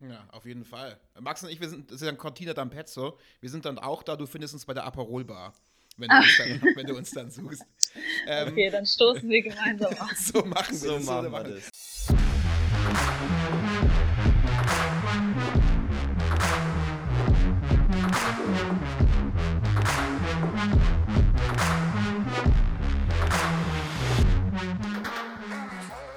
Ja, 0.00 0.24
auf 0.30 0.46
jeden 0.46 0.64
Fall. 0.64 0.96
Max 1.20 1.42
und 1.42 1.50
ich, 1.50 1.60
wir 1.60 1.68
sind, 1.68 1.90
das 1.90 1.96
ist 1.96 2.02
ja 2.02 2.08
ein 2.08 2.18
Cortina 2.18 2.52
d'Ampezzo. 2.52 3.14
Wir 3.40 3.50
sind 3.50 3.64
dann 3.64 3.78
auch 3.78 4.04
da. 4.04 4.14
Du 4.14 4.26
findest 4.26 4.54
uns 4.54 4.64
bei 4.64 4.72
der 4.72 4.84
Aperol 4.84 5.24
Bar, 5.24 5.52
wenn 5.96 6.08
du, 6.08 6.16
uns 6.16 6.38
dann, 6.38 6.76
wenn 6.76 6.86
du 6.86 6.96
uns 6.96 7.10
dann 7.10 7.30
suchst. 7.30 7.64
Ähm, 8.26 8.48
okay, 8.48 8.68
dann 8.70 8.84
stoßen 8.84 9.28
wir 9.28 9.42
gemeinsam 9.42 9.92
an. 9.98 10.08
so 10.16 10.44
machen 10.44 10.70
wir 10.70 10.76
so 10.78 10.96
das. 10.96 11.06
Machen 11.06 11.32
wir 11.32 11.44
das. 11.44 11.70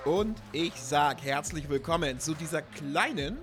Und 0.04 0.38
ich 0.52 0.73
sag 0.75 1.23
herzlich 1.23 1.70
willkommen 1.70 2.20
zu 2.20 2.34
dieser 2.34 2.61
kleinen 2.61 3.38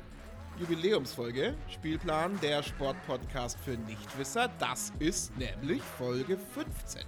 Jubiläumsfolge, 0.61 1.55
Spielplan 1.69 2.39
der 2.41 2.65
Sportpodcast 2.65 3.57
für 3.61 3.77
Nichtwisser. 3.77 4.51
Das 4.59 4.93
ist 4.99 5.37
nämlich 5.39 5.81
Folge 5.81 6.37
15. 6.37 7.03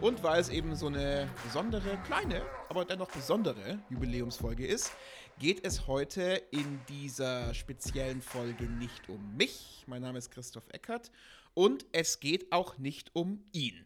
Und 0.00 0.22
weil 0.22 0.40
es 0.40 0.50
eben 0.50 0.76
so 0.76 0.86
eine 0.86 1.28
besondere, 1.42 1.98
kleine, 2.06 2.42
aber 2.68 2.84
dennoch 2.84 3.10
besondere 3.10 3.80
Jubiläumsfolge 3.90 4.64
ist, 4.64 4.92
geht 5.40 5.66
es 5.66 5.88
heute 5.88 6.42
in 6.52 6.80
dieser 6.88 7.54
speziellen 7.54 8.22
Folge 8.22 8.64
nicht 8.64 9.08
um 9.08 9.36
mich. 9.36 9.82
Mein 9.88 10.02
Name 10.02 10.18
ist 10.18 10.30
Christoph 10.30 10.68
Eckert 10.70 11.10
und 11.54 11.86
es 11.90 12.20
geht 12.20 12.52
auch 12.52 12.78
nicht 12.78 13.10
um 13.14 13.42
ihn. 13.50 13.84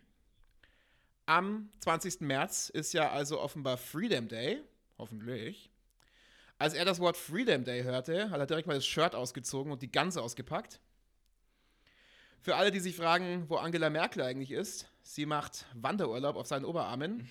Am 1.25 1.71
20. 1.81 2.21
März 2.21 2.69
ist 2.69 2.93
ja 2.93 3.11
also 3.11 3.41
offenbar 3.41 3.79
Freedom 3.79 4.29
Day, 4.29 4.61
hoffentlich. 4.99 5.71
Als 6.59 6.75
er 6.75 6.85
das 6.85 7.01
Wort 7.01 7.17
Freedom 7.17 7.65
Day 7.65 7.83
hörte, 7.83 8.31
hat 8.31 8.39
er 8.39 8.47
direkt 8.47 8.67
mal 8.67 8.75
das 8.75 8.87
Shirt 8.87 9.15
ausgezogen 9.15 9.73
und 9.73 9.83
die 9.83 9.91
Ganze 9.91 10.23
ausgepackt. 10.23 10.81
Für 12.41 12.57
alle, 12.57 12.71
die 12.71 12.81
sich 12.81 12.95
fragen, 12.95 13.49
wo 13.49 13.57
Angela 13.57 13.91
Merkel 13.91 14.23
eigentlich 14.23 14.51
ist, 14.51 14.87
sie 15.03 15.27
macht 15.27 15.65
Wanderurlaub 15.75 16.37
auf 16.37 16.47
seinen 16.47 16.65
Oberarmen. 16.65 17.29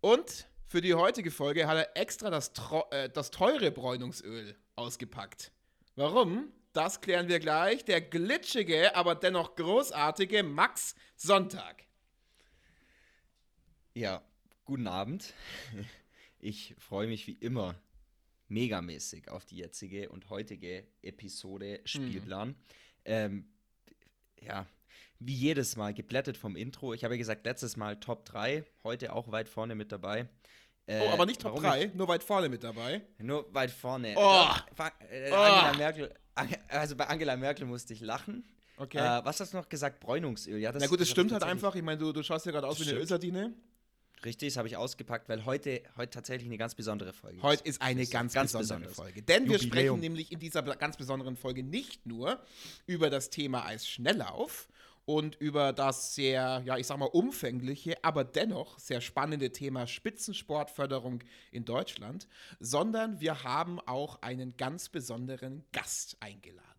Und 0.00 0.48
für 0.66 0.80
die 0.80 0.94
heutige 0.94 1.30
Folge 1.30 1.66
hat 1.66 1.76
er 1.76 1.96
extra 1.96 2.30
das, 2.30 2.52
äh, 2.90 3.10
das 3.10 3.30
teure 3.30 3.70
Bräunungsöl 3.70 4.56
ausgepackt. 4.74 5.52
Warum? 5.96 6.52
Das 6.72 7.00
klären 7.00 7.28
wir 7.28 7.40
gleich. 7.40 7.84
Der 7.84 8.00
glitschige, 8.00 8.96
aber 8.96 9.14
dennoch 9.14 9.56
großartige 9.56 10.42
Max 10.42 10.94
Sonntag. 11.16 11.84
Ja, 13.92 14.22
guten 14.64 14.86
Abend. 14.86 15.34
Ich 16.40 16.74
freue 16.78 17.06
mich 17.06 17.26
wie 17.26 17.34
immer 17.34 17.74
megamäßig 18.48 19.30
auf 19.30 19.44
die 19.44 19.56
jetzige 19.56 20.08
und 20.08 20.28
heutige 20.30 20.86
Episode 21.02 21.80
Spielplan. 21.84 22.48
Mhm. 22.48 22.54
Ähm, 23.04 23.48
ja, 24.40 24.66
wie 25.18 25.34
jedes 25.34 25.76
Mal 25.76 25.94
geblättet 25.94 26.36
vom 26.36 26.56
Intro. 26.56 26.94
Ich 26.94 27.04
habe 27.04 27.14
ja 27.14 27.18
gesagt, 27.18 27.44
letztes 27.44 27.76
Mal 27.76 28.00
Top 28.00 28.24
3, 28.24 28.64
heute 28.84 29.12
auch 29.12 29.30
weit 29.30 29.48
vorne 29.48 29.74
mit 29.74 29.92
dabei. 29.92 30.28
Äh, 30.86 31.00
oh, 31.02 31.10
aber 31.10 31.26
nicht 31.26 31.40
Top 31.40 31.60
3, 31.60 31.84
ich, 31.84 31.94
nur 31.94 32.08
weit 32.08 32.24
vorne 32.24 32.48
mit 32.48 32.64
dabei. 32.64 33.02
Nur 33.18 33.52
weit 33.54 33.70
vorne. 33.70 34.14
Oh. 34.16 34.46
Äh, 35.10 35.30
Angela 35.30 35.72
oh. 35.72 35.76
Merkel, 35.76 36.14
also 36.68 36.96
bei 36.96 37.06
Angela 37.06 37.36
Merkel 37.36 37.66
musste 37.66 37.92
ich 37.92 38.00
lachen. 38.00 38.44
Okay. 38.78 38.98
Äh, 38.98 39.24
was 39.24 39.38
hast 39.40 39.52
du 39.52 39.58
noch 39.58 39.68
gesagt? 39.68 40.00
Bräunungsöl. 40.00 40.58
Ja, 40.58 40.72
das, 40.72 40.82
Na 40.82 40.88
gut, 40.88 41.00
das 41.00 41.10
stimmt 41.10 41.32
halt 41.32 41.44
einfach. 41.44 41.74
Ich 41.74 41.82
meine, 41.82 41.98
du, 41.98 42.12
du 42.12 42.22
schaust 42.22 42.46
ja 42.46 42.52
gerade 42.52 42.66
aus 42.66 42.80
wie 42.80 42.88
eine 42.88 42.98
Ölsardine. 42.98 43.52
Richtig, 44.24 44.48
das 44.48 44.58
habe 44.58 44.68
ich 44.68 44.76
ausgepackt, 44.76 45.28
weil 45.28 45.44
heute, 45.44 45.82
heute 45.96 46.10
tatsächlich 46.10 46.46
eine 46.46 46.58
ganz 46.58 46.74
besondere 46.74 47.12
Folge 47.12 47.38
ist. 47.38 47.42
Heute 47.42 47.64
ist 47.64 47.80
eine 47.80 48.06
ganz, 48.06 48.34
ganz 48.34 48.52
besondere 48.52 48.88
besonders. 48.88 48.96
Folge. 48.96 49.22
Denn 49.22 49.44
Jubiläum. 49.44 49.60
wir 49.60 49.66
sprechen 49.66 50.00
nämlich 50.00 50.32
in 50.32 50.38
dieser 50.38 50.62
ganz 50.62 50.96
besonderen 50.96 51.36
Folge 51.36 51.62
nicht 51.62 52.06
nur 52.06 52.38
über 52.86 53.08
das 53.08 53.30
Thema 53.30 53.64
Eisschnelllauf 53.64 54.68
und 55.06 55.36
über 55.36 55.72
das 55.72 56.14
sehr, 56.14 56.62
ja, 56.64 56.76
ich 56.76 56.86
sag 56.86 56.98
mal, 56.98 57.06
umfängliche, 57.06 57.96
aber 58.04 58.22
dennoch 58.24 58.78
sehr 58.78 59.00
spannende 59.00 59.50
Thema 59.50 59.86
Spitzensportförderung 59.86 61.24
in 61.50 61.64
Deutschland, 61.64 62.28
sondern 62.60 63.20
wir 63.20 63.42
haben 63.42 63.80
auch 63.80 64.22
einen 64.22 64.56
ganz 64.56 64.88
besonderen 64.88 65.64
Gast 65.72 66.16
eingeladen. 66.20 66.69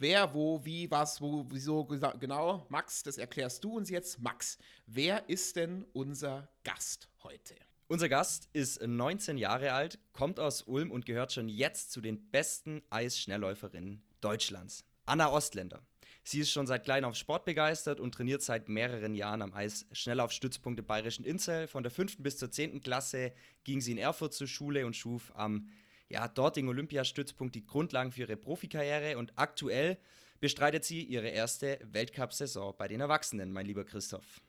Wer, 0.00 0.32
wo, 0.32 0.64
wie, 0.64 0.88
was, 0.92 1.20
wo, 1.20 1.44
wieso, 1.50 1.84
genau, 1.84 2.64
Max, 2.68 3.02
das 3.02 3.18
erklärst 3.18 3.64
du 3.64 3.76
uns 3.76 3.90
jetzt. 3.90 4.20
Max, 4.20 4.56
wer 4.86 5.28
ist 5.28 5.56
denn 5.56 5.84
unser 5.92 6.48
Gast 6.62 7.08
heute? 7.24 7.56
Unser 7.88 8.08
Gast 8.08 8.48
ist 8.52 8.80
19 8.80 9.38
Jahre 9.38 9.72
alt, 9.72 9.98
kommt 10.12 10.38
aus 10.38 10.62
Ulm 10.62 10.92
und 10.92 11.04
gehört 11.04 11.32
schon 11.32 11.48
jetzt 11.48 11.90
zu 11.90 12.00
den 12.00 12.30
besten 12.30 12.80
Eisschnellläuferinnen 12.90 14.04
Deutschlands. 14.20 14.84
Anna 15.04 15.32
Ostländer. 15.32 15.82
Sie 16.22 16.38
ist 16.38 16.52
schon 16.52 16.68
seit 16.68 16.84
klein 16.84 17.04
auf 17.04 17.16
Sport 17.16 17.44
begeistert 17.44 17.98
und 17.98 18.14
trainiert 18.14 18.42
seit 18.42 18.68
mehreren 18.68 19.16
Jahren 19.16 19.42
am 19.42 19.52
Eis 19.52 19.84
Schnelllaufstützpunkt 19.90 20.78
im 20.78 20.86
Bayerischen 20.86 21.24
Inzell. 21.24 21.66
Von 21.66 21.82
der 21.82 21.90
5. 21.90 22.18
bis 22.18 22.36
zur 22.36 22.52
10. 22.52 22.82
Klasse 22.82 23.32
ging 23.64 23.80
sie 23.80 23.92
in 23.92 23.98
Erfurt 23.98 24.32
zur 24.32 24.46
Schule 24.46 24.86
und 24.86 24.94
schuf 24.94 25.32
am 25.34 25.68
ja, 26.08 26.28
dortigen 26.28 26.68
Olympiastützpunkt 26.68 27.54
die 27.54 27.66
Grundlagen 27.66 28.12
für 28.12 28.22
ihre 28.22 28.36
Profikarriere 28.36 29.18
und 29.18 29.32
aktuell 29.36 29.98
bestreitet 30.40 30.84
sie 30.84 31.02
ihre 31.02 31.28
erste 31.28 31.78
Weltcup-Saison 31.82 32.74
bei 32.78 32.88
den 32.88 33.00
Erwachsenen, 33.00 33.52
mein 33.52 33.66
lieber 33.66 33.84
Christoph. 33.84 34.40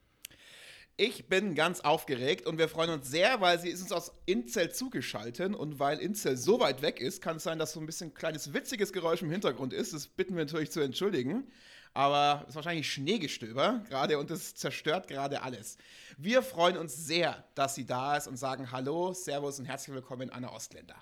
Ich 1.01 1.29
bin 1.29 1.55
ganz 1.55 1.79
aufgeregt 1.79 2.45
und 2.45 2.57
wir 2.57 2.67
freuen 2.67 2.89
uns 2.89 3.09
sehr, 3.09 3.39
weil 3.39 3.57
sie 3.57 3.69
ist 3.69 3.81
uns 3.81 3.93
aus 3.93 4.11
Inzell 4.25 4.69
zugeschaltet 4.73 5.55
und 5.55 5.79
weil 5.79 5.97
Inzell 5.99 6.35
so 6.35 6.59
weit 6.59 6.81
weg 6.81 6.99
ist, 6.99 7.21
kann 7.21 7.37
es 7.37 7.43
sein, 7.43 7.57
dass 7.57 7.71
so 7.71 7.79
ein 7.79 7.85
bisschen 7.85 8.13
kleines 8.13 8.53
witziges 8.53 8.91
Geräusch 8.91 9.21
im 9.21 9.31
Hintergrund 9.31 9.71
ist. 9.71 9.93
Das 9.93 10.07
bitten 10.07 10.35
wir 10.35 10.43
natürlich 10.43 10.71
zu 10.71 10.81
entschuldigen. 10.81 11.49
Aber 11.93 12.41
es 12.43 12.49
ist 12.49 12.55
wahrscheinlich 12.55 12.91
Schneegestöber 12.91 13.81
gerade 13.87 14.19
und 14.19 14.29
es 14.29 14.55
zerstört 14.55 15.07
gerade 15.07 15.41
alles. 15.41 15.77
Wir 16.17 16.43
freuen 16.43 16.77
uns 16.77 16.95
sehr, 16.95 17.45
dass 17.55 17.75
sie 17.75 17.85
da 17.85 18.17
ist 18.17 18.27
und 18.27 18.35
sagen 18.35 18.71
Hallo, 18.71 19.13
Servus 19.13 19.57
und 19.57 19.65
herzlich 19.65 19.95
willkommen, 19.95 20.29
Anna 20.29 20.51
Ostländer. 20.51 20.95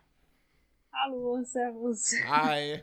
Hallo, 1.04 1.44
Servus. 1.44 2.14
Hi. 2.28 2.82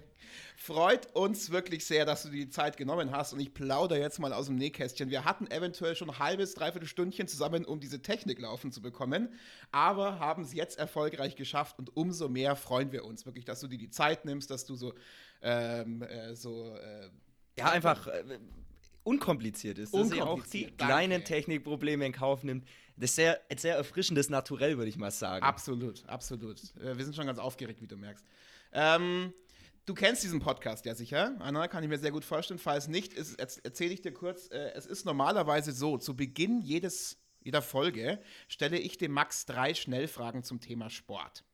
Freut 0.57 1.15
uns 1.15 1.51
wirklich 1.51 1.85
sehr, 1.85 2.07
dass 2.07 2.23
du 2.23 2.29
dir 2.29 2.45
die 2.45 2.51
Zeit 2.51 2.77
genommen 2.77 3.11
hast 3.11 3.33
und 3.33 3.41
ich 3.41 3.53
plaudere 3.53 3.99
jetzt 3.99 4.19
mal 4.19 4.33
aus 4.33 4.47
dem 4.47 4.57
Nähkästchen. 4.57 5.11
Wir 5.11 5.25
hatten 5.25 5.51
eventuell 5.51 5.97
schon 5.97 6.11
ein 6.11 6.19
halbes, 6.19 6.55
dreiviertel 6.55 6.87
Stündchen 6.87 7.27
zusammen, 7.27 7.65
um 7.65 7.81
diese 7.81 8.03
Technik 8.03 8.41
laufen 8.41 8.73
zu 8.73 8.81
bekommen, 8.81 9.35
aber 9.73 10.21
haben 10.21 10.43
es 10.43 10.55
jetzt 10.55 10.79
erfolgreich 10.79 11.35
geschafft 11.35 11.79
und 11.79 11.97
umso 11.97 12.29
mehr 12.29 12.57
freuen 12.57 12.93
wir 12.93 13.05
uns 13.05 13.27
wirklich, 13.27 13.45
dass 13.45 13.61
du 13.61 13.67
dir 13.67 13.79
die 13.79 13.91
Zeit 13.91 14.25
nimmst, 14.25 14.51
dass 14.51 14.65
du 14.65 14.77
so, 14.77 14.95
ähm, 15.43 16.03
äh, 16.03 16.35
so 16.35 16.75
äh, 16.77 17.11
ja, 17.59 17.71
einfach 17.71 18.07
äh, 18.07 18.39
unkompliziert 19.03 19.79
ist, 19.79 19.93
dass 19.93 20.13
ihr 20.13 20.27
auch 20.27 20.47
die 20.47 20.67
kleinen 20.67 21.25
Technikprobleme 21.25 22.07
in 22.07 22.13
Kauf 22.13 22.43
nimmt. 22.43 22.65
Das 22.97 23.11
ist 23.11 23.17
sehr, 23.17 23.41
sehr 23.57 23.77
erfrischendes 23.77 24.29
Naturell, 24.29 24.77
würde 24.77 24.89
ich 24.89 24.97
mal 24.97 25.11
sagen. 25.11 25.45
Absolut, 25.45 26.05
absolut. 26.07 26.61
Äh, 26.77 26.97
wir 26.97 27.05
sind 27.05 27.17
schon 27.17 27.27
ganz 27.27 27.39
aufgeregt, 27.39 27.81
wie 27.81 27.87
du 27.87 27.97
merkst. 27.97 28.25
Ähm, 28.73 29.33
du 29.87 29.95
kennst 29.95 30.23
diesen 30.23 30.41
Podcast 30.41 30.85
ja 30.85 30.95
sicher, 30.95 31.35
Anna, 31.41 31.69
kann 31.69 31.83
ich 31.83 31.89
mir 31.89 31.99
sehr 31.99 32.13
gut 32.13 32.25
vorstellen. 32.25 32.59
Falls 32.59 32.89
nicht, 32.89 33.15
erzähle 33.15 33.93
ich 33.93 34.03
dir 34.03 34.13
kurz. 34.13 34.49
Äh, 34.49 34.73
es 34.75 34.87
ist 34.87 35.05
normalerweise 35.05 35.73
so, 35.73 35.99
zu 35.99 36.17
Beginn 36.17 36.61
jedes, 36.61 37.19
jeder 37.41 37.63
Folge 37.63 38.21
stelle 38.49 38.79
ich 38.79 38.97
dem 38.97 39.13
Max 39.13 39.45
drei 39.47 39.75
Schnellfragen 39.75 40.45
zum 40.45 40.61
Thema 40.61 40.89
Sport. 40.89 41.45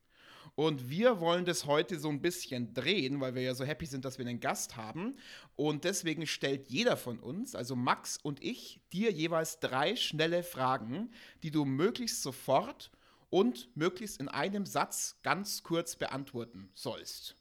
Und 0.55 0.89
wir 0.89 1.19
wollen 1.19 1.45
das 1.45 1.65
heute 1.65 1.99
so 1.99 2.09
ein 2.09 2.21
bisschen 2.21 2.73
drehen, 2.73 3.21
weil 3.21 3.35
wir 3.35 3.41
ja 3.41 3.55
so 3.55 3.63
happy 3.63 3.85
sind, 3.85 4.05
dass 4.05 4.17
wir 4.17 4.27
einen 4.27 4.39
Gast 4.39 4.75
haben. 4.75 5.17
Und 5.55 5.85
deswegen 5.85 6.27
stellt 6.27 6.67
jeder 6.67 6.97
von 6.97 7.19
uns, 7.19 7.55
also 7.55 7.75
Max 7.75 8.17
und 8.17 8.43
ich, 8.43 8.81
dir 8.91 9.11
jeweils 9.11 9.59
drei 9.59 9.95
schnelle 9.95 10.43
Fragen, 10.43 11.11
die 11.43 11.51
du 11.51 11.65
möglichst 11.65 12.21
sofort 12.21 12.91
und 13.29 13.75
möglichst 13.75 14.19
in 14.19 14.27
einem 14.27 14.65
Satz 14.65 15.17
ganz 15.23 15.63
kurz 15.63 15.95
beantworten 15.95 16.69
sollst. 16.73 17.35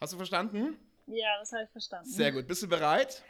Hast 0.00 0.12
du 0.12 0.16
verstanden? 0.18 0.76
Ja, 1.06 1.38
das 1.40 1.52
habe 1.52 1.64
ich 1.64 1.70
verstanden. 1.70 2.10
Sehr 2.10 2.32
gut. 2.32 2.46
Bist 2.46 2.62
du 2.62 2.68
bereit? 2.68 3.22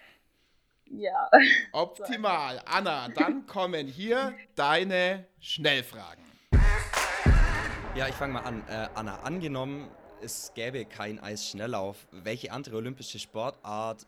Ja. 0.86 1.30
Optimal. 1.72 2.60
Anna, 2.66 3.08
dann 3.08 3.46
kommen 3.46 3.86
hier 3.86 4.34
deine 4.56 5.26
Schnellfragen. 5.40 6.31
Ja, 7.94 8.08
ich 8.08 8.14
fange 8.14 8.32
mal 8.32 8.40
an. 8.40 8.66
Äh, 8.68 8.88
Anna, 8.94 9.20
angenommen, 9.20 9.90
es 10.22 10.54
gäbe 10.54 10.86
kein 10.86 11.20
Eisschnelllauf, 11.20 12.08
welche 12.10 12.50
andere 12.50 12.76
olympische 12.76 13.18
Sportart 13.18 14.06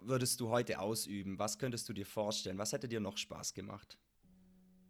würdest 0.00 0.40
du 0.40 0.48
heute 0.48 0.80
ausüben? 0.80 1.38
Was 1.38 1.58
könntest 1.58 1.86
du 1.86 1.92
dir 1.92 2.06
vorstellen? 2.06 2.56
Was 2.56 2.72
hätte 2.72 2.88
dir 2.88 2.98
noch 2.98 3.18
Spaß 3.18 3.52
gemacht? 3.52 3.98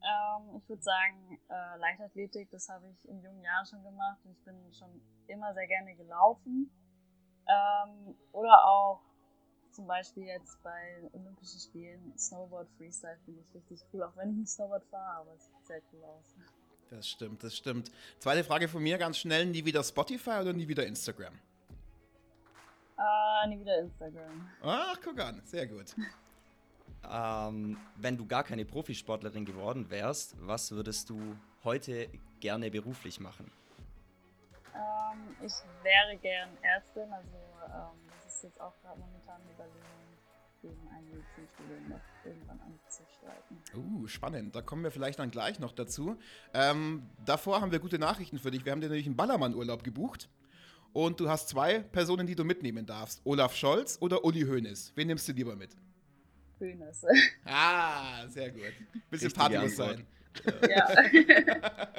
Ähm, 0.01 0.57
ich 0.59 0.69
würde 0.69 0.81
sagen, 0.81 1.41
äh, 1.49 1.79
Leichtathletik, 1.79 2.49
das 2.53 2.69
habe 2.69 2.87
ich 2.89 3.09
in 3.09 3.21
jungen 3.21 3.43
Jahren 3.43 3.67
schon 3.67 3.83
gemacht 3.83 4.19
und 4.25 4.31
ich 4.31 4.45
bin 4.45 4.55
schon 4.73 5.01
immer 5.27 5.53
sehr 5.53 5.67
gerne 5.67 5.97
gelaufen. 5.97 6.71
Ähm, 7.49 8.15
oder 8.31 8.65
auch 8.65 9.01
zum 9.73 9.89
Beispiel 9.89 10.25
jetzt 10.25 10.63
bei 10.63 11.03
Olympischen 11.13 11.59
Spielen 11.59 12.17
Snowboard 12.17 12.69
Freestyle 12.79 13.19
finde 13.25 13.41
ich 13.41 13.53
richtig 13.55 13.85
cool, 13.93 14.05
auch 14.05 14.17
wenn 14.17 14.31
ich 14.31 14.37
nicht 14.37 14.51
Snowboard 14.51 14.85
fahre, 14.85 15.23
aber 15.23 15.35
es 15.35 15.47
sieht 15.47 15.67
sehr 15.67 15.83
cool 15.93 16.05
aus. 16.05 16.37
Das 16.91 17.09
stimmt, 17.09 17.43
das 17.43 17.57
stimmt. 17.57 17.91
Zweite 18.19 18.45
Frage 18.45 18.69
von 18.69 18.83
mir 18.83 18.99
ganz 18.99 19.19
schnell: 19.19 19.47
Nie 19.47 19.65
wieder 19.65 19.83
Spotify 19.83 20.39
oder 20.41 20.53
nie 20.53 20.69
wieder 20.69 20.87
Instagram? 20.87 21.35
Äh, 22.99 23.49
nie 23.49 23.61
wieder 23.61 23.79
Instagram. 23.81 24.49
Ach, 24.63 24.97
guck 25.03 25.21
an, 25.21 25.43
sehr 25.45 25.67
gut. 25.67 25.95
Ähm, 27.09 27.79
wenn 27.97 28.17
du 28.17 28.27
gar 28.27 28.43
keine 28.43 28.65
Profisportlerin 28.65 29.45
geworden 29.45 29.91
wärst, 29.91 30.35
was 30.41 30.73
würdest 30.73 31.09
du 31.09 31.37
heute 31.63 32.09
gerne 32.41 32.69
beruflich 32.69 33.21
machen? 33.21 33.51
Ähm, 34.75 35.37
ich 35.41 35.53
wäre 35.85 36.17
gern 36.17 36.49
Ärztin, 36.63 37.13
also 37.13 37.37
ähm, 37.67 38.11
das 38.25 38.35
ist 38.35 38.43
jetzt 38.43 38.61
auch 38.61 38.75
gerade 38.83 38.99
momentan 38.99 39.41
eine 39.41 39.53
Überlegung, 39.53 39.81
gegen 40.67 40.89
ein 40.89 41.05
Medizinstudium 41.09 41.89
noch 41.89 42.01
irgendwann 42.25 42.61
anzustreiten. 42.61 43.59
Uh, 43.75 44.07
spannend. 44.07 44.55
Da 44.55 44.63
kommen 44.63 44.83
wir 44.83 44.91
vielleicht 44.91 45.19
dann 45.19 45.31
gleich 45.31 45.59
noch 45.59 45.73
dazu. 45.73 46.17
Ähm, 46.55 47.09
davor 47.25 47.61
haben 47.61 47.73
wir 47.73 47.79
gute 47.79 47.99
Nachrichten 47.99 48.39
für 48.39 48.51
dich. 48.51 48.65
Wir 48.65 48.73
haben 48.73 48.81
dir 48.81 48.89
nämlich 48.89 49.07
einen 49.07 49.17
Ballermann-Urlaub 49.17 49.85
gebucht. 49.85 50.29
Und 50.93 51.21
du 51.21 51.29
hast 51.29 51.49
zwei 51.49 51.81
Personen, 51.81 52.27
die 52.27 52.35
du 52.35 52.45
mitnehmen 52.45 52.87
darfst. 52.87 53.21
Olaf 53.25 53.55
Scholz 53.55 53.99
oder 54.01 54.25
Uli 54.25 54.43
Hoeneß. 54.43 54.93
Wen 54.95 55.09
nimmst 55.09 55.29
du 55.29 55.33
lieber 55.33 55.55
mit? 55.55 55.77
Hoeneß. 56.59 57.05
Ah, 57.45 58.27
sehr 58.29 58.51
gut. 58.51 58.63
Bisschen 59.11 59.29
Richtige 59.29 59.35
Party 59.35 59.59
muss 59.59 59.79
Antwort. 59.79 60.05
sein. 60.43 60.71
ja. 60.71 61.89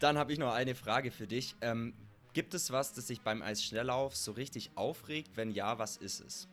Dann 0.00 0.16
habe 0.16 0.32
ich 0.32 0.38
noch 0.38 0.52
eine 0.52 0.74
Frage 0.74 1.10
für 1.10 1.26
dich. 1.26 1.56
Ähm, 1.60 1.92
gibt 2.32 2.54
es 2.54 2.70
was, 2.70 2.94
das 2.94 3.06
sich 3.06 3.20
beim 3.20 3.42
Eisschnelllauf 3.42 4.16
so 4.16 4.32
richtig 4.32 4.70
aufregt? 4.76 5.36
Wenn 5.36 5.50
ja, 5.50 5.78
was 5.78 5.96
ist 5.96 6.20
es? 6.20 6.48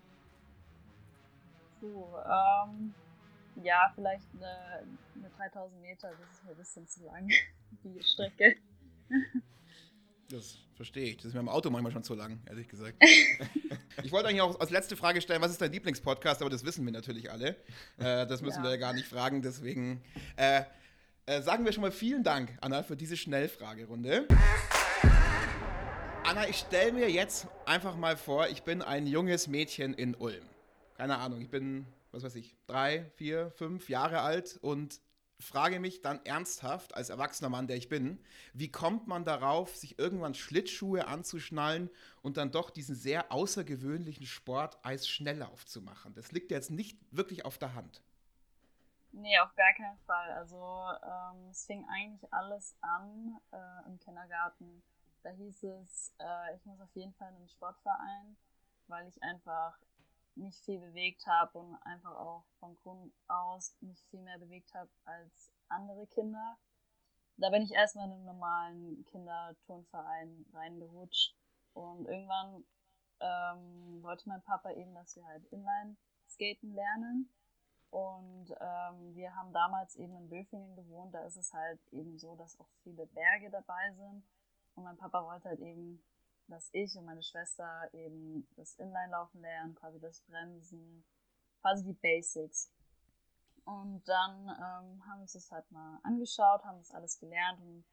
Puh, 1.93 2.05
ähm, 2.25 2.93
ja, 3.63 3.91
vielleicht 3.95 4.25
eine, 4.33 4.83
eine 5.15 5.29
3000 5.37 5.81
Meter, 5.81 6.09
das 6.19 6.31
ist 6.37 6.43
mir 6.43 6.51
ein 6.51 6.57
bisschen 6.57 6.87
zu 6.87 7.03
lang, 7.05 7.29
die 7.83 8.01
Strecke. 8.03 8.55
Das 10.29 10.57
verstehe 10.75 11.09
ich. 11.09 11.17
Das 11.17 11.25
ist 11.27 11.33
mir 11.35 11.39
im 11.41 11.49
Auto 11.49 11.69
manchmal 11.69 11.91
schon 11.91 12.03
zu 12.03 12.15
lang, 12.15 12.41
ehrlich 12.47 12.67
gesagt. 12.67 12.97
ich 14.03 14.11
wollte 14.11 14.29
eigentlich 14.29 14.41
auch 14.41 14.59
als 14.59 14.71
letzte 14.71 14.97
Frage 14.97 15.21
stellen, 15.21 15.41
was 15.41 15.51
ist 15.51 15.61
dein 15.61 15.71
Lieblingspodcast? 15.71 16.41
Aber 16.41 16.49
das 16.49 16.65
wissen 16.65 16.83
wir 16.85 16.91
natürlich 16.91 17.31
alle. 17.31 17.49
Äh, 17.99 18.25
das 18.25 18.41
müssen 18.41 18.57
Ja. 18.59 18.63
wir 18.63 18.71
ja 18.71 18.77
gar 18.77 18.93
nicht 18.93 19.07
fragen. 19.07 19.41
Deswegen 19.43 20.01
äh, 20.37 20.63
äh, 21.27 21.41
sagen 21.43 21.63
wir 21.65 21.71
schon 21.71 21.81
mal 21.81 21.91
vielen 21.91 22.23
Dank, 22.23 22.57
Anna, 22.61 22.81
für 22.81 22.97
diese 22.97 23.15
Schnellfragerunde. 23.15 24.27
Anna, 26.23 26.47
ich 26.49 26.57
stelle 26.57 26.91
mir 26.93 27.11
jetzt 27.11 27.47
einfach 27.67 27.95
mal 27.95 28.17
vor, 28.17 28.47
ich 28.47 28.63
bin 28.63 28.81
ein 28.81 29.05
junges 29.05 29.47
Mädchen 29.47 29.93
in 29.93 30.15
Ulm. 30.15 30.43
Keine 30.95 31.17
Ahnung, 31.17 31.41
ich 31.41 31.49
bin, 31.49 31.85
was 32.11 32.23
weiß 32.23 32.35
ich, 32.35 32.55
drei, 32.67 33.05
vier, 33.15 33.51
fünf 33.51 33.89
Jahre 33.89 34.21
alt 34.21 34.57
und 34.61 35.01
frage 35.39 35.79
mich 35.81 36.01
dann 36.01 36.23
ernsthaft, 36.25 36.95
als 36.95 37.09
erwachsener 37.09 37.49
Mann, 37.49 37.67
der 37.67 37.75
ich 37.75 37.89
bin, 37.89 38.23
wie 38.53 38.71
kommt 38.71 39.07
man 39.07 39.25
darauf, 39.25 39.75
sich 39.75 39.99
irgendwann 39.99 40.33
Schlittschuhe 40.33 41.07
anzuschnallen 41.07 41.89
und 42.21 42.37
dann 42.37 42.51
doch 42.51 42.69
diesen 42.69 42.95
sehr 42.95 43.31
außergewöhnlichen 43.31 44.25
Sport 44.25 44.77
Eisschnelllauf 44.83 45.65
zu 45.65 45.81
machen? 45.81 46.13
Das 46.13 46.31
liegt 46.31 46.51
jetzt 46.51 46.71
nicht 46.71 46.97
wirklich 47.11 47.43
auf 47.43 47.57
der 47.57 47.75
Hand. 47.75 48.01
Nee, 49.11 49.37
auf 49.39 49.53
gar 49.55 49.73
keinen 49.73 49.97
Fall. 49.99 50.31
Also 50.31 50.87
ähm, 51.03 51.49
es 51.49 51.65
fing 51.65 51.85
eigentlich 51.89 52.33
alles 52.33 52.75
an 52.81 53.37
äh, 53.51 53.87
im 53.87 53.99
Kindergarten. 53.99 54.83
Da 55.23 55.29
hieß 55.29 55.63
es, 55.63 56.13
äh, 56.19 56.55
ich 56.55 56.65
muss 56.65 56.79
auf 56.81 56.93
jeden 56.95 57.13
Fall 57.13 57.29
in 57.29 57.37
einen 57.37 57.49
Sportverein, 57.49 58.37
weil 58.87 59.07
ich 59.07 59.21
einfach 59.23 59.77
nicht 60.35 60.59
viel 60.63 60.79
bewegt 60.79 61.25
habe 61.27 61.57
und 61.57 61.75
einfach 61.83 62.15
auch 62.15 62.45
von 62.59 62.75
Grund 62.83 63.13
aus 63.27 63.75
nicht 63.81 64.05
viel 64.09 64.21
mehr 64.21 64.37
bewegt 64.37 64.73
habe 64.73 64.89
als 65.05 65.51
andere 65.67 66.07
Kinder. 66.07 66.57
Da 67.37 67.49
bin 67.49 67.63
ich 67.63 67.71
erstmal 67.71 68.05
in 68.05 68.13
einen 68.13 68.25
normalen 68.25 69.05
Kinderturnverein 69.05 70.45
reingerutscht 70.53 71.35
und 71.73 72.05
irgendwann 72.05 72.63
ähm, 73.19 74.01
wollte 74.01 74.29
mein 74.29 74.41
Papa 74.43 74.71
eben, 74.71 74.93
dass 74.93 75.15
wir 75.15 75.25
halt 75.25 75.45
Inline-Skaten 75.51 76.73
lernen. 76.73 77.29
Und 77.89 78.51
ähm, 78.59 79.15
wir 79.15 79.33
haben 79.35 79.53
damals 79.53 79.95
eben 79.95 80.15
in 80.17 80.29
Böfingen 80.29 80.75
gewohnt. 80.75 81.13
Da 81.13 81.23
ist 81.25 81.37
es 81.37 81.53
halt 81.53 81.79
eben 81.91 82.17
so, 82.17 82.35
dass 82.35 82.59
auch 82.59 82.69
viele 82.83 83.05
Berge 83.07 83.49
dabei 83.49 83.93
sind. 83.93 84.23
Und 84.75 84.83
mein 84.83 84.97
Papa 84.97 85.23
wollte 85.23 85.49
halt 85.49 85.59
eben, 85.59 86.03
dass 86.47 86.69
ich 86.73 86.95
und 86.97 87.05
meine 87.05 87.23
Schwester 87.23 87.89
eben 87.93 88.47
das 88.55 88.75
Inline-Laufen 88.75 89.41
lernen, 89.41 89.75
quasi 89.75 89.99
das 89.99 90.21
Bremsen, 90.21 91.03
quasi 91.61 91.83
die 91.83 91.93
Basics. 91.93 92.71
Und 93.65 94.07
dann 94.07 94.47
ähm, 94.49 95.05
haben 95.07 95.17
wir 95.17 95.21
uns 95.21 95.33
das 95.33 95.51
halt 95.51 95.69
mal 95.71 95.99
angeschaut, 96.03 96.63
haben 96.63 96.77
das 96.77 96.91
alles 96.91 97.19
gelernt 97.19 97.59
und 97.61 97.83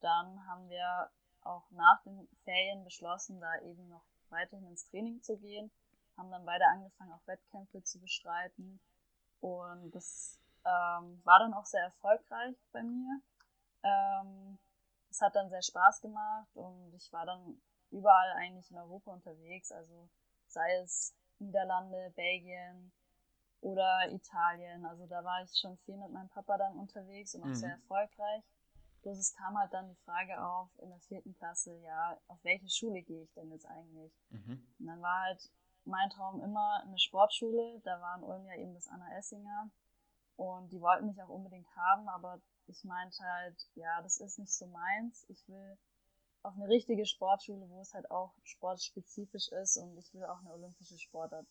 dann 0.00 0.46
haben 0.46 0.68
wir 0.68 1.10
auch 1.42 1.70
nach 1.70 2.02
den 2.02 2.28
Ferien 2.44 2.84
beschlossen, 2.84 3.40
da 3.40 3.60
eben 3.60 3.88
noch 3.88 4.04
weiterhin 4.30 4.66
ins 4.66 4.88
Training 4.88 5.22
zu 5.22 5.36
gehen, 5.38 5.70
haben 6.16 6.30
dann 6.30 6.46
beide 6.46 6.66
angefangen, 6.66 7.12
auch 7.12 7.26
Wettkämpfe 7.26 7.82
zu 7.82 8.00
bestreiten 8.00 8.80
und 9.40 9.90
das 9.94 10.38
ähm, 10.64 11.20
war 11.24 11.38
dann 11.38 11.54
auch 11.54 11.66
sehr 11.66 11.82
erfolgreich 11.82 12.56
bei 12.72 12.82
mir. 12.82 13.20
Ähm, 13.82 14.58
es 15.10 15.20
hat 15.20 15.36
dann 15.36 15.48
sehr 15.48 15.62
Spaß 15.62 16.00
gemacht 16.00 16.54
und 16.54 16.94
ich 16.94 17.12
war 17.12 17.26
dann 17.26 17.60
überall 17.90 18.32
eigentlich 18.32 18.70
in 18.70 18.76
Europa 18.76 19.12
unterwegs, 19.12 19.72
also 19.72 20.08
sei 20.46 20.76
es 20.82 21.14
Niederlande, 21.38 22.12
Belgien 22.16 22.92
oder 23.60 24.10
Italien. 24.10 24.84
Also 24.86 25.06
da 25.06 25.24
war 25.24 25.42
ich 25.42 25.56
schon 25.58 25.76
viel 25.78 25.96
mit 25.96 26.10
meinem 26.10 26.28
Papa 26.28 26.56
dann 26.58 26.78
unterwegs 26.78 27.34
und 27.34 27.42
auch 27.42 27.48
Mhm. 27.48 27.54
sehr 27.54 27.72
erfolgreich. 27.72 28.44
Bloß 29.02 29.18
es 29.18 29.34
kam 29.36 29.56
halt 29.58 29.72
dann 29.72 29.88
die 29.88 30.02
Frage 30.04 30.42
auf 30.42 30.68
in 30.78 30.90
der 30.90 31.00
vierten 31.00 31.32
Klasse, 31.34 31.74
ja, 31.78 32.18
auf 32.28 32.42
welche 32.42 32.68
Schule 32.68 33.02
gehe 33.02 33.22
ich 33.22 33.32
denn 33.34 33.50
jetzt 33.50 33.66
eigentlich? 33.66 34.12
Mhm. 34.30 34.66
Und 34.80 34.86
dann 34.86 35.00
war 35.00 35.22
halt 35.22 35.50
mein 35.84 36.10
Traum 36.10 36.42
immer 36.42 36.82
eine 36.82 36.98
Sportschule. 36.98 37.80
Da 37.84 38.00
war 38.00 38.16
in 38.18 38.24
Ulm 38.24 38.46
ja 38.46 38.54
eben 38.56 38.74
das 38.74 38.88
Anna 38.88 39.16
Essinger. 39.16 39.70
Und 40.36 40.70
die 40.72 40.80
wollten 40.80 41.06
mich 41.06 41.20
auch 41.22 41.28
unbedingt 41.28 41.68
haben, 41.76 42.08
aber 42.08 42.40
ich 42.66 42.84
meinte 42.84 43.22
halt, 43.24 43.56
ja, 43.74 44.02
das 44.02 44.20
ist 44.20 44.38
nicht 44.38 44.52
so 44.52 44.66
meins. 44.66 45.24
Ich 45.28 45.48
will 45.48 45.78
auf 46.42 46.54
eine 46.54 46.68
richtige 46.68 47.06
Sportschule, 47.06 47.68
wo 47.68 47.80
es 47.80 47.94
halt 47.94 48.10
auch 48.10 48.32
sportspezifisch 48.44 49.48
ist 49.48 49.76
und 49.76 49.96
ich 49.98 50.12
will 50.14 50.24
auch 50.24 50.38
eine 50.38 50.52
olympische 50.52 50.98
Sportart 50.98 51.46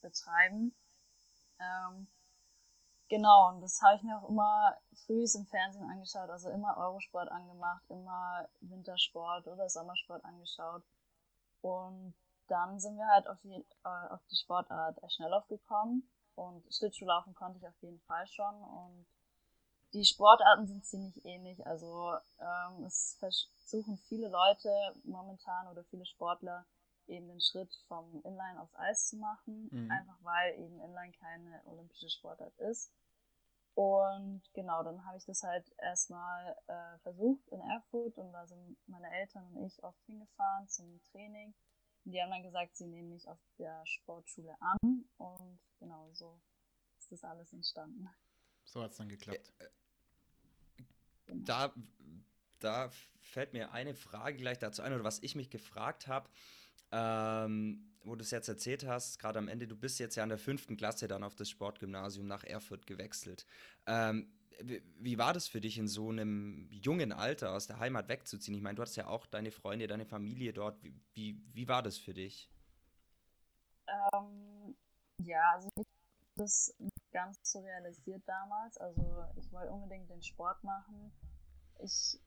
betreiben. 0.00 0.74
Ähm, 1.58 2.08
genau, 3.08 3.48
und 3.48 3.60
das 3.60 3.80
habe 3.82 3.96
ich 3.96 4.02
mir 4.02 4.18
auch 4.18 4.28
immer 4.28 4.76
früh 5.06 5.24
im 5.34 5.46
Fernsehen 5.46 5.88
angeschaut, 5.90 6.30
also 6.30 6.50
immer 6.50 6.76
Eurosport 6.76 7.30
angemacht, 7.30 7.82
immer 7.88 8.48
Wintersport 8.60 9.46
oder 9.46 9.68
Sommersport 9.68 10.24
angeschaut. 10.24 10.82
Und 11.60 12.14
dann 12.46 12.78
sind 12.78 12.96
wir 12.96 13.06
halt 13.06 13.28
auf 13.28 13.38
die, 13.42 13.66
äh, 13.84 14.08
auf 14.10 14.24
die 14.30 14.36
Sportart 14.36 14.98
Schnelllauf 15.12 15.46
gekommen 15.48 16.08
und 16.34 16.64
Schlittschuhlaufen 16.72 17.34
konnte 17.34 17.58
ich 17.58 17.66
auf 17.66 17.82
jeden 17.82 18.00
Fall 18.00 18.26
schon 18.26 18.54
und 18.62 19.06
die 19.92 20.04
Sportarten 20.04 20.66
sind 20.66 20.84
ziemlich 20.84 21.24
ähnlich. 21.24 21.66
Also 21.66 22.12
ähm, 22.40 22.84
es 22.84 23.16
versuchen 23.18 23.96
viele 24.08 24.28
Leute 24.28 24.70
momentan 25.04 25.68
oder 25.68 25.84
viele 25.84 26.04
Sportler 26.06 26.66
eben 27.06 27.28
den 27.28 27.40
Schritt 27.40 27.74
vom 27.88 28.20
Inline 28.24 28.60
aufs 28.60 28.74
Eis 28.76 29.08
zu 29.08 29.16
machen, 29.16 29.68
Mhm. 29.72 29.90
einfach 29.90 30.18
weil 30.22 30.58
eben 30.58 30.78
Inline 30.80 31.12
keine 31.12 31.62
olympische 31.64 32.10
Sportart 32.10 32.54
ist. 32.58 32.92
Und 33.74 34.42
genau, 34.54 34.82
dann 34.82 35.04
habe 35.06 35.16
ich 35.16 35.24
das 35.24 35.42
halt 35.42 35.64
erstmal 35.78 36.56
äh, 36.66 36.98
versucht 36.98 37.46
in 37.48 37.60
Erfurt 37.60 38.18
und 38.18 38.32
da 38.32 38.46
sind 38.46 38.76
meine 38.88 39.08
Eltern 39.20 39.46
und 39.54 39.64
ich 39.64 39.82
oft 39.84 40.02
hingefahren 40.06 40.68
zum 40.68 41.00
Training. 41.12 41.54
Und 42.04 42.12
die 42.12 42.20
haben 42.20 42.30
dann 42.30 42.42
gesagt, 42.42 42.76
sie 42.76 42.86
nehmen 42.86 43.10
mich 43.10 43.28
auf 43.28 43.38
der 43.58 43.80
Sportschule 43.86 44.56
an 44.60 45.08
und 45.18 45.60
genau 45.78 46.10
so 46.12 46.40
ist 46.98 47.12
das 47.12 47.22
alles 47.24 47.52
entstanden. 47.52 48.08
So 48.68 48.82
hat 48.82 48.90
es 48.90 48.98
dann 48.98 49.08
geklappt. 49.08 49.52
Da, 51.26 51.72
da 52.58 52.90
fällt 53.20 53.52
mir 53.52 53.72
eine 53.72 53.94
Frage 53.94 54.36
gleich 54.36 54.58
dazu 54.58 54.82
ein, 54.82 54.92
oder 54.92 55.04
was 55.04 55.22
ich 55.22 55.34
mich 55.34 55.50
gefragt 55.50 56.06
habe, 56.06 56.28
ähm, 56.92 57.94
wo 58.04 58.14
du 58.14 58.22
es 58.22 58.30
jetzt 58.30 58.48
erzählt 58.48 58.86
hast, 58.86 59.18
gerade 59.18 59.38
am 59.38 59.48
Ende, 59.48 59.66
du 59.66 59.76
bist 59.76 59.98
jetzt 59.98 60.16
ja 60.16 60.22
in 60.22 60.28
der 60.28 60.38
fünften 60.38 60.76
Klasse 60.76 61.08
dann 61.08 61.24
auf 61.24 61.34
das 61.34 61.48
Sportgymnasium 61.50 62.26
nach 62.26 62.44
Erfurt 62.44 62.86
gewechselt. 62.86 63.46
Ähm, 63.86 64.32
wie, 64.60 65.18
war 65.18 65.32
das 65.32 65.46
für 65.46 65.60
dich 65.60 65.78
in 65.78 65.86
so 65.86 66.10
einem 66.10 66.68
jungen 66.70 67.12
Alter 67.12 67.52
aus 67.52 67.66
der 67.68 67.78
Heimat 67.78 68.08
wegzuziehen? 68.08 68.56
Ich 68.56 68.62
meine, 68.62 68.74
du 68.74 68.82
hattest 68.82 68.96
ja 68.96 69.06
auch 69.06 69.26
deine 69.26 69.50
Freunde, 69.50 69.86
deine 69.86 70.04
Familie 70.04 70.52
dort. 70.52 70.82
Wie, 70.82 70.92
wie, 71.14 71.40
wie 71.52 71.68
war 71.68 71.82
das 71.82 71.96
für 71.96 72.12
dich? 72.12 72.50
Ähm, 73.86 74.74
ja, 75.22 75.52
also 75.52 75.68
ich 75.76 75.97
das 76.38 76.74
nicht 76.78 77.12
ganz 77.12 77.38
so 77.42 77.60
realisiert 77.60 78.22
damals. 78.26 78.78
Also 78.78 79.24
ich 79.36 79.50
wollte 79.52 79.72
unbedingt 79.72 80.08
den 80.10 80.22
Sport 80.22 80.62
machen. 80.62 81.12
Ich 81.80 82.20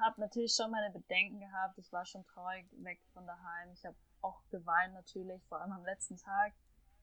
habe 0.00 0.20
natürlich 0.20 0.54
schon 0.54 0.70
meine 0.70 0.90
Bedenken 0.92 1.40
gehabt. 1.40 1.78
Ich 1.78 1.92
war 1.92 2.04
schon 2.04 2.24
traurig 2.26 2.66
weg 2.82 3.00
von 3.12 3.26
daheim. 3.26 3.70
Ich 3.72 3.84
habe 3.84 3.96
auch 4.22 4.42
geweint 4.50 4.94
natürlich, 4.94 5.44
vor 5.46 5.60
allem 5.60 5.72
am 5.72 5.84
letzten 5.84 6.16
Tag 6.16 6.52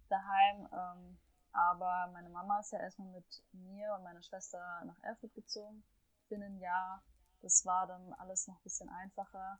daheim. 0.09 0.67
Ähm, 0.73 1.17
aber 1.53 2.09
meine 2.13 2.29
Mama 2.29 2.59
ist 2.59 2.71
ja 2.71 2.79
erstmal 2.79 3.09
mit 3.09 3.43
mir 3.51 3.93
und 3.95 4.03
meiner 4.03 4.21
Schwester 4.21 4.59
nach 4.85 4.99
Erfurt 5.03 5.33
gezogen. 5.33 5.83
Binnenjahr. 6.29 7.03
Das 7.41 7.65
war 7.65 7.87
dann 7.87 8.13
alles 8.13 8.47
noch 8.47 8.55
ein 8.57 8.63
bisschen 8.63 8.89
einfacher. 8.89 9.59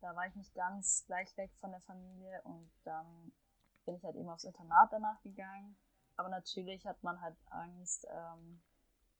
Da 0.00 0.14
war 0.14 0.26
ich 0.26 0.34
nicht 0.36 0.54
ganz 0.54 1.04
gleich 1.06 1.36
weg 1.36 1.50
von 1.60 1.72
der 1.72 1.80
Familie 1.82 2.40
und 2.42 2.70
dann 2.84 3.32
bin 3.84 3.96
ich 3.96 4.04
halt 4.04 4.16
eben 4.16 4.28
aufs 4.28 4.44
Internat 4.44 4.92
danach 4.92 5.20
gegangen. 5.22 5.76
Aber 6.16 6.28
natürlich 6.28 6.86
hat 6.86 7.02
man 7.02 7.20
halt 7.20 7.36
Angst, 7.50 8.06
ähm, 8.10 8.60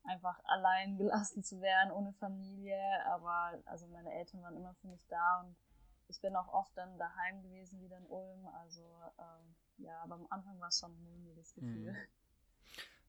einfach 0.03 0.39
allein 0.45 0.97
gelassen 0.97 1.43
zu 1.43 1.61
werden, 1.61 1.91
ohne 1.91 2.13
Familie. 2.13 2.81
Aber 3.05 3.59
also 3.65 3.87
meine 3.87 4.11
Eltern 4.13 4.41
waren 4.41 4.55
immer 4.55 4.73
für 4.75 4.87
mich 4.87 5.05
da 5.07 5.41
und 5.41 5.55
ich 6.09 6.21
bin 6.21 6.35
auch 6.35 6.47
oft 6.53 6.75
dann 6.77 6.97
daheim 6.97 7.41
gewesen, 7.43 7.81
wieder 7.81 7.97
in 7.97 8.07
Ulm. 8.07 8.47
Also 8.47 8.83
ähm, 9.19 9.55
ja, 9.77 10.01
aber 10.03 10.15
am 10.15 10.27
Anfang 10.29 10.59
war 10.59 10.69
es 10.69 10.79
schon 10.79 10.91
ein 10.91 11.03
mulmiges 11.03 11.53
Gefühl. 11.53 11.91
Mhm. 11.91 11.97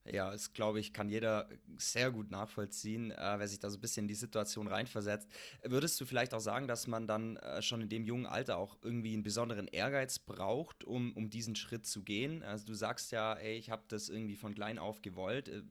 Ja, 0.04 0.30
das 0.30 0.52
glaube 0.52 0.80
ich, 0.80 0.92
kann 0.92 1.10
jeder 1.10 1.48
sehr 1.76 2.10
gut 2.10 2.30
nachvollziehen, 2.30 3.10
äh, 3.10 3.34
wer 3.38 3.46
sich 3.46 3.58
da 3.58 3.68
so 3.68 3.76
ein 3.76 3.80
bisschen 3.80 4.04
in 4.04 4.08
die 4.08 4.14
Situation 4.14 4.66
reinversetzt. 4.66 5.28
Würdest 5.62 6.00
du 6.00 6.06
vielleicht 6.06 6.32
auch 6.32 6.40
sagen, 6.40 6.66
dass 6.66 6.86
man 6.86 7.06
dann 7.06 7.36
äh, 7.36 7.60
schon 7.60 7.82
in 7.82 7.88
dem 7.88 8.04
jungen 8.04 8.26
Alter 8.26 8.56
auch 8.56 8.78
irgendwie 8.82 9.12
einen 9.12 9.22
besonderen 9.22 9.68
Ehrgeiz 9.68 10.18
braucht, 10.18 10.84
um, 10.84 11.14
um 11.14 11.28
diesen 11.28 11.56
Schritt 11.56 11.86
zu 11.86 12.02
gehen? 12.04 12.42
Also 12.42 12.66
du 12.66 12.74
sagst 12.74 13.12
ja, 13.12 13.34
ey, 13.34 13.56
ich 13.56 13.70
habe 13.70 13.82
das 13.88 14.08
irgendwie 14.08 14.36
von 14.36 14.54
klein 14.54 14.78
auf 14.78 15.02
gewollt. 15.02 15.48
Äh, 15.48 15.62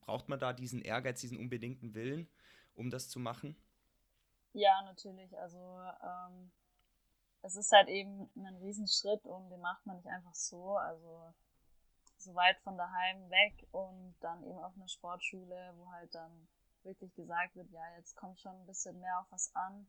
braucht 0.00 0.28
man 0.28 0.38
da 0.38 0.52
diesen 0.52 0.80
Ehrgeiz, 0.80 1.20
diesen 1.20 1.38
unbedingten 1.38 1.94
Willen, 1.94 2.28
um 2.74 2.90
das 2.90 3.08
zu 3.08 3.20
machen? 3.20 3.56
Ja, 4.52 4.82
natürlich. 4.84 5.38
Also 5.38 5.58
ähm, 6.02 6.50
es 7.42 7.56
ist 7.56 7.72
halt 7.72 7.88
eben 7.88 8.30
ein 8.36 8.56
Riesenschritt 8.56 9.24
und 9.24 9.50
den 9.50 9.60
macht 9.60 9.84
man 9.86 9.96
nicht 9.96 10.08
einfach 10.08 10.34
so. 10.34 10.76
Also 10.76 11.34
so 12.22 12.34
weit 12.34 12.58
von 12.60 12.76
daheim 12.76 13.30
weg 13.30 13.66
und 13.72 14.14
dann 14.20 14.42
eben 14.44 14.58
auf 14.58 14.74
eine 14.74 14.88
Sportschule, 14.88 15.72
wo 15.76 15.90
halt 15.92 16.14
dann 16.14 16.48
wirklich 16.82 17.14
gesagt 17.14 17.54
wird, 17.54 17.70
ja, 17.70 17.82
jetzt 17.96 18.16
kommt 18.16 18.40
schon 18.40 18.54
ein 18.56 18.66
bisschen 18.66 18.98
mehr 19.00 19.20
auf 19.20 19.26
was 19.30 19.54
an. 19.54 19.86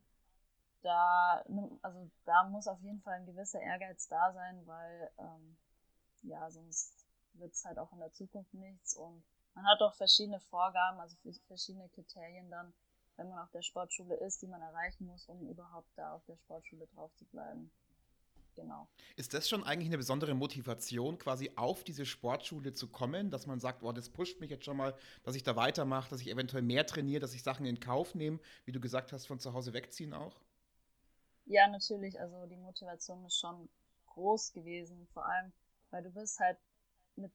Da, 0.82 1.42
also 1.82 2.10
da 2.24 2.44
muss 2.44 2.68
auf 2.68 2.80
jeden 2.80 3.00
Fall 3.00 3.14
ein 3.14 3.26
gewisser 3.26 3.60
Ehrgeiz 3.60 4.06
da 4.08 4.32
sein, 4.32 4.66
weil 4.66 5.10
ähm, 5.18 5.56
ja, 6.22 6.50
sonst 6.50 7.06
wird 7.34 7.52
es 7.52 7.64
halt 7.64 7.78
auch 7.78 7.92
in 7.92 8.00
der 8.00 8.12
Zukunft 8.12 8.52
nichts 8.54 8.94
und 8.96 9.24
man 9.54 9.66
hat 9.66 9.80
auch 9.82 9.94
verschiedene 9.94 10.40
Vorgaben, 10.40 11.00
also 11.00 11.16
verschiedene 11.46 11.88
Kriterien 11.90 12.50
dann, 12.50 12.74
wenn 13.16 13.28
man 13.28 13.38
auf 13.38 13.50
der 13.52 13.62
Sportschule 13.62 14.16
ist, 14.16 14.42
die 14.42 14.48
man 14.48 14.60
erreichen 14.60 15.06
muss, 15.06 15.26
um 15.26 15.48
überhaupt 15.48 15.90
da 15.96 16.14
auf 16.14 16.24
der 16.26 16.36
Sportschule 16.36 16.86
drauf 16.88 17.14
zu 17.14 17.24
bleiben. 17.26 17.70
Genau. 18.56 18.88
Ist 19.16 19.34
das 19.34 19.48
schon 19.48 19.64
eigentlich 19.64 19.88
eine 19.88 19.98
besondere 19.98 20.34
Motivation, 20.34 21.18
quasi 21.18 21.50
auf 21.56 21.82
diese 21.82 22.06
Sportschule 22.06 22.72
zu 22.72 22.88
kommen, 22.88 23.30
dass 23.30 23.46
man 23.46 23.58
sagt, 23.58 23.82
oh, 23.82 23.92
das 23.92 24.10
pusht 24.10 24.40
mich 24.40 24.50
jetzt 24.50 24.64
schon 24.64 24.76
mal, 24.76 24.94
dass 25.24 25.34
ich 25.34 25.42
da 25.42 25.56
weitermache, 25.56 26.10
dass 26.10 26.20
ich 26.20 26.28
eventuell 26.28 26.62
mehr 26.62 26.86
trainiere, 26.86 27.20
dass 27.20 27.34
ich 27.34 27.42
Sachen 27.42 27.66
in 27.66 27.80
Kauf 27.80 28.14
nehme, 28.14 28.38
wie 28.64 28.72
du 28.72 28.80
gesagt 28.80 29.12
hast, 29.12 29.26
von 29.26 29.40
zu 29.40 29.52
Hause 29.52 29.72
wegziehen 29.72 30.14
auch? 30.14 30.40
Ja, 31.46 31.68
natürlich. 31.68 32.18
Also 32.20 32.46
die 32.46 32.56
Motivation 32.56 33.24
ist 33.24 33.38
schon 33.38 33.68
groß 34.06 34.52
gewesen, 34.52 35.06
vor 35.12 35.26
allem, 35.26 35.52
weil 35.90 36.02
du 36.02 36.10
bist 36.10 36.38
halt 36.38 36.58
mit 37.16 37.32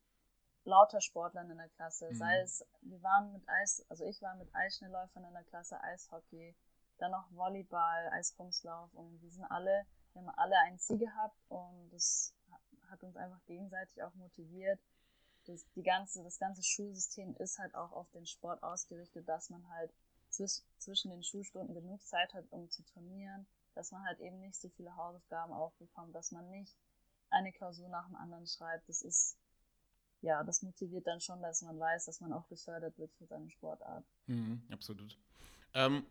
lauter 0.63 1.01
Sportlern 1.01 1.49
in 1.49 1.57
der 1.57 1.69
Klasse. 1.69 2.09
Mhm. 2.11 2.15
Sei 2.15 2.39
es, 2.39 2.65
wir 2.81 3.01
waren 3.03 3.33
mit 3.33 3.47
Eis, 3.47 3.85
also 3.89 4.05
ich 4.05 4.21
war 4.21 4.35
mit 4.35 4.49
Eisschnellläufern 4.53 5.25
in 5.25 5.33
der 5.33 5.43
Klasse, 5.43 5.81
Eishockey, 5.81 6.55
dann 6.97 7.11
noch 7.11 7.31
Volleyball, 7.31 8.09
Eiskunstlauf 8.13 8.93
und 8.93 9.21
wir 9.21 9.29
sind 9.29 9.45
alle 9.45 9.85
wir 10.13 10.21
haben 10.21 10.29
alle 10.37 10.57
ein 10.59 10.79
Ziel 10.79 10.97
gehabt 10.97 11.37
und 11.49 11.89
das 11.91 12.33
hat 12.89 13.03
uns 13.03 13.15
einfach 13.15 13.43
gegenseitig 13.45 14.01
auch 14.03 14.13
motiviert. 14.15 14.79
Das, 15.45 15.65
die 15.75 15.83
ganze, 15.83 16.23
das 16.23 16.39
ganze 16.39 16.63
Schulsystem 16.63 17.35
ist 17.37 17.59
halt 17.59 17.73
auch 17.75 17.91
auf 17.91 18.09
den 18.11 18.25
Sport 18.25 18.61
ausgerichtet, 18.63 19.27
dass 19.27 19.49
man 19.49 19.67
halt 19.69 19.91
zwisch, 20.29 20.61
zwischen 20.77 21.11
den 21.11 21.23
Schulstunden 21.23 21.73
genug 21.73 22.05
Zeit 22.05 22.33
hat, 22.33 22.45
um 22.51 22.69
zu 22.69 22.83
trainieren, 22.83 23.47
dass 23.75 23.91
man 23.91 24.03
halt 24.03 24.19
eben 24.19 24.39
nicht 24.39 24.59
so 24.59 24.69
viele 24.69 24.95
Hausaufgaben 24.95 25.53
aufbekommt, 25.53 26.13
dass 26.15 26.31
man 26.31 26.49
nicht 26.49 26.75
eine 27.29 27.51
Klausur 27.51 27.89
nach 27.89 28.07
dem 28.07 28.15
anderen 28.15 28.47
schreibt. 28.47 28.89
Das 28.89 29.01
ist, 29.01 29.37
ja, 30.21 30.43
das 30.43 30.61
motiviert 30.61 31.07
dann 31.07 31.21
schon, 31.21 31.41
dass 31.41 31.61
man 31.61 31.79
weiß, 31.79 32.05
dass 32.05 32.19
man 32.21 32.33
auch 32.33 32.47
gefördert 32.47 32.97
wird 32.97 33.13
für 33.13 33.25
seine 33.25 33.49
Sportart. 33.49 34.05
Mhm, 34.27 34.61
absolut. 34.71 35.17
Ähm, 35.73 36.05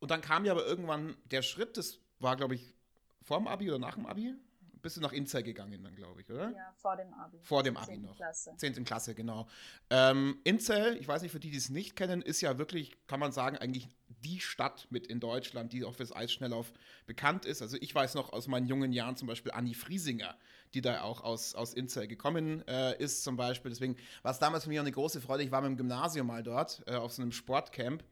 und 0.00 0.10
dann 0.10 0.20
kam 0.20 0.44
ja 0.44 0.52
aber 0.52 0.66
irgendwann 0.66 1.16
der 1.26 1.42
Schritt, 1.42 1.76
das 1.76 2.00
war, 2.22 2.36
glaube 2.36 2.54
ich, 2.54 2.74
vor 3.22 3.38
dem 3.38 3.48
Abi 3.48 3.68
oder 3.68 3.78
nach 3.78 3.94
dem 3.94 4.06
Abi? 4.06 4.34
Bist 4.80 4.96
du 4.96 5.00
nach 5.00 5.12
Inzell 5.12 5.44
gegangen 5.44 5.84
dann, 5.84 5.94
glaube 5.94 6.20
ich, 6.20 6.28
oder? 6.28 6.50
Ja, 6.50 6.72
vor 6.76 6.96
dem 6.96 7.14
Abi. 7.14 7.38
Vor 7.40 7.62
dem 7.62 7.76
Abi 7.76 7.98
noch. 7.98 8.16
Klasse. 8.16 8.52
10. 8.56 8.84
Klasse, 8.84 9.14
genau. 9.14 9.46
Ähm, 9.90 10.40
Inzell, 10.42 10.96
ich 10.96 11.06
weiß 11.06 11.22
nicht, 11.22 11.30
für 11.30 11.38
die, 11.38 11.50
die 11.50 11.56
es 11.56 11.70
nicht 11.70 11.94
kennen, 11.94 12.20
ist 12.20 12.40
ja 12.40 12.58
wirklich, 12.58 12.96
kann 13.06 13.20
man 13.20 13.30
sagen, 13.30 13.56
eigentlich 13.56 13.88
die 14.24 14.40
Stadt 14.40 14.88
mit 14.90 15.06
in 15.06 15.20
Deutschland, 15.20 15.72
die 15.72 15.84
auch 15.84 15.94
fürs 15.94 16.14
Eisschnelllauf 16.14 16.72
bekannt 17.06 17.44
ist. 17.44 17.62
Also 17.62 17.76
ich 17.80 17.94
weiß 17.94 18.14
noch 18.14 18.32
aus 18.32 18.48
meinen 18.48 18.66
jungen 18.66 18.92
Jahren 18.92 19.16
zum 19.16 19.28
Beispiel 19.28 19.52
Anni 19.52 19.74
Friesinger, 19.74 20.36
die 20.74 20.80
da 20.80 21.02
auch 21.02 21.22
aus, 21.22 21.54
aus 21.54 21.74
Inzell 21.74 22.08
gekommen 22.08 22.66
äh, 22.66 23.00
ist 23.00 23.22
zum 23.22 23.36
Beispiel. 23.36 23.70
Deswegen 23.70 23.96
war 24.22 24.32
es 24.32 24.40
damals 24.40 24.64
für 24.64 24.70
mich 24.70 24.80
auch 24.80 24.84
eine 24.84 24.92
große 24.92 25.20
Freude. 25.20 25.44
Ich 25.44 25.52
war 25.52 25.60
mit 25.60 25.70
dem 25.70 25.76
Gymnasium 25.76 26.26
mal 26.26 26.42
dort 26.42 26.82
äh, 26.86 26.96
auf 26.96 27.12
so 27.12 27.22
einem 27.22 27.30
Sportcamp 27.30 28.02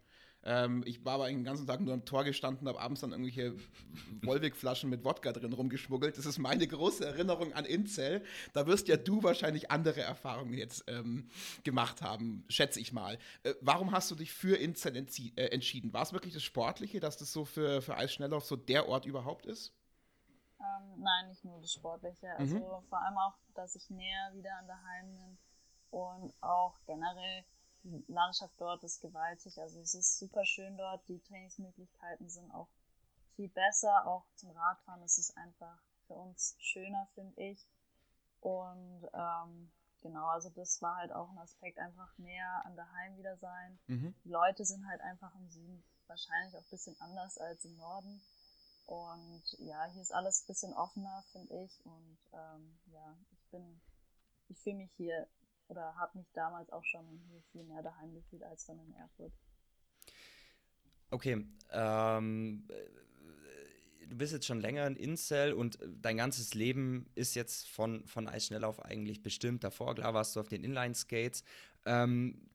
ähm, 0.43 0.83
ich 0.87 1.05
war 1.05 1.15
aber 1.15 1.29
den 1.29 1.45
ganzen 1.45 1.67
Tag 1.67 1.81
nur 1.81 1.93
am 1.93 2.05
Tor 2.05 2.25
gestanden, 2.25 2.67
habe 2.67 2.81
abends 2.81 3.03
dann 3.03 3.13
irgendwelche 3.13 3.55
Wolwig-Flaschen 4.23 4.89
mit 4.89 5.05
Wodka 5.05 5.33
drin 5.33 5.53
rumgeschmuggelt. 5.53 6.17
Das 6.17 6.25
ist 6.25 6.39
meine 6.39 6.67
große 6.67 7.05
Erinnerung 7.05 7.53
an 7.53 7.65
Inzell. 7.67 8.25
Da 8.55 8.67
wirst 8.67 8.89
ja 8.89 8.97
du 8.97 9.23
wahrscheinlich 9.23 9.71
andere 9.71 10.01
Erfahrungen 10.01 10.55
jetzt 10.55 10.85
ähm, 10.87 11.29
gemacht 11.63 12.01
haben, 12.01 12.45
schätze 12.49 12.81
ich 12.81 12.93
mal. 12.93 13.19
Äh, 13.43 13.55
warum 13.61 13.93
hast 13.93 14.11
du 14.11 14.15
dich 14.15 14.33
für 14.33 14.57
Inzell 14.57 14.97
äh, 14.97 15.47
entschieden? 15.47 15.93
War 15.93 16.03
es 16.03 16.13
wirklich 16.13 16.33
das 16.33 16.43
Sportliche, 16.43 17.01
dass 17.01 17.19
das 17.19 17.33
so 17.33 17.45
für, 17.45 17.83
für 17.83 17.97
Eisschnelllauf 17.97 18.45
so 18.45 18.57
der 18.57 18.89
Ort 18.89 19.05
überhaupt 19.05 19.45
ist? 19.45 19.75
Ähm, 20.59 21.03
nein, 21.03 21.29
nicht 21.29 21.45
nur 21.45 21.61
das 21.61 21.73
Sportliche. 21.73 22.29
Also 22.39 22.57
mhm. 22.57 22.89
vor 22.89 23.03
allem 23.03 23.19
auch, 23.19 23.35
dass 23.55 23.75
ich 23.77 23.91
näher 23.91 24.31
wieder 24.35 24.57
an 24.59 24.67
der 24.67 24.83
Heim 24.83 25.15
bin 25.15 25.39
und 25.91 26.43
auch 26.43 26.79
generell 26.87 27.45
die 27.83 28.05
Landschaft 28.09 28.55
dort 28.59 28.83
ist 28.85 29.01
gewaltig. 29.01 29.59
Also 29.59 29.81
es 29.81 29.95
ist 29.95 30.19
super 30.19 30.45
schön 30.45 30.77
dort. 30.77 31.07
Die 31.09 31.21
Trainingsmöglichkeiten 31.21 32.29
sind 32.29 32.51
auch 32.53 32.69
viel 33.37 33.49
besser. 33.49 34.07
Auch 34.07 34.25
zum 34.37 34.51
Radfahren 34.51 35.03
ist 35.03 35.19
es 35.19 35.37
einfach 35.37 35.79
für 36.07 36.15
uns 36.15 36.57
schöner, 36.59 37.09
finde 37.15 37.43
ich. 37.43 37.67
Und 38.41 39.09
ähm, 39.13 39.71
genau, 40.03 40.27
also 40.29 40.51
das 40.51 40.81
war 40.83 40.97
halt 40.97 41.13
auch 41.13 41.31
ein 41.31 41.39
Aspekt, 41.39 41.79
einfach 41.79 42.17
näher 42.19 42.63
an 42.65 42.75
der 42.75 42.91
Heim 42.93 43.17
wieder 43.17 43.37
sein. 43.37 43.79
Mhm. 43.87 44.15
Die 44.25 44.31
Leute 44.31 44.65
sind 44.65 44.87
halt 44.89 45.01
einfach 45.03 45.35
im 45.35 45.49
Süden 45.51 45.85
wahrscheinlich 46.07 46.55
auch 46.57 46.65
ein 46.65 46.71
bisschen 46.71 47.01
anders 47.01 47.39
als 47.39 47.65
im 47.65 47.77
Norden. 47.77 48.21
Und 48.87 49.45
ja, 49.59 49.85
hier 49.93 50.03
ist 50.03 50.13
alles 50.13 50.43
ein 50.43 50.47
bisschen 50.49 50.75
offener, 50.75 51.25
finde 51.33 51.63
ich. 51.63 51.85
Und 51.85 52.19
ähm, 52.33 52.79
ja, 52.93 53.17
ich 53.31 53.45
bin, 53.51 53.81
ich 54.49 54.59
fühle 54.59 54.77
mich 54.77 54.93
hier 54.97 55.29
oder 55.71 55.95
habe 55.97 56.19
mich 56.19 56.31
damals 56.33 56.71
auch 56.71 56.85
schon 56.85 57.05
viel 57.53 57.65
mehr 57.65 57.83
daheim 57.83 58.13
gefühlt 58.13 58.43
als 58.43 58.67
dann 58.67 58.79
in 58.81 58.93
Erfurt. 58.95 59.33
Okay, 61.11 61.47
ähm, 61.71 62.69
du 64.09 64.17
bist 64.17 64.33
jetzt 64.33 64.47
schon 64.47 64.61
länger 64.61 64.87
in 64.87 64.97
Incel 64.97 65.53
und 65.53 65.79
dein 66.03 66.17
ganzes 66.17 66.55
Leben 66.55 67.11
ist 67.15 67.35
jetzt 67.35 67.69
von, 67.69 68.05
von 68.07 68.29
Eisschnelllauf 68.29 68.85
eigentlich 68.85 69.23
bestimmt. 69.23 69.65
Davor, 69.65 69.95
klar, 69.95 70.13
warst 70.15 70.37
du 70.37 70.41
auf 70.41 70.49
den 70.49 70.65
Inline-Skates. 70.65 71.45
Ähm, 71.87 72.51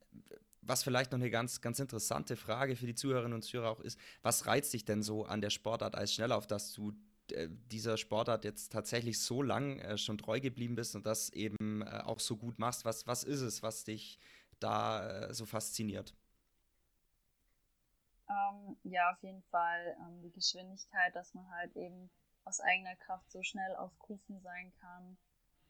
was 0.62 0.84
vielleicht 0.84 1.12
noch 1.12 1.19
eine 1.19 1.29
ganz, 1.29 1.62
ganz 1.62 1.79
interessante 1.79 2.36
Frage 2.36 2.75
für 2.75 2.88
die 2.88 2.95
Zuhörerinnen 2.95 3.36
und 3.36 3.43
Zuhörer 3.43 3.69
auch 3.69 3.79
ist, 3.79 4.00
was 4.22 4.48
reizt 4.48 4.74
dich 4.74 4.84
denn 4.84 5.03
so 5.03 5.25
an 5.25 5.41
der 5.41 5.50
Sportart 5.51 5.95
Eisschnelllauf, 5.95 6.48
dass 6.48 6.74
du 6.74 6.93
dieser 7.32 7.98
Sportart 7.98 8.44
jetzt 8.44 8.72
tatsächlich 8.72 9.22
so 9.22 9.41
lang 9.41 9.79
äh, 9.79 9.98
schon 9.98 10.17
treu 10.17 10.39
geblieben 10.39 10.75
bist 10.75 10.96
und 10.96 11.05
das 11.05 11.29
eben 11.29 11.82
äh, 11.82 12.01
auch 12.03 12.20
so 12.20 12.38
gut 12.38 12.60
machst? 12.60 12.86
Was, 12.86 13.08
was 13.08 13.24
ist 13.24 13.41
es, 13.41 13.63
was 13.63 13.84
dich 13.84 14.20
da 14.60 15.27
äh, 15.27 15.34
so 15.34 15.46
fasziniert? 15.46 16.15
Ähm, 18.29 18.77
ja, 18.84 19.12
auf 19.12 19.22
jeden 19.22 19.44
Fall 19.44 19.96
ähm, 20.00 20.22
die 20.22 20.32
Geschwindigkeit, 20.32 21.15
dass 21.15 21.34
man 21.34 21.50
halt 21.51 21.75
eben 21.75 22.10
aus 22.44 22.60
eigener 22.60 22.96
Kraft 22.96 23.32
so 23.32 23.41
schnell 23.44 23.75
auf 23.75 23.98
Kufen 24.00 24.39
sein 24.41 24.74
kann. 24.79 25.17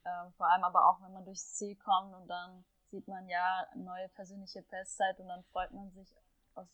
Ähm, 0.06 0.34
vor 0.38 0.50
allem 0.50 0.64
aber 0.64 0.90
auch, 0.90 1.02
wenn 1.02 1.14
man 1.14 1.26
durchs 1.26 1.56
Ziel 1.56 1.76
kommt 1.76 2.14
und 2.14 2.28
dann 2.28 2.64
sieht 2.92 3.08
man 3.08 3.28
ja 3.28 3.66
neue 3.76 4.08
persönliche 4.10 4.62
Bestzeit 4.62 5.20
und 5.20 5.28
dann 5.28 5.44
freut 5.46 5.72
man 5.72 5.92
sich 5.92 6.16
auf, 6.54 6.68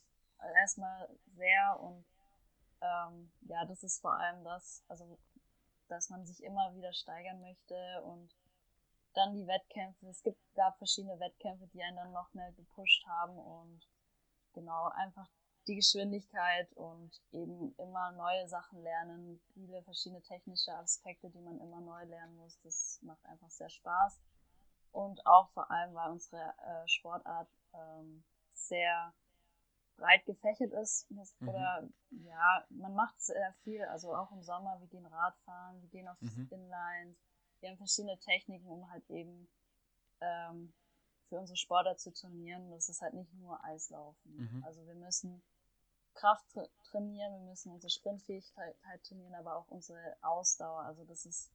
erstmal 0.55 1.09
sehr 1.35 1.79
und 1.79 2.05
ähm, 2.81 3.31
ja, 3.41 3.65
das 3.65 3.83
ist 3.83 4.01
vor 4.01 4.13
allem 4.13 4.43
das, 4.43 4.83
also 4.88 5.19
dass 5.88 6.09
man 6.09 6.25
sich 6.25 6.43
immer 6.43 6.73
wieder 6.75 6.93
steigern 6.93 7.41
möchte 7.41 7.75
und 8.03 8.35
dann 9.13 9.33
die 9.33 9.45
Wettkämpfe. 9.45 10.07
Es 10.07 10.23
gibt, 10.23 10.39
gab 10.55 10.77
verschiedene 10.77 11.19
Wettkämpfe, 11.19 11.67
die 11.67 11.83
einen 11.83 11.97
dann 11.97 12.11
noch 12.13 12.33
mehr 12.33 12.51
gepusht 12.53 13.05
haben 13.07 13.38
und 13.38 13.88
genau 14.53 14.89
einfach 14.95 15.27
die 15.67 15.75
Geschwindigkeit 15.75 16.71
und 16.73 17.11
eben 17.31 17.75
immer 17.77 18.11
neue 18.13 18.47
Sachen 18.47 18.81
lernen, 18.81 19.41
viele 19.53 19.83
verschiedene 19.83 20.21
technische 20.21 20.73
Aspekte, 20.73 21.29
die 21.29 21.41
man 21.41 21.59
immer 21.59 21.81
neu 21.81 22.03
lernen 22.05 22.35
muss. 22.38 22.59
Das 22.61 23.00
macht 23.03 23.23
einfach 23.25 23.50
sehr 23.50 23.69
Spaß. 23.69 24.19
Und 24.91 25.25
auch 25.25 25.50
vor 25.51 25.69
allem, 25.69 25.93
weil 25.93 26.11
unsere 26.11 26.41
äh, 26.41 26.88
Sportart 26.88 27.50
ähm, 27.73 28.23
sehr 28.53 29.13
breit 29.98 30.25
gefächert 30.25 30.71
ist. 30.74 31.10
Mhm. 31.12 31.50
Oder 31.50 31.89
ja, 32.10 32.65
man 32.69 32.93
macht 32.93 33.19
sehr 33.21 33.53
viel, 33.63 33.83
also 33.86 34.15
auch 34.15 34.31
im 34.31 34.41
Sommer, 34.41 34.79
wir 34.79 34.88
gehen 34.88 35.05
Radfahren, 35.05 35.81
wir 35.81 35.89
gehen 35.89 36.07
auf 36.07 36.19
mhm. 36.21 36.48
Inlines, 36.51 37.17
wir 37.60 37.69
haben 37.69 37.77
verschiedene 37.77 38.17
Techniken, 38.19 38.67
um 38.67 38.89
halt 38.89 39.07
eben 39.10 39.48
ähm, 40.19 40.74
für 41.29 41.39
unsere 41.39 41.57
Sportler 41.57 41.95
zu 41.98 42.12
trainieren. 42.12 42.69
Das 42.71 42.89
ist 42.89 43.01
halt 43.01 43.13
nicht 43.13 43.33
nur 43.33 43.63
Eislaufen. 43.63 44.36
Mhm. 44.36 44.63
Also 44.63 44.86
wir 44.86 44.95
müssen 44.95 45.41
Kraft 46.13 46.50
tra 46.51 46.67
trainieren, 46.83 47.33
wir 47.33 47.50
müssen 47.50 47.71
unsere 47.71 47.89
Sprintfähigkeit 47.89 48.75
halt 48.83 49.03
trainieren, 49.03 49.36
aber 49.36 49.55
auch 49.55 49.67
unsere 49.69 50.17
Ausdauer. 50.21 50.81
Also 50.81 51.05
das 51.05 51.25
ist 51.25 51.51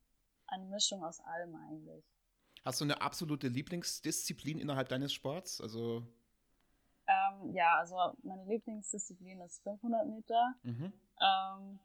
eine 0.47 0.64
Mischung 0.66 1.05
aus 1.05 1.21
allem 1.21 1.55
eigentlich. 1.57 2.05
Hast 2.64 2.81
du 2.81 2.85
eine 2.85 3.00
absolute 3.00 3.49
Lieblingsdisziplin 3.49 4.59
innerhalb 4.59 4.88
deines 4.88 5.12
Sports? 5.12 5.61
Also 5.61 6.07
ähm, 7.43 7.55
ja, 7.55 7.78
also 7.78 7.97
meine 8.23 8.45
Lieblingsdisziplin 8.45 9.40
ist 9.40 9.62
500 9.62 10.07
Meter. 10.07 10.55
Mhm. 10.62 10.93
Ähm, 11.21 11.81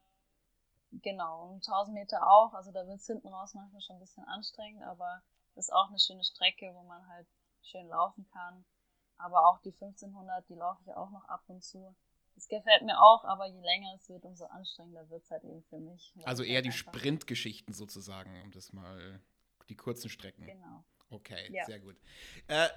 genau, 1.02 1.50
und 1.50 1.66
1000 1.66 1.94
Meter 1.94 2.26
auch. 2.26 2.54
Also 2.54 2.72
da 2.72 2.86
wird 2.86 3.00
es 3.00 3.06
hinten 3.06 3.28
raus 3.28 3.54
manchmal 3.54 3.80
schon 3.80 3.96
ein 3.96 4.00
bisschen 4.00 4.24
anstrengend, 4.24 4.82
aber 4.84 5.22
ist 5.54 5.72
auch 5.72 5.88
eine 5.88 5.98
schöne 5.98 6.24
Strecke, 6.24 6.70
wo 6.74 6.82
man 6.82 7.06
halt 7.08 7.26
schön 7.62 7.88
laufen 7.88 8.26
kann. 8.32 8.64
Aber 9.18 9.48
auch 9.48 9.60
die 9.60 9.72
1500, 9.72 10.48
die 10.48 10.54
laufe 10.54 10.82
ich 10.82 10.94
auch 10.94 11.10
noch 11.10 11.24
ab 11.26 11.44
und 11.46 11.62
zu. 11.62 11.94
Das 12.34 12.48
gefällt 12.48 12.82
mir 12.82 13.00
auch, 13.00 13.24
aber 13.24 13.46
je 13.46 13.60
länger 13.60 13.94
es 13.94 14.08
wird, 14.08 14.24
umso 14.24 14.46
anstrengender 14.46 15.08
wird 15.10 15.22
es 15.22 15.30
halt 15.30 15.44
eben 15.44 15.62
für 15.64 15.78
mich. 15.78 16.14
Also 16.24 16.42
eher 16.42 16.62
die 16.62 16.72
Sprintgeschichten 16.72 17.74
sozusagen, 17.74 18.42
um 18.42 18.50
das 18.50 18.72
mal, 18.72 19.20
die 19.68 19.76
kurzen 19.76 20.08
Strecken. 20.08 20.46
Genau. 20.46 20.84
Okay, 21.12 21.50
ja. 21.52 21.66
sehr 21.66 21.78
gut. 21.78 21.94
Äh, 22.46 22.68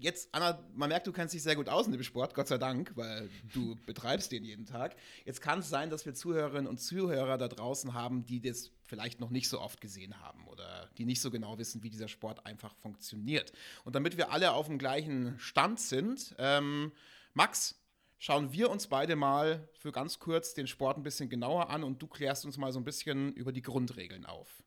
jetzt, 0.00 0.28
Anna, 0.32 0.58
man 0.74 0.88
merkt, 0.88 1.06
du 1.06 1.12
kennst 1.12 1.32
dich 1.32 1.42
sehr 1.44 1.54
gut 1.54 1.68
aus 1.68 1.86
in 1.86 1.92
dem 1.92 2.02
Sport, 2.02 2.34
Gott 2.34 2.48
sei 2.48 2.58
Dank, 2.58 2.92
weil 2.96 3.30
du 3.54 3.76
betreibst 3.86 4.32
den 4.32 4.44
jeden 4.44 4.66
Tag. 4.66 4.96
Jetzt 5.24 5.40
kann 5.40 5.60
es 5.60 5.68
sein, 5.68 5.88
dass 5.88 6.04
wir 6.04 6.12
Zuhörerinnen 6.12 6.66
und 6.66 6.78
Zuhörer 6.78 7.38
da 7.38 7.46
draußen 7.46 7.94
haben, 7.94 8.26
die 8.26 8.40
das 8.40 8.72
vielleicht 8.84 9.20
noch 9.20 9.30
nicht 9.30 9.48
so 9.48 9.60
oft 9.60 9.80
gesehen 9.80 10.20
haben 10.20 10.46
oder 10.48 10.90
die 10.98 11.04
nicht 11.04 11.20
so 11.20 11.30
genau 11.30 11.56
wissen, 11.58 11.84
wie 11.84 11.90
dieser 11.90 12.08
Sport 12.08 12.44
einfach 12.46 12.74
funktioniert. 12.74 13.52
Und 13.84 13.94
damit 13.94 14.16
wir 14.16 14.32
alle 14.32 14.52
auf 14.52 14.66
dem 14.66 14.78
gleichen 14.78 15.38
Stand 15.38 15.78
sind, 15.78 16.34
ähm, 16.38 16.90
Max, 17.32 17.80
schauen 18.18 18.52
wir 18.52 18.70
uns 18.70 18.88
beide 18.88 19.14
mal 19.14 19.68
für 19.72 19.92
ganz 19.92 20.18
kurz 20.18 20.52
den 20.52 20.66
Sport 20.66 20.96
ein 20.96 21.04
bisschen 21.04 21.28
genauer 21.28 21.70
an 21.70 21.84
und 21.84 22.02
du 22.02 22.08
klärst 22.08 22.44
uns 22.44 22.56
mal 22.56 22.72
so 22.72 22.80
ein 22.80 22.84
bisschen 22.84 23.32
über 23.34 23.52
die 23.52 23.62
Grundregeln 23.62 24.26
auf. 24.26 24.62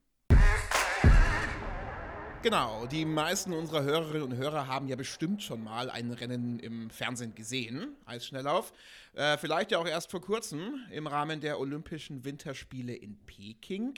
Genau, 2.45 2.85
die 2.85 3.05
meisten 3.05 3.53
unserer 3.53 3.81
Hörerinnen 3.81 4.21
und 4.21 4.35
Hörer 4.35 4.67
haben 4.67 4.87
ja 4.87 4.95
bestimmt 4.95 5.41
schon 5.41 5.63
mal 5.63 5.89
ein 5.89 6.11
Rennen 6.11 6.59
im 6.59 6.91
Fernsehen 6.91 7.33
gesehen, 7.33 7.97
Eisschnelllauf. 8.05 8.71
Äh, 9.15 9.39
vielleicht 9.39 9.71
ja 9.71 9.79
auch 9.79 9.87
erst 9.87 10.11
vor 10.11 10.21
kurzem 10.21 10.75
im 10.91 11.07
Rahmen 11.07 11.41
der 11.41 11.59
Olympischen 11.59 12.23
Winterspiele 12.23 12.93
in 12.93 13.17
Peking. 13.25 13.95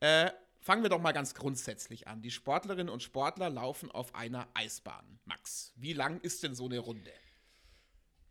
Äh, 0.00 0.30
fangen 0.60 0.82
wir 0.82 0.88
doch 0.88 1.02
mal 1.02 1.12
ganz 1.12 1.34
grundsätzlich 1.34 2.08
an. 2.08 2.22
Die 2.22 2.30
Sportlerinnen 2.30 2.88
und 2.88 3.02
Sportler 3.02 3.50
laufen 3.50 3.90
auf 3.90 4.14
einer 4.14 4.48
Eisbahn. 4.54 5.20
Max, 5.26 5.74
wie 5.76 5.92
lang 5.92 6.20
ist 6.22 6.42
denn 6.42 6.54
so 6.54 6.64
eine 6.64 6.78
Runde? 6.78 7.12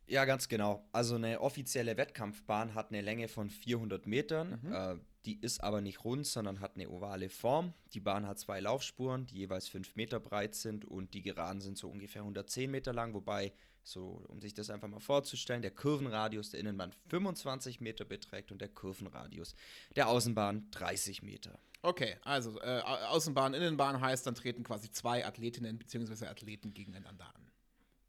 Ja, 0.08 0.26
ganz 0.26 0.50
genau. 0.50 0.84
Also 0.92 1.14
eine 1.14 1.42
offizielle 1.42 1.96
Wettkampfbahn 1.96 2.74
hat 2.74 2.90
eine 2.90 3.02
Länge 3.02 3.28
von 3.28 3.52
400 3.52 4.08
Metern. 4.08 4.60
Mhm. 4.64 4.74
Äh, 4.74 4.96
die 5.26 5.40
ist 5.42 5.62
aber 5.62 5.82
nicht 5.82 6.04
rund, 6.04 6.26
sondern 6.26 6.62
hat 6.62 6.76
eine 6.76 6.90
ovale 6.90 7.30
Form. 7.30 7.74
Die 7.94 8.00
Bahn 8.00 8.26
hat 8.26 8.40
zwei 8.40 8.60
Laufspuren, 8.60 9.26
die 9.28 9.38
jeweils 9.38 9.68
5 9.68 9.96
Meter 9.96 10.20
breit 10.20 10.56
sind 10.56 10.86
und 10.86 11.14
die 11.14 11.22
Geraden 11.22 11.62
sind 11.62 11.78
so 11.78 11.90
ungefähr 11.90 12.22
110 12.22 12.72
Meter 12.72 12.94
lang, 12.94 13.14
wobei, 13.14 13.54
so 13.84 14.24
um 14.28 14.42
sich 14.42 14.54
das 14.54 14.70
einfach 14.70 14.88
mal 14.88 15.00
vorzustellen, 15.00 15.62
der 15.62 15.72
Kurvenradius 15.72 16.52
der 16.52 16.62
Innenbahn 16.62 16.94
25 17.10 17.82
Meter 17.82 18.06
beträgt 18.06 18.52
und 18.52 18.62
der 18.62 18.70
Kurvenradius 18.70 19.56
der 19.96 20.08
Außenbahn 20.08 20.72
30 20.72 21.22
Meter. 21.24 21.60
Okay, 21.82 22.18
also 22.24 22.60
äh, 22.60 22.82
Außenbahn, 22.82 23.54
Innenbahn 23.54 24.02
heißt, 24.02 24.28
dann 24.28 24.36
treten 24.36 24.63
quasi 24.63 24.91
zwei 24.91 25.26
Athletinnen 25.26 25.78
bzw. 25.78 26.28
Athleten 26.28 26.74
gegeneinander 26.74 27.26
an. 27.34 27.49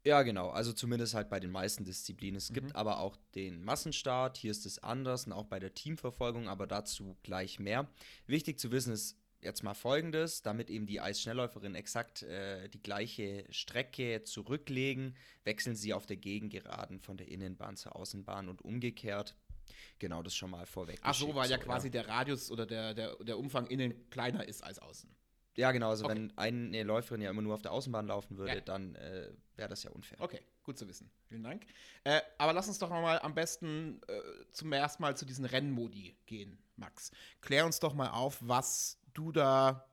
Ja, 0.03 0.23
genau. 0.23 0.49
Also 0.49 0.73
zumindest 0.73 1.13
halt 1.13 1.29
bei 1.29 1.39
den 1.39 1.51
meisten 1.51 1.85
Disziplinen. 1.85 2.37
Es 2.37 2.49
mhm. 2.49 2.55
gibt 2.55 2.75
aber 2.75 2.99
auch 2.99 3.17
den 3.35 3.63
Massenstart. 3.63 4.37
Hier 4.37 4.51
ist 4.51 4.65
es 4.65 4.79
anders 4.79 5.25
und 5.25 5.33
auch 5.33 5.45
bei 5.45 5.59
der 5.59 5.73
Teamverfolgung, 5.73 6.49
aber 6.49 6.65
dazu 6.67 7.17
gleich 7.23 7.59
mehr. 7.59 7.87
Wichtig 8.25 8.59
zu 8.59 8.71
wissen 8.71 8.93
ist 8.93 9.17
jetzt 9.41 9.63
mal 9.63 9.75
folgendes: 9.75 10.41
Damit 10.41 10.69
eben 10.71 10.87
die 10.87 11.01
Eisschnellläuferinnen 11.01 11.75
exakt 11.75 12.23
äh, 12.23 12.67
die 12.69 12.81
gleiche 12.81 13.45
Strecke 13.51 14.23
zurücklegen, 14.23 15.15
wechseln 15.43 15.75
sie 15.75 15.93
auf 15.93 16.07
der 16.07 16.17
Gegengeraden 16.17 16.99
von 16.99 17.17
der 17.17 17.27
Innenbahn 17.27 17.77
zur 17.77 17.95
Außenbahn 17.95 18.49
und 18.49 18.63
umgekehrt. 18.63 19.35
Genau, 19.99 20.23
das 20.23 20.35
schon 20.35 20.49
mal 20.49 20.65
vorweg. 20.65 20.99
Ach 21.03 21.13
so, 21.13 21.33
weil 21.35 21.49
ja 21.49 21.59
quasi 21.59 21.87
ja. 21.87 21.91
der 21.91 22.07
Radius 22.07 22.49
oder 22.49 22.65
der, 22.65 22.95
der, 22.95 23.15
der 23.17 23.37
Umfang 23.37 23.67
innen 23.67 24.09
kleiner 24.09 24.47
ist 24.47 24.63
als 24.63 24.79
außen. 24.79 25.15
Ja, 25.57 25.71
genau. 25.71 25.89
Also, 25.89 26.05
okay. 26.05 26.15
wenn 26.15 26.37
eine 26.37 26.83
Läuferin 26.83 27.21
ja 27.21 27.29
immer 27.29 27.41
nur 27.41 27.53
auf 27.53 27.61
der 27.61 27.71
Außenbahn 27.71 28.07
laufen 28.07 28.37
würde, 28.37 28.55
ja. 28.55 28.61
dann 28.61 28.95
äh, 28.95 29.31
wäre 29.61 29.69
das 29.69 29.83
ja 29.83 29.91
unfair. 29.91 30.19
Okay, 30.19 30.41
gut 30.63 30.77
zu 30.77 30.87
wissen. 30.87 31.09
Vielen 31.29 31.43
Dank. 31.43 31.65
Äh, 32.03 32.21
aber 32.39 32.51
lass 32.51 32.67
uns 32.67 32.79
doch 32.79 32.89
mal 32.89 33.19
am 33.19 33.35
besten 33.35 34.01
äh, 34.07 34.21
zum 34.51 34.73
ersten 34.73 35.03
Mal 35.03 35.15
zu 35.15 35.23
diesen 35.23 35.45
Rennmodi 35.45 36.15
gehen, 36.25 36.57
Max. 36.77 37.11
Klär 37.41 37.65
uns 37.65 37.79
doch 37.79 37.93
mal 37.93 38.09
auf, 38.09 38.39
was 38.41 38.97
du 39.13 39.31
da 39.31 39.87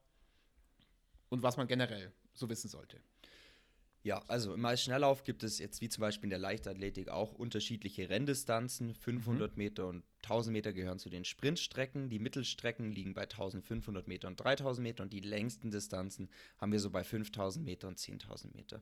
und 1.29 1.43
was 1.43 1.59
man 1.59 1.69
generell 1.69 2.11
so 2.33 2.49
wissen 2.49 2.69
sollte. 2.69 2.99
Ja, 4.09 4.23
also 4.27 4.55
im 4.55 4.65
Eisschnelllauf 4.65 5.23
gibt 5.23 5.43
es 5.43 5.59
jetzt 5.59 5.83
wie 5.83 5.91
zum 5.91 6.01
Beispiel 6.01 6.29
in 6.29 6.31
der 6.31 6.39
Leichtathletik 6.39 7.11
auch 7.11 7.35
unterschiedliche 7.35 8.09
Renndistanzen. 8.09 8.95
500 8.95 9.51
mhm. 9.53 9.59
Meter 9.59 9.87
und 9.87 10.03
1000 10.23 10.51
Meter 10.55 10.73
gehören 10.73 10.99
zu 10.99 11.11
den 11.11 11.27
Sprintstrecken. 11.27 12.09
Die 12.09 12.19
Mittelstrecken 12.19 12.91
liegen 12.91 13.13
bei 13.13 13.25
1500 13.25 14.09
Meter 14.09 14.29
und 14.29 14.41
3000 14.41 14.83
Meter 14.83 15.03
und 15.03 15.13
die 15.13 15.21
längsten 15.21 15.71
Distanzen 15.71 16.31
haben 16.57 16.73
wir 16.73 16.81
so 16.81 16.89
bei 16.89 17.05
5000 17.05 17.63
Meter 17.63 17.87
und 17.87 17.99
10.000 17.99 18.57
Meter. 18.57 18.81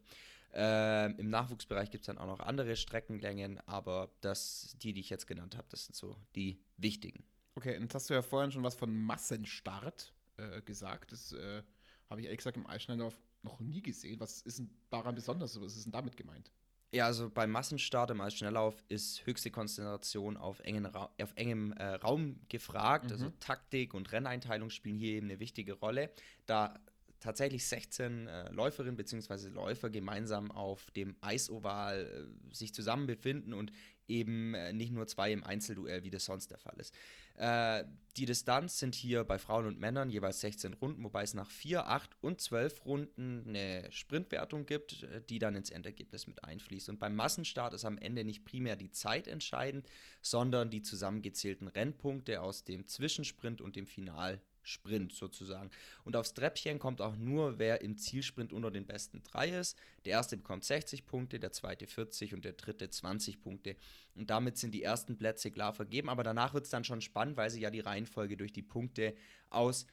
Ähm, 0.55 1.17
Im 1.19 1.29
Nachwuchsbereich 1.29 1.91
gibt 1.91 2.03
es 2.03 2.07
dann 2.07 2.19
auch 2.19 2.29
noch 2.29 2.39
andere 2.39 2.77
Streckenlängen, 2.77 3.59
aber 3.67 4.13
das, 4.21 4.77
die, 4.81 4.93
die 4.93 5.01
ich 5.01 5.11
jetzt 5.11 5.27
genannt 5.27 5.57
habe, 5.57 5.67
das 5.71 5.87
sind 5.87 5.97
so 5.97 6.17
die 6.37 6.63
wichtigen. 6.77 7.25
Okay, 7.57 7.75
und 7.75 7.83
jetzt 7.83 7.97
hast 7.97 8.09
du 8.11 8.15
ja 8.15 8.23
vorhin 8.23 8.53
schon 8.53 8.63
was 8.63 8.77
von 8.77 8.95
Massenstart 8.95 10.15
äh, 10.37 10.63
gesagt. 10.63 11.11
Das 11.11 11.33
äh, 11.33 11.65
habe 12.09 12.21
ich 12.21 12.27
ehrlich 12.27 12.39
gesagt 12.39 12.57
im 12.57 12.69
Eisschnelllauf 12.69 13.19
noch 13.47 13.61
nie 13.61 13.81
gesehen. 13.81 14.21
Was 14.21 14.43
ist 14.43 14.59
denn 14.59 14.71
daran 14.91 15.15
besonders? 15.15 15.59
Was 15.61 15.77
ist 15.77 15.87
denn 15.87 15.93
damit 15.93 16.17
gemeint? 16.17 16.53
Ja, 16.93 17.07
also 17.07 17.31
beim 17.31 17.51
Massenstart 17.51 18.11
im 18.11 18.21
Eisschnelllauf 18.21 18.85
ist 18.89 19.27
höchste 19.27 19.51
Konzentration 19.51 20.37
auf, 20.37 20.61
engen 20.61 20.87
Ra 20.87 21.11
auf 21.21 21.33
engem 21.35 21.73
äh, 21.73 21.95
Raum 21.95 22.41
gefragt. 22.49 23.11
Also 23.13 23.25
mhm. 23.25 23.31
Also 23.31 23.37
Taktik 23.41 23.95
und 23.95 24.13
Renneinteilung 24.13 24.71
spielen 24.71 24.97
hier 24.97 25.15
eben 25.15 25.29
eine 25.29 25.41
wichtige 25.41 25.75
Rolle, 25.75 26.11
da 26.47 26.79
tatsächlich 27.21 27.67
16 27.67 28.27
äh, 28.27 28.51
Läuferinnen 28.51 28.97
bzw. 28.97 29.49
Läufer 29.49 29.91
gemeinsam 29.91 30.51
auf 30.51 30.91
dem 30.93 31.17
Eisoval 31.21 32.29
äh, 32.51 32.55
sich 32.55 32.75
zusammen 32.75 33.07
befinden 33.07 33.53
und 33.53 33.73
eben 34.09 34.55
äh, 34.55 34.73
nicht 34.73 34.93
nur 34.93 35.07
zwei 35.07 35.33
im 35.33 35.45
Einzelduell, 35.45 36.03
wie 36.05 36.11
das 36.11 36.25
sonst 36.25 36.51
der 36.51 36.59
Fall 36.59 36.77
ist. 36.79 36.95
Äh, 37.35 37.85
die 38.17 38.25
Distanz 38.25 38.79
sind 38.79 38.95
hier 38.95 39.25
bei 39.25 39.39
Frauen 39.39 39.67
und 39.67 39.79
Männern 39.79 40.09
jeweils 40.09 40.41
16 40.41 40.75
Runden, 40.75 41.05
wobei 41.05 41.23
es 41.23 41.35
nach 41.35 41.51
4, 41.51 41.87
8 41.87 42.11
und 42.23 42.41
12 42.41 42.85
Runden 42.87 43.45
eine 43.47 43.91
Sprintwertung 43.91 44.67
gibt, 44.67 45.03
äh, 45.03 45.23
die 45.29 45.39
dann 45.39 45.55
ins 45.55 45.71
Endergebnis 45.71 46.27
mit 46.27 46.45
einfließt. 46.45 46.89
Und 46.89 46.99
beim 46.99 47.15
Massenstart 47.15 47.75
ist 47.75 47.85
am 47.85 47.99
Ende 47.99 48.25
nicht 48.25 48.45
primär 48.45 48.77
die 48.77 48.91
Zeit 48.91 49.29
entscheidend, 49.29 49.87
sondern 50.23 50.71
die 50.71 50.83
zusammengezählten 50.83 51.69
Rennpunkte 51.69 52.41
aus 52.41 52.65
dem 52.65 52.87
Zwischensprint 52.87 53.61
und 53.61 53.77
dem 53.77 53.87
Final 53.87 54.41
Sprint 54.67 55.13
sozusagen. 55.13 55.71
Und 56.05 56.17
aufs 56.17 56.35
Treppchen 56.35 56.79
kommt 56.79 57.01
auch 57.01 57.17
nur, 57.17 57.59
wer 57.59 57.81
im 57.81 57.97
Zielsprint 57.97 58.53
unter 58.53 58.71
den 58.71 58.87
besten 58.87 59.23
drei 59.23 59.49
ist. 59.49 59.79
Der 60.05 60.13
erste 60.13 60.37
bekommt 60.37 60.65
60 60.65 61.07
Punkte, 61.07 61.39
der 61.39 61.53
zweite 61.53 61.87
40 61.87 62.35
und 62.35 62.45
der 62.45 62.53
dritte 62.53 62.91
20 62.91 63.41
Punkte. 63.41 63.77
Und 64.15 64.31
damit 64.31 64.59
sind 64.59 64.73
die 64.73 64.83
ersten 64.83 65.17
Plätze 65.17 65.51
klar 65.51 65.73
vergeben. 65.73 66.09
Aber 66.09 66.25
danach 66.25 66.53
wird 66.53 66.65
es 66.65 66.71
dann 66.71 66.85
schon 66.85 67.01
spannend, 67.01 67.37
weil 67.37 67.51
sie 67.51 67.61
ja 67.61 67.71
die 67.71 67.81
Reihenfolge 67.81 68.37
durch 68.37 68.53
die 68.53 68.63
Punkte 68.63 69.15
aus 69.51 69.87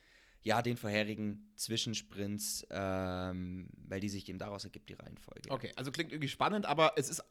ja, 0.44 0.62
den 0.62 0.76
vorherigen 0.76 1.52
Zwischensprints, 1.56 2.68
ähm, 2.70 3.70
weil 3.88 4.02
die 4.02 4.10
sich 4.10 4.28
eben 4.28 4.40
daraus 4.40 4.66
ergibt, 4.66 4.90
die 4.90 4.94
Reihenfolge. 4.94 5.50
Okay, 5.50 5.72
also 5.78 5.90
klingt 5.92 6.12
irgendwie 6.12 6.28
spannend, 6.28 6.66
aber 6.66 6.94
es 6.98 7.10
ist 7.10 7.24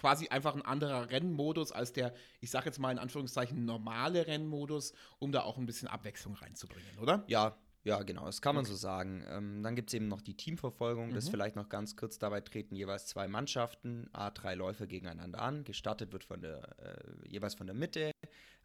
quasi 0.00 0.28
einfach 0.28 0.54
ein 0.54 0.62
anderer 0.62 1.10
Rennmodus 1.10 1.72
als 1.72 1.92
der, 1.92 2.14
ich 2.40 2.50
sage 2.50 2.64
jetzt 2.66 2.78
mal 2.78 2.90
in 2.90 2.98
Anführungszeichen, 2.98 3.66
normale 3.66 4.26
Rennmodus, 4.26 4.94
um 5.18 5.30
da 5.30 5.42
auch 5.42 5.58
ein 5.58 5.66
bisschen 5.66 5.88
Abwechslung 5.88 6.34
reinzubringen, 6.36 6.98
oder? 6.98 7.22
Ja, 7.26 7.54
ja, 7.84 8.02
genau, 8.02 8.24
das 8.24 8.40
kann 8.40 8.54
man 8.54 8.64
okay. 8.64 8.72
so 8.72 8.78
sagen. 8.78 9.22
Ähm, 9.28 9.62
dann 9.62 9.76
gibt 9.76 9.90
es 9.90 9.94
eben 9.94 10.08
noch 10.08 10.22
die 10.22 10.34
Teamverfolgung. 10.34 11.10
Mhm. 11.10 11.14
Das 11.14 11.28
vielleicht 11.28 11.56
noch 11.56 11.68
ganz 11.68 11.96
kurz. 11.96 12.18
Dabei 12.18 12.40
treten 12.40 12.76
jeweils 12.76 13.06
zwei 13.06 13.28
Mannschaften, 13.28 14.08
A3 14.14 14.54
Läufer 14.54 14.86
gegeneinander 14.86 15.40
an. 15.40 15.64
Gestartet 15.64 16.12
wird 16.12 16.24
von 16.24 16.40
der, 16.40 16.62
äh, 16.78 17.28
jeweils 17.28 17.54
von 17.54 17.66
der 17.66 17.76
Mitte. 17.76 18.10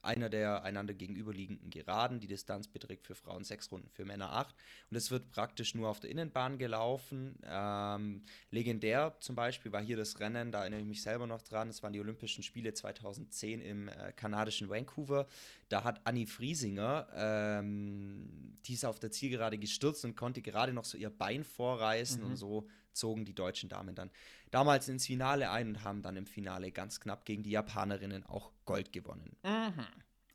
Einer 0.06 0.30
der 0.30 0.64
einander 0.64 0.94
gegenüberliegenden 0.94 1.70
Geraden. 1.70 2.20
Die 2.20 2.28
Distanz 2.28 2.68
beträgt 2.68 3.06
für 3.08 3.16
Frauen 3.16 3.44
sechs 3.44 3.72
Runden, 3.72 3.90
für 3.90 4.06
Männer 4.06 4.32
acht. 4.32 4.56
Und 4.90 4.98
es 4.98 5.12
wird 5.12 5.30
praktisch 5.30 5.76
nur 5.76 5.90
auf 5.90 6.00
der 6.00 6.10
Innenbahn 6.10 6.58
gelaufen. 6.58 7.38
Ähm, 7.44 8.24
legendär 8.52 9.16
zum 9.20 9.36
Beispiel 9.36 9.72
war 9.72 9.82
hier 9.82 9.98
das 9.98 10.20
Rennen, 10.20 10.52
da 10.52 10.62
erinnere 10.62 10.82
ich 10.82 10.86
mich 10.86 11.02
selber 11.02 11.28
noch 11.28 11.42
dran. 11.42 11.70
Es 11.70 11.84
waren 11.84 11.94
die 11.94 12.00
Olympischen 12.00 12.44
Spiele 12.44 12.74
2010 12.74 13.62
im 13.62 13.88
äh, 13.88 14.14
kanadischen 14.16 14.70
Vancouver. 14.70 15.28
Da 15.70 15.84
hat 15.84 16.06
Annie 16.06 16.28
Friesinger, 16.28 17.08
ähm, 17.14 18.58
die 18.66 18.74
ist 18.74 18.86
auf 18.86 19.00
der 19.00 19.12
Zielgerade 19.12 19.58
gestürzt 19.58 20.06
und 20.06 20.16
konnte 20.16 20.42
gerade 20.42 20.74
noch 20.74 20.86
so 20.86 20.98
ihr 20.98 21.10
Bein 21.10 21.44
vorreißen 21.44 22.22
mhm. 22.22 22.28
und 22.28 22.36
so 22.36 22.68
zogen 22.92 23.26
die 23.26 23.34
deutschen 23.34 23.68
Damen 23.68 23.96
dann 23.96 24.10
damals 24.52 24.88
ins 24.88 25.06
Finale 25.06 25.50
ein 25.50 25.70
und 25.70 25.84
haben 25.84 26.02
dann 26.02 26.16
im 26.16 26.26
Finale 26.26 26.72
ganz 26.72 27.00
knapp 27.00 27.26
gegen 27.26 27.44
die 27.44 27.52
Japanerinnen 27.52 28.26
auch 28.26 28.52
Gold 28.66 28.94
gewonnen. 28.94 29.36
Mhm. 29.44 29.86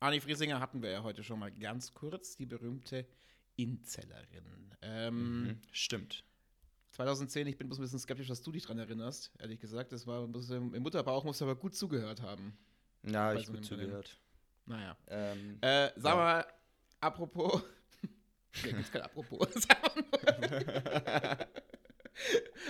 Anni 0.00 0.20
Friesinger 0.20 0.60
hatten 0.60 0.82
wir 0.82 0.90
ja 0.90 1.02
heute 1.02 1.22
schon 1.22 1.38
mal 1.38 1.52
ganz 1.52 1.92
kurz, 1.94 2.36
die 2.36 2.46
berühmte 2.46 3.06
Inzellerin. 3.56 4.74
Ähm, 4.82 5.42
mhm, 5.42 5.58
stimmt. 5.72 6.24
2010, 6.92 7.46
ich 7.46 7.56
bin 7.56 7.70
ein 7.70 7.78
bisschen 7.78 7.98
skeptisch, 7.98 8.28
dass 8.28 8.42
du 8.42 8.50
dich 8.50 8.62
daran 8.62 8.78
erinnerst, 8.78 9.30
ehrlich 9.38 9.60
gesagt. 9.60 9.92
Das 9.92 10.06
war 10.06 10.24
im 10.24 10.82
Mutterbauch, 10.82 11.24
musst 11.24 11.40
du 11.40 11.44
aber 11.44 11.56
gut 11.56 11.74
zugehört 11.74 12.20
haben. 12.22 12.56
Ja, 13.04 13.34
ich 13.34 13.46
so 13.46 13.52
gut 13.52 13.64
zugehört. 13.64 14.18
Naja. 14.70 14.96
Ähm, 15.08 15.58
äh, 15.62 15.90
sag 15.96 16.12
ja. 16.12 16.16
mal, 16.16 16.46
apropos. 17.00 17.60
Hier 18.62 18.72
gibt's 18.72 18.92
kein 18.92 19.02
Apropos. 19.02 19.48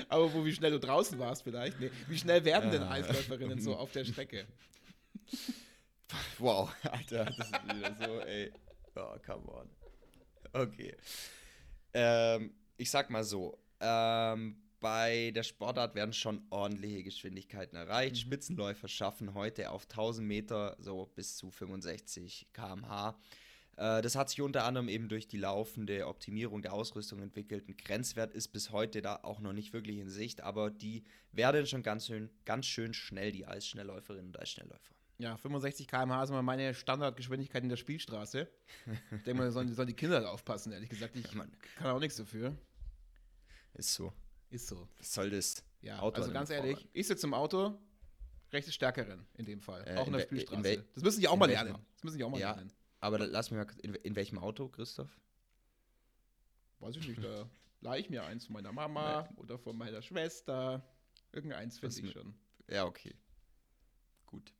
Aber 0.08 0.32
wo, 0.32 0.42
wie 0.44 0.52
schnell 0.54 0.70
du 0.70 0.80
draußen 0.80 1.18
warst 1.18 1.42
vielleicht. 1.42 1.78
Nee, 1.78 1.90
wie 2.08 2.16
schnell 2.16 2.42
werden 2.46 2.70
denn 2.70 2.84
Eisläuferinnen 2.84 3.60
so 3.60 3.76
auf 3.76 3.92
der 3.92 4.04
Strecke? 4.04 4.46
Wow, 6.38 6.74
Alter, 6.82 7.26
das 7.26 7.38
ist 7.38 7.64
wieder 7.72 7.94
so, 8.04 8.18
ey. 8.22 8.52
Oh, 8.96 9.16
come 9.24 9.46
on. 9.46 9.70
Okay. 10.52 10.96
Ähm, 11.94 12.52
ich 12.76 12.90
sag 12.90 13.10
mal 13.10 13.22
so, 13.22 13.56
ähm, 13.78 14.60
bei 14.80 15.30
der 15.34 15.42
Sportart 15.42 15.94
werden 15.94 16.12
schon 16.12 16.42
ordentliche 16.50 17.02
Geschwindigkeiten 17.02 17.76
erreicht. 17.76 18.16
Mhm. 18.16 18.20
Spitzenläufer 18.20 18.88
schaffen 18.88 19.34
heute 19.34 19.70
auf 19.70 19.84
1000 19.84 20.26
Meter 20.26 20.76
so 20.78 21.06
bis 21.14 21.36
zu 21.36 21.50
65 21.50 22.48
km/h. 22.52 23.18
Äh, 23.76 24.02
das 24.02 24.16
hat 24.16 24.28
sich 24.30 24.40
unter 24.40 24.64
anderem 24.64 24.88
eben 24.88 25.08
durch 25.08 25.28
die 25.28 25.38
laufende 25.38 26.06
Optimierung 26.06 26.62
der 26.62 26.72
Ausrüstung 26.72 27.22
entwickelt. 27.22 27.68
Ein 27.68 27.76
Grenzwert 27.76 28.34
ist 28.34 28.48
bis 28.48 28.70
heute 28.70 29.02
da 29.02 29.20
auch 29.22 29.40
noch 29.40 29.52
nicht 29.52 29.72
wirklich 29.72 29.98
in 29.98 30.08
Sicht, 30.08 30.42
aber 30.42 30.70
die 30.70 31.04
werden 31.32 31.66
schon 31.66 31.82
ganz 31.82 32.06
schön, 32.06 32.30
ganz 32.44 32.66
schön 32.66 32.94
schnell, 32.94 33.32
die 33.32 33.46
Eisschnellläuferinnen 33.46 34.26
und 34.26 34.40
Eisschnellläufer. 34.40 34.94
Ja, 35.18 35.36
65 35.36 35.86
km/h 35.86 36.24
ist 36.24 36.30
immer 36.30 36.42
meine 36.42 36.72
Standardgeschwindigkeit 36.72 37.62
in 37.62 37.68
der 37.68 37.76
Spielstraße. 37.76 38.48
ich 38.86 39.22
denke 39.24 39.34
mal, 39.34 39.50
sollen, 39.50 39.72
sollen 39.74 39.88
die 39.88 39.94
Kinder 39.94 40.20
da 40.20 40.28
aufpassen, 40.28 40.72
ehrlich 40.72 40.88
gesagt. 40.88 41.14
Ich 41.16 41.30
ja, 41.32 41.44
kann 41.76 41.90
auch 41.90 42.00
nichts 42.00 42.16
dafür. 42.16 42.56
Ist 43.74 43.94
so. 43.94 44.12
Ist 44.50 44.66
so. 44.66 44.88
Was 44.98 45.12
soll 45.12 45.30
das? 45.30 45.64
Ja, 45.80 46.00
Auto 46.00 46.20
also 46.20 46.32
ganz 46.32 46.50
ehrlich, 46.50 46.86
ich 46.92 47.06
sitze 47.06 47.26
im 47.26 47.34
Auto, 47.34 47.78
rechts 48.52 48.74
Stärkerin 48.74 49.24
in 49.34 49.46
dem 49.46 49.60
Fall. 49.60 49.82
Äh, 49.86 49.96
auch 49.96 50.06
in, 50.06 50.12
in 50.12 50.12
der 50.12 50.20
Spielstraße. 50.20 50.72
In 50.74 50.84
das 50.94 51.02
müssen 51.02 51.20
die 51.20 51.28
auch 51.28 51.36
mal 51.36 51.48
lernen. 51.48 51.78
Das 51.94 52.04
müssen 52.04 52.18
die 52.18 52.24
auch 52.24 52.30
mal 52.30 52.40
ja, 52.40 52.52
lernen. 52.52 52.72
Aber 52.98 53.18
lass 53.18 53.50
mich 53.50 53.58
mal, 53.58 53.66
in, 53.82 53.94
in 53.94 54.16
welchem 54.16 54.38
Auto, 54.38 54.68
Christoph? 54.68 55.08
Weiß 56.80 56.96
ich 56.96 57.06
nicht, 57.06 57.22
da 57.22 57.48
leih 57.80 58.00
ich 58.00 58.10
mir 58.10 58.24
eins 58.24 58.46
von 58.46 58.54
meiner 58.54 58.72
Mama 58.72 59.28
nee. 59.30 59.36
oder 59.36 59.58
von 59.58 59.76
meiner 59.76 60.02
Schwester. 60.02 60.84
Irgendeins 61.32 61.78
finde 61.78 62.00
ich 62.00 62.12
schon. 62.12 62.34
Ja, 62.68 62.84
okay. 62.84 63.14
Gut. 64.26 64.52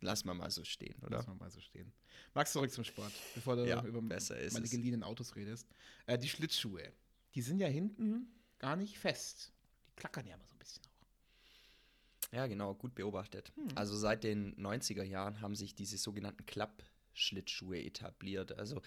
Lass 0.00 0.24
mal 0.24 0.34
mal 0.34 0.50
so 0.50 0.62
stehen, 0.62 1.02
oder? 1.02 1.16
Lass 1.16 1.26
mal 1.26 1.34
mal 1.34 1.50
so 1.50 1.60
stehen. 1.60 1.92
Max, 2.34 2.52
zurück 2.52 2.70
zum 2.70 2.84
Sport, 2.84 3.12
bevor 3.34 3.56
du 3.56 3.66
ja, 3.66 3.82
über 3.84 4.00
meine 4.00 4.68
geliehenen 4.68 5.02
Autos 5.02 5.34
redest. 5.34 5.66
Äh, 6.06 6.18
die 6.18 6.28
Schlittschuhe, 6.28 6.92
die 7.34 7.42
sind 7.42 7.58
ja 7.58 7.66
hinten 7.66 8.28
gar 8.58 8.76
nicht 8.76 8.98
fest. 8.98 9.52
Die 9.88 9.94
klackern 9.96 10.26
ja 10.26 10.34
immer 10.34 10.46
so 10.46 10.54
ein 10.54 10.58
bisschen 10.58 10.82
auch. 10.86 12.32
Ja, 12.32 12.46
genau, 12.46 12.74
gut 12.74 12.94
beobachtet. 12.94 13.52
Hm. 13.54 13.68
Also 13.74 13.96
seit 13.96 14.24
den 14.24 14.54
90er 14.56 15.02
Jahren 15.02 15.40
haben 15.40 15.54
sich 15.54 15.74
diese 15.74 15.96
sogenannten 15.96 16.44
Klapp- 16.46 16.84
Schlittschuhe 17.14 17.82
etabliert. 17.82 18.58
Also 18.58 18.80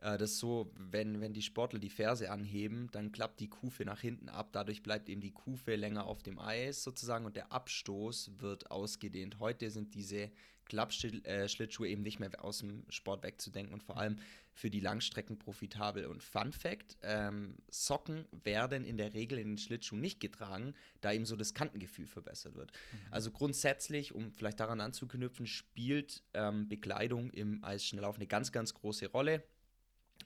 das 0.00 0.32
ist 0.32 0.38
so, 0.38 0.70
wenn, 0.76 1.20
wenn 1.20 1.32
die 1.32 1.42
Sportler 1.42 1.80
die 1.80 1.90
Ferse 1.90 2.30
anheben, 2.30 2.88
dann 2.92 3.10
klappt 3.10 3.40
die 3.40 3.48
Kufe 3.48 3.84
nach 3.84 4.00
hinten 4.00 4.28
ab. 4.28 4.50
Dadurch 4.52 4.82
bleibt 4.82 5.08
eben 5.08 5.20
die 5.20 5.32
Kufe 5.32 5.74
länger 5.74 6.06
auf 6.06 6.22
dem 6.22 6.38
Eis 6.38 6.82
sozusagen 6.84 7.26
und 7.26 7.36
der 7.36 7.52
Abstoß 7.52 8.32
wird 8.38 8.70
ausgedehnt. 8.70 9.40
Heute 9.40 9.70
sind 9.70 9.94
diese 9.94 10.30
Klappschlittschuhe 10.68 11.88
eben 11.88 12.02
nicht 12.02 12.20
mehr 12.20 12.30
aus 12.44 12.58
dem 12.58 12.84
Sport 12.90 13.22
wegzudenken 13.24 13.72
und 13.72 13.82
vor 13.82 13.96
allem 13.96 14.18
für 14.52 14.70
die 14.70 14.80
Langstrecken 14.80 15.38
profitabel. 15.38 16.06
Und 16.06 16.22
Fun 16.22 16.52
Fact: 16.52 16.96
ähm, 17.02 17.56
Socken 17.70 18.26
werden 18.44 18.84
in 18.84 18.98
der 18.98 19.14
Regel 19.14 19.38
in 19.38 19.48
den 19.48 19.58
Schlittschuhen 19.58 20.00
nicht 20.00 20.20
getragen, 20.20 20.74
da 21.00 21.12
eben 21.12 21.24
so 21.24 21.36
das 21.36 21.54
Kantengefühl 21.54 22.06
verbessert 22.06 22.54
wird. 22.54 22.70
Mhm. 22.70 22.98
Also 23.10 23.30
grundsätzlich, 23.30 24.14
um 24.14 24.32
vielleicht 24.32 24.60
daran 24.60 24.80
anzuknüpfen, 24.80 25.46
spielt 25.46 26.22
ähm, 26.34 26.68
Bekleidung 26.68 27.30
im 27.30 27.64
Eisschnelllauf 27.64 28.16
eine 28.16 28.26
ganz, 28.26 28.52
ganz 28.52 28.74
große 28.74 29.08
Rolle. 29.08 29.42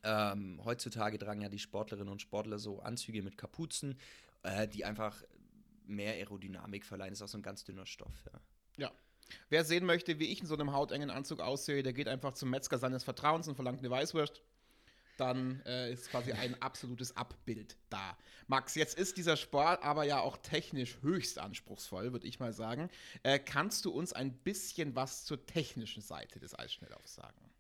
Ähm, 0.05 0.61
heutzutage 0.65 1.19
tragen 1.19 1.43
ja 1.43 1.49
die 1.49 1.59
Sportlerinnen 1.59 2.11
und 2.11 2.21
Sportler 2.21 2.59
so 2.59 2.81
Anzüge 2.81 3.23
mit 3.23 3.39
Kapuzen, 3.39 3.99
äh, 4.43 4.67
die 4.67 4.85
einfach 4.85 5.23
mehr 5.87 6.15
Aerodynamik 6.15 6.85
verleihen. 6.85 7.11
Das 7.11 7.21
ist 7.21 7.23
auch 7.23 7.29
so 7.29 7.39
ein 7.39 7.43
ganz 7.43 7.65
dünner 7.65 7.87
Stoff. 7.87 8.25
Ja. 8.33 8.41
ja. 8.85 8.93
Wer 9.49 9.65
sehen 9.65 9.85
möchte, 9.87 10.19
wie 10.19 10.27
ich 10.27 10.41
in 10.41 10.47
so 10.47 10.55
einem 10.55 10.73
hautengen 10.73 11.11
Anzug 11.11 11.41
aussehe, 11.41 11.83
der 11.83 11.93
geht 11.93 12.09
einfach 12.09 12.33
zum 12.33 12.51
Metzger 12.51 12.79
seines 12.79 13.05
Vertrauens 13.05 13.49
und 13.49 13.55
verlangt 13.55 13.79
eine 13.79 13.91
Weißwurst. 13.91 14.43
Dann 15.19 15.61
äh, 15.67 15.93
ist 15.93 16.11
quasi 16.11 16.33
ein 16.33 16.55
absolutes 16.63 17.17
Abbild 17.17 17.77
da. 17.91 18.17
Max, 18.47 18.75
jetzt 18.75 18.99
ist 18.99 19.17
dieser 19.17 19.37
Sport 19.37 19.83
aber 19.83 20.05
ja 20.05 20.21
auch 20.21 20.37
technisch 20.37 20.99
höchst 21.03 21.39
anspruchsvoll, 21.39 22.13
würde 22.13 22.27
ich 22.27 22.41
mal 22.41 22.53
sagen. 22.53 22.91
Äh, 23.23 23.39
kannst 23.39 23.85
du 23.85 23.91
uns 23.91 24.13
ein 24.13 24.33
bisschen 24.33 24.97
was 24.97 25.25
zur 25.25 25.45
technischen 25.47 26.03
Seite 26.03 26.41
des 26.41 26.59
Eisschnelllaufs 26.59 27.15
sagen? 27.15 27.52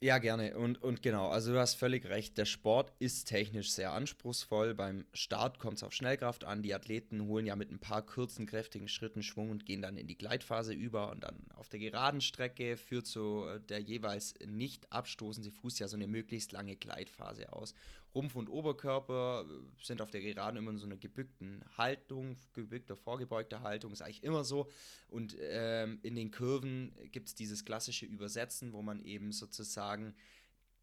Ja, 0.00 0.18
gerne. 0.18 0.58
Und, 0.58 0.82
und 0.82 1.02
genau, 1.02 1.28
also 1.28 1.54
du 1.54 1.58
hast 1.58 1.74
völlig 1.74 2.04
recht. 2.06 2.36
Der 2.36 2.44
Sport 2.44 2.92
ist 2.98 3.28
technisch 3.28 3.70
sehr 3.70 3.92
anspruchsvoll. 3.92 4.74
Beim 4.74 5.06
Start 5.14 5.58
kommt 5.58 5.78
es 5.78 5.82
auf 5.82 5.94
Schnellkraft 5.94 6.44
an. 6.44 6.62
Die 6.62 6.74
Athleten 6.74 7.22
holen 7.22 7.46
ja 7.46 7.56
mit 7.56 7.70
ein 7.70 7.78
paar 7.78 8.04
kurzen, 8.04 8.44
kräftigen 8.44 8.88
Schritten 8.88 9.22
Schwung 9.22 9.48
und 9.50 9.64
gehen 9.64 9.80
dann 9.80 9.96
in 9.96 10.06
die 10.06 10.18
Gleitphase 10.18 10.74
über. 10.74 11.10
Und 11.10 11.24
dann 11.24 11.46
auf 11.54 11.70
der 11.70 11.80
geraden 11.80 12.20
Strecke 12.20 12.76
führt 12.76 13.06
so 13.06 13.48
äh, 13.48 13.58
der 13.58 13.80
jeweils 13.80 14.34
nicht 14.44 14.92
abstoßende 14.92 15.50
Fuß 15.50 15.78
ja 15.78 15.88
so 15.88 15.96
eine 15.96 16.06
möglichst 16.06 16.52
lange 16.52 16.76
Gleitphase 16.76 17.50
aus. 17.54 17.72
Rumpf 18.16 18.34
und 18.34 18.48
Oberkörper 18.48 19.44
äh, 19.46 19.84
sind 19.84 20.00
auf 20.00 20.10
der 20.10 20.22
Geraden 20.22 20.56
immer 20.56 20.70
in 20.70 20.78
so 20.78 20.86
einer 20.86 20.96
gebückten 20.96 21.62
Haltung, 21.76 22.36
gebückter, 22.54 22.96
vorgebeugter 22.96 23.60
Haltung, 23.60 23.92
ist 23.92 24.02
eigentlich 24.02 24.24
immer 24.24 24.42
so. 24.42 24.70
Und 25.08 25.36
ähm, 25.38 26.00
in 26.02 26.16
den 26.16 26.30
Kurven 26.30 26.92
gibt 27.12 27.28
es 27.28 27.34
dieses 27.34 27.64
klassische 27.64 28.06
Übersetzen, 28.06 28.72
wo 28.72 28.82
man 28.82 29.00
eben 29.00 29.32
sozusagen 29.32 30.14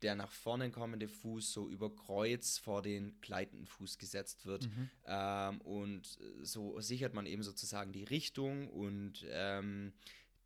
der 0.03 0.15
nach 0.15 0.31
vorne 0.31 0.69
kommende 0.69 1.07
Fuß 1.07 1.53
so 1.53 1.69
über 1.69 1.95
Kreuz 1.95 2.57
vor 2.57 2.81
den 2.81 3.19
gleitenden 3.21 3.65
Fuß 3.65 3.97
gesetzt 3.97 4.45
wird. 4.45 4.65
Mhm. 4.65 4.89
Ähm, 5.05 5.61
und 5.61 6.19
so 6.41 6.79
sichert 6.81 7.13
man 7.13 7.25
eben 7.25 7.41
sozusagen 7.41 7.93
die 7.93 8.03
Richtung 8.03 8.69
und 8.69 9.25
ähm, 9.29 9.93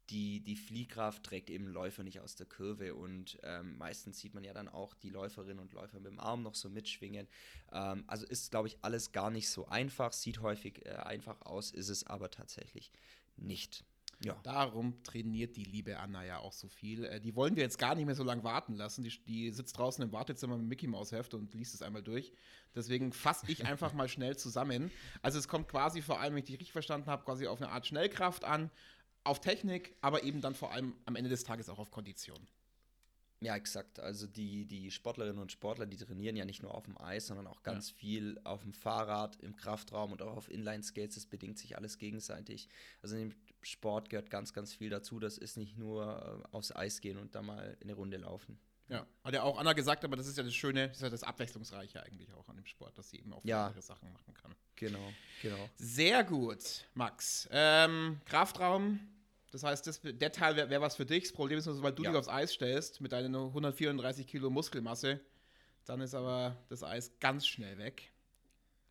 die, 0.10 0.40
die 0.40 0.56
Fliehkraft 0.56 1.24
trägt 1.24 1.50
eben 1.50 1.68
Läufer 1.68 2.04
nicht 2.04 2.20
aus 2.20 2.36
der 2.36 2.46
Kurve 2.46 2.96
und 2.96 3.38
ähm, 3.44 3.78
meistens 3.78 4.20
sieht 4.20 4.34
man 4.34 4.44
ja 4.44 4.54
dann 4.54 4.70
auch 4.70 4.94
die 4.94 5.10
Läuferinnen 5.10 5.60
und 5.60 5.74
Läufer 5.74 6.00
mit 6.00 6.12
dem 6.12 6.20
Arm 6.20 6.44
noch 6.44 6.56
so 6.56 6.70
mitschwingen. 6.70 7.28
Ähm, 7.72 8.04
also 8.08 8.26
ist, 8.26 8.52
glaube 8.52 8.68
ich, 8.68 8.78
alles 8.82 9.12
gar 9.12 9.30
nicht 9.30 9.50
so 9.50 9.68
einfach, 9.68 10.14
sieht 10.14 10.42
häufig 10.42 10.86
äh, 10.86 10.92
einfach 10.92 11.42
aus, 11.42 11.72
ist 11.72 11.90
es 11.90 12.06
aber 12.06 12.32
tatsächlich 12.32 12.92
nicht. 13.36 13.84
Ja. 14.24 14.36
Darum 14.42 15.04
trainiert 15.04 15.58
die 15.58 15.64
liebe 15.64 16.00
Anna 16.00 16.26
ja 16.26 16.40
auch 16.40 16.54
so 16.54 16.68
viel. 16.68 17.06
Äh, 17.06 17.22
die 17.22 17.36
wollen 17.36 17.56
wir 17.56 17.62
jetzt 17.62 17.78
gar 17.78 17.94
nicht 17.94 18.06
mehr 18.06 18.16
so 18.16 18.24
lange 18.24 18.44
warten 18.44 18.74
lassen. 18.74 19.04
Die, 19.04 19.14
die 19.26 19.52
sitzt 19.52 19.78
draußen 19.78 20.04
im 20.04 20.12
Wartezimmer 20.12 20.58
mit 20.58 20.68
Mickey 20.68 20.88
Maus 20.88 21.12
Heft 21.12 21.36
und 21.36 21.54
liest 21.54 21.76
es 21.76 21.84
einmal 21.84 22.02
durch. 22.02 22.34
Deswegen 22.76 23.14
fasse 23.14 23.46
ich 23.52 23.66
einfach 23.66 23.94
mal 23.94 24.10
schnell 24.10 24.36
zusammen. 24.36 24.92
Also 25.22 25.38
es 25.38 25.48
kommt 25.48 25.68
quasi 25.68 26.02
vor 26.02 26.20
allem, 26.20 26.34
wenn 26.34 26.40
ich 26.40 26.46
die 26.46 26.56
richtig 26.56 26.72
verstanden 26.72 27.08
habe, 27.08 27.26
quasi 27.26 27.46
auf 27.46 27.62
eine 27.62 27.72
Art 27.72 27.86
Schnellkraft 27.86 28.44
an 28.44 28.72
auf 29.28 29.40
Technik, 29.40 29.96
aber 30.02 30.24
eben 30.24 30.42
dann 30.42 30.56
vor 30.56 30.72
allem 30.72 30.96
am 31.06 31.16
Ende 31.16 31.30
des 31.30 31.44
Tages 31.44 31.70
auch 31.70 31.80
auf 31.80 31.92
Kondition. 31.92 32.48
Ja, 33.40 33.56
exakt. 33.56 34.00
Also 34.00 34.26
die, 34.26 34.66
die 34.66 34.90
Sportlerinnen 34.90 35.40
und 35.40 35.52
Sportler, 35.52 35.86
die 35.86 35.98
trainieren 35.98 36.36
ja 36.36 36.44
nicht 36.44 36.64
nur 36.64 36.74
auf 36.74 36.86
dem 36.86 37.00
Eis, 37.00 37.28
sondern 37.28 37.46
auch 37.46 37.62
ganz 37.62 37.92
ja. 37.92 37.96
viel 37.98 38.42
auf 38.44 38.64
dem 38.64 38.74
Fahrrad, 38.74 39.36
im 39.42 39.56
Kraftraum 39.56 40.12
und 40.12 40.24
auch 40.24 40.36
auf 40.36 40.50
Inline-Skates. 40.50 41.16
Das 41.16 41.28
bedingt 41.28 41.60
sich 41.60 41.78
alles 41.78 42.00
gegenseitig. 42.00 42.68
Also 43.04 43.16
in 43.16 43.30
dem 43.30 43.38
Sport 43.62 44.10
gehört 44.10 44.32
ganz, 44.32 44.54
ganz 44.54 44.74
viel 44.74 44.90
dazu. 44.90 45.20
Das 45.20 45.38
ist 45.38 45.56
nicht 45.58 45.78
nur 45.78 46.42
äh, 46.52 46.56
aufs 46.56 46.76
Eis 46.76 47.00
gehen 47.00 47.18
und 47.18 47.36
da 47.36 47.44
mal 47.44 47.78
eine 47.80 47.94
Runde 47.94 48.18
laufen. 48.18 48.60
Ja, 48.90 49.06
hat 49.24 49.34
ja 49.34 49.44
auch 49.44 49.60
Anna 49.60 49.74
gesagt, 49.74 50.06
aber 50.06 50.16
das 50.16 50.28
ist 50.28 50.38
ja 50.38 50.44
das 50.44 50.56
Schöne, 50.56 50.88
das 50.88 50.98
ist 50.98 51.04
ja 51.04 51.10
das 51.10 51.24
Abwechslungsreiche 51.24 52.02
eigentlich 52.02 52.32
auch 52.34 52.48
an 52.48 52.56
dem 52.56 52.66
Sport, 52.66 52.98
dass 52.98 53.10
sie 53.10 53.18
eben 53.20 53.34
auch 53.34 53.44
ja. 53.44 53.68
andere 53.68 53.82
Sachen 53.82 54.12
machen 54.14 54.34
kann. 54.34 54.56
Genau, 54.78 55.12
genau. 55.42 55.70
Sehr 55.76 56.24
gut, 56.24 56.86
Max. 56.94 57.50
Ähm, 57.52 58.22
Kraftraum, 58.26 59.00
Das 59.58 59.64
heißt, 59.64 59.88
das, 59.88 60.02
der 60.04 60.32
Teil 60.32 60.56
wäre 60.56 60.70
wär 60.70 60.82
was 60.82 60.96
für 60.96 61.06
dich. 61.08 61.24
Das 61.24 61.34
Problem 61.34 61.58
ist 61.58 61.66
nur, 61.66 61.74
sobald 61.74 61.98
du 61.98 62.04
Ja. 62.04 62.12
dich 62.12 62.20
aufs 62.20 62.28
Eis 62.28 62.54
stellst 62.54 63.02
mit 63.02 63.12
deiner 63.12 63.40
134 63.52 64.28
Kilo 64.28 64.52
Muskelmasse, 64.52 65.20
dann 65.86 66.00
ist 66.00 66.14
aber 66.14 66.64
das 66.70 66.84
Eis 66.84 67.12
ganz 67.20 67.48
schnell 67.48 67.80
weg. 67.80 68.12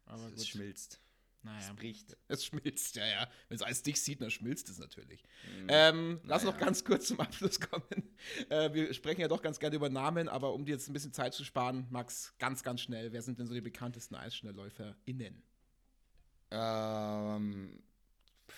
Aber 0.07 0.26
Es 0.35 0.48
schmilzt. 0.48 1.00
Naja. 1.44 1.61
Es 1.61 1.76
bricht. 1.76 2.16
Es 2.26 2.44
schmilzt, 2.44 2.96
ja, 2.96 3.07
ja. 3.07 3.29
Wenn 3.48 3.55
es 3.55 3.62
Eis 3.62 3.85
dich 3.85 4.00
sieht, 4.02 4.20
dann 4.20 4.31
schmilzt 4.31 4.68
es 4.68 4.79
natürlich. 4.81 5.22
Mhm. 5.57 5.66
Ähm, 5.68 6.20
lass 6.24 6.42
Naja. 6.42 6.52
noch 6.57 6.61
ganz 6.61 6.85
kurz 6.85 7.07
zum 7.07 7.20
Abschluss 7.20 7.61
kommen. 7.61 7.85
Äh, 8.50 8.74
wir 8.74 8.92
sprechen 8.92 9.20
ja 9.20 9.29
doch 9.29 9.42
ganz 9.42 9.61
gerne 9.61 9.76
über 9.76 9.88
Namen, 9.88 10.29
aber 10.29 10.52
um 10.52 10.64
dir 10.64 10.72
jetzt 10.72 10.88
ein 10.88 10.92
bisschen 10.92 11.12
Zeit 11.12 11.33
zu 11.33 11.44
sparen, 11.44 11.87
Max, 11.90 12.35
ganz, 12.40 12.64
ganz 12.64 12.81
schnell, 12.81 13.12
wer 13.12 13.22
sind 13.22 13.38
denn 13.38 13.46
so 13.46 13.55
die 13.55 13.61
bekanntesten 13.61 14.16
EisschnellläuferInnen? 14.16 15.44
Ähm, 16.50 17.83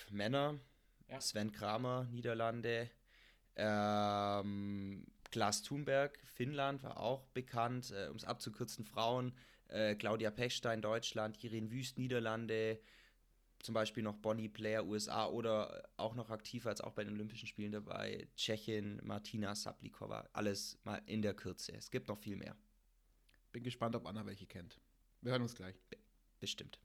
Männer, 0.09 0.59
Ja. 1.09 1.19
Sven 1.21 1.51
Kramer, 1.51 2.05
Niederlande, 2.11 2.89
ähm, 3.55 5.05
Klaas 5.31 5.63
Thunberg, 5.63 6.19
Finnland, 6.25 6.83
war 6.83 6.99
auch 6.99 7.25
bekannt, 7.27 7.91
äh, 7.91 8.09
um 8.09 8.15
es 8.15 8.25
abzukürzen, 8.25 8.85
Frauen, 8.85 9.33
äh, 9.69 9.95
Claudia 9.95 10.31
Pechstein, 10.31 10.81
Deutschland, 10.81 11.43
Irene 11.43 11.71
Wüst, 11.71 11.97
Niederlande, 11.97 12.79
zum 13.59 13.73
Beispiel 13.73 14.03
noch 14.03 14.15
Bonnie 14.15 14.47
Blair, 14.47 14.85
USA 14.85 15.27
oder 15.27 15.89
auch 15.97 16.15
noch 16.15 16.29
aktiver 16.29 16.69
als 16.69 16.81
auch 16.81 16.93
bei 16.93 17.03
den 17.03 17.13
Olympischen 17.13 17.47
Spielen 17.47 17.71
dabei, 17.71 18.27
Tschechin, 18.35 19.01
Martina 19.03 19.55
Sablikova, 19.55 20.29
alles 20.33 20.79
mal 20.83 21.01
in 21.05 21.21
der 21.21 21.33
Kürze. 21.33 21.73
Es 21.73 21.91
gibt 21.91 22.07
noch 22.07 22.17
viel 22.17 22.35
mehr, 22.35 22.55
Bin 23.51 23.63
gespannt, 23.63 23.95
ob 23.95 24.05
Anna 24.05 24.25
welche 24.25 24.45
kennt. 24.45 24.79
Wir 25.21 25.31
hören 25.31 25.41
uns 25.41 25.55
gleich. 25.55 25.75
bestimmt. 26.39 26.79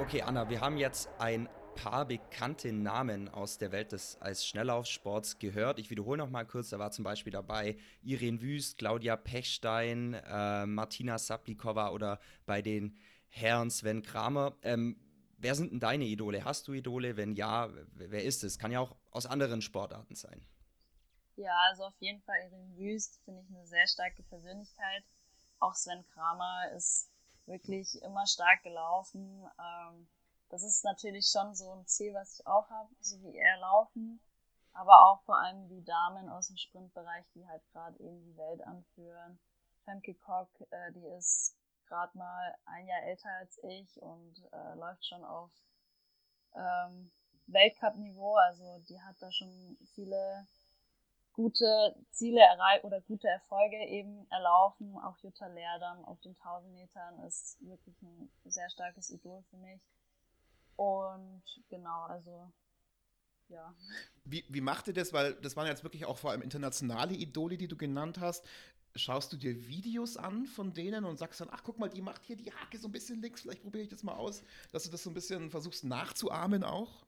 Okay, 0.00 0.22
Anna, 0.22 0.50
wir 0.50 0.60
haben 0.60 0.76
jetzt 0.76 1.08
ein 1.18 1.48
paar 1.74 2.06
bekannte 2.06 2.72
Namen 2.72 3.28
aus 3.28 3.58
der 3.58 3.72
Welt 3.72 3.92
des 3.92 4.16
als 4.20 4.46
Schnelllaufsports 4.46 5.38
gehört. 5.38 5.78
Ich 5.78 5.90
wiederhole 5.90 6.18
noch 6.18 6.30
mal 6.30 6.44
kurz, 6.44 6.70
da 6.70 6.78
war 6.78 6.90
zum 6.90 7.04
Beispiel 7.04 7.32
dabei 7.32 7.76
Irene 8.02 8.40
Wüst, 8.40 8.78
Claudia 8.78 9.16
Pechstein, 9.16 10.14
äh, 10.14 10.66
Martina 10.66 11.18
Sablikova 11.18 11.90
oder 11.90 12.20
bei 12.46 12.62
den 12.62 12.96
Herren 13.28 13.70
Sven 13.70 14.02
Kramer. 14.02 14.56
Ähm, 14.62 14.96
wer 15.38 15.54
sind 15.54 15.72
denn 15.72 15.80
deine 15.80 16.04
Idole? 16.04 16.44
Hast 16.44 16.68
du 16.68 16.72
Idole? 16.72 17.16
Wenn 17.16 17.34
ja, 17.34 17.70
wer 17.94 18.10
wer 18.10 18.24
ist 18.24 18.44
es? 18.44 18.58
Kann 18.58 18.72
ja 18.72 18.80
auch 18.80 18.96
aus 19.10 19.26
anderen 19.26 19.60
Sportarten 19.60 20.14
sein. 20.14 20.44
Ja, 21.36 21.56
also 21.68 21.84
auf 21.84 22.00
jeden 22.00 22.22
Fall 22.22 22.36
Irene 22.44 22.76
Wüst 22.76 23.20
finde 23.24 23.42
ich 23.42 23.48
eine 23.48 23.66
sehr 23.66 23.86
starke 23.88 24.22
Persönlichkeit. 24.22 25.04
Auch 25.58 25.74
Sven 25.74 26.04
Kramer 26.12 26.70
ist 26.76 27.10
wirklich 27.46 28.00
immer 28.02 28.26
stark 28.26 28.62
gelaufen. 28.62 29.44
Ähm, 29.58 30.08
das 30.54 30.62
ist 30.62 30.84
natürlich 30.84 31.26
schon 31.26 31.52
so 31.56 31.72
ein 31.72 31.84
Ziel, 31.84 32.14
was 32.14 32.38
ich 32.38 32.46
auch 32.46 32.70
habe, 32.70 32.88
so 33.00 33.20
wie 33.22 33.36
er 33.36 33.56
laufen. 33.58 34.20
Aber 34.72 35.06
auch 35.06 35.20
vor 35.22 35.36
allem 35.36 35.66
die 35.66 35.82
Damen 35.82 36.28
aus 36.28 36.46
dem 36.46 36.56
Sprintbereich, 36.56 37.24
die 37.34 37.44
halt 37.48 37.60
gerade 37.72 37.98
eben 37.98 38.22
die 38.22 38.36
Welt 38.36 38.64
anführen. 38.64 39.40
Femke 39.84 40.14
Kock, 40.14 40.48
äh, 40.70 40.92
die 40.92 41.06
ist 41.18 41.56
gerade 41.88 42.16
mal 42.16 42.54
ein 42.66 42.86
Jahr 42.86 43.02
älter 43.02 43.30
als 43.40 43.58
ich 43.64 44.00
und 44.00 44.48
äh, 44.52 44.74
läuft 44.76 45.04
schon 45.04 45.24
auf 45.24 45.50
ähm, 46.54 47.10
Weltcup-Niveau. 47.48 48.36
Also 48.36 48.78
die 48.88 49.00
hat 49.00 49.16
da 49.18 49.32
schon 49.32 49.76
viele 49.96 50.46
gute 51.32 51.96
Ziele 52.12 52.40
erreicht 52.40 52.84
oder 52.84 53.00
gute 53.00 53.26
Erfolge 53.26 53.84
eben 53.88 54.24
erlaufen. 54.30 54.96
Auch 54.98 55.18
Jutta 55.18 55.48
Leerdam 55.48 56.04
auf 56.04 56.20
den 56.20 56.36
1000 56.36 56.74
Metern 56.74 57.18
ist 57.24 57.58
wirklich 57.60 58.00
ein 58.02 58.30
sehr 58.44 58.70
starkes 58.70 59.10
Idol 59.10 59.42
für 59.50 59.56
mich. 59.56 59.80
Und 60.76 61.42
genau, 61.68 62.02
also 62.04 62.52
ja. 63.48 63.74
Wie, 64.24 64.44
wie 64.48 64.60
macht 64.60 64.88
ihr 64.88 64.94
das? 64.94 65.12
Weil 65.12 65.34
das 65.34 65.56
waren 65.56 65.66
jetzt 65.66 65.84
wirklich 65.84 66.06
auch 66.06 66.18
vor 66.18 66.30
allem 66.30 66.42
internationale 66.42 67.14
Idole, 67.14 67.56
die 67.56 67.68
du 67.68 67.76
genannt 67.76 68.18
hast. 68.20 68.44
Schaust 68.96 69.32
du 69.32 69.36
dir 69.36 69.66
Videos 69.66 70.16
an 70.16 70.46
von 70.46 70.72
denen 70.72 71.04
und 71.04 71.18
sagst 71.18 71.40
dann, 71.40 71.48
ach 71.50 71.62
guck 71.64 71.78
mal, 71.78 71.88
die 71.90 72.00
macht 72.02 72.24
hier 72.24 72.36
die 72.36 72.52
Hake 72.52 72.78
so 72.78 72.88
ein 72.88 72.92
bisschen 72.92 73.20
links, 73.20 73.42
vielleicht 73.42 73.62
probiere 73.62 73.82
ich 73.82 73.88
das 73.88 74.04
mal 74.04 74.14
aus, 74.14 74.44
dass 74.72 74.84
du 74.84 74.90
das 74.90 75.02
so 75.02 75.10
ein 75.10 75.14
bisschen 75.14 75.50
versuchst 75.50 75.84
nachzuahmen 75.84 76.62
auch? 76.62 77.04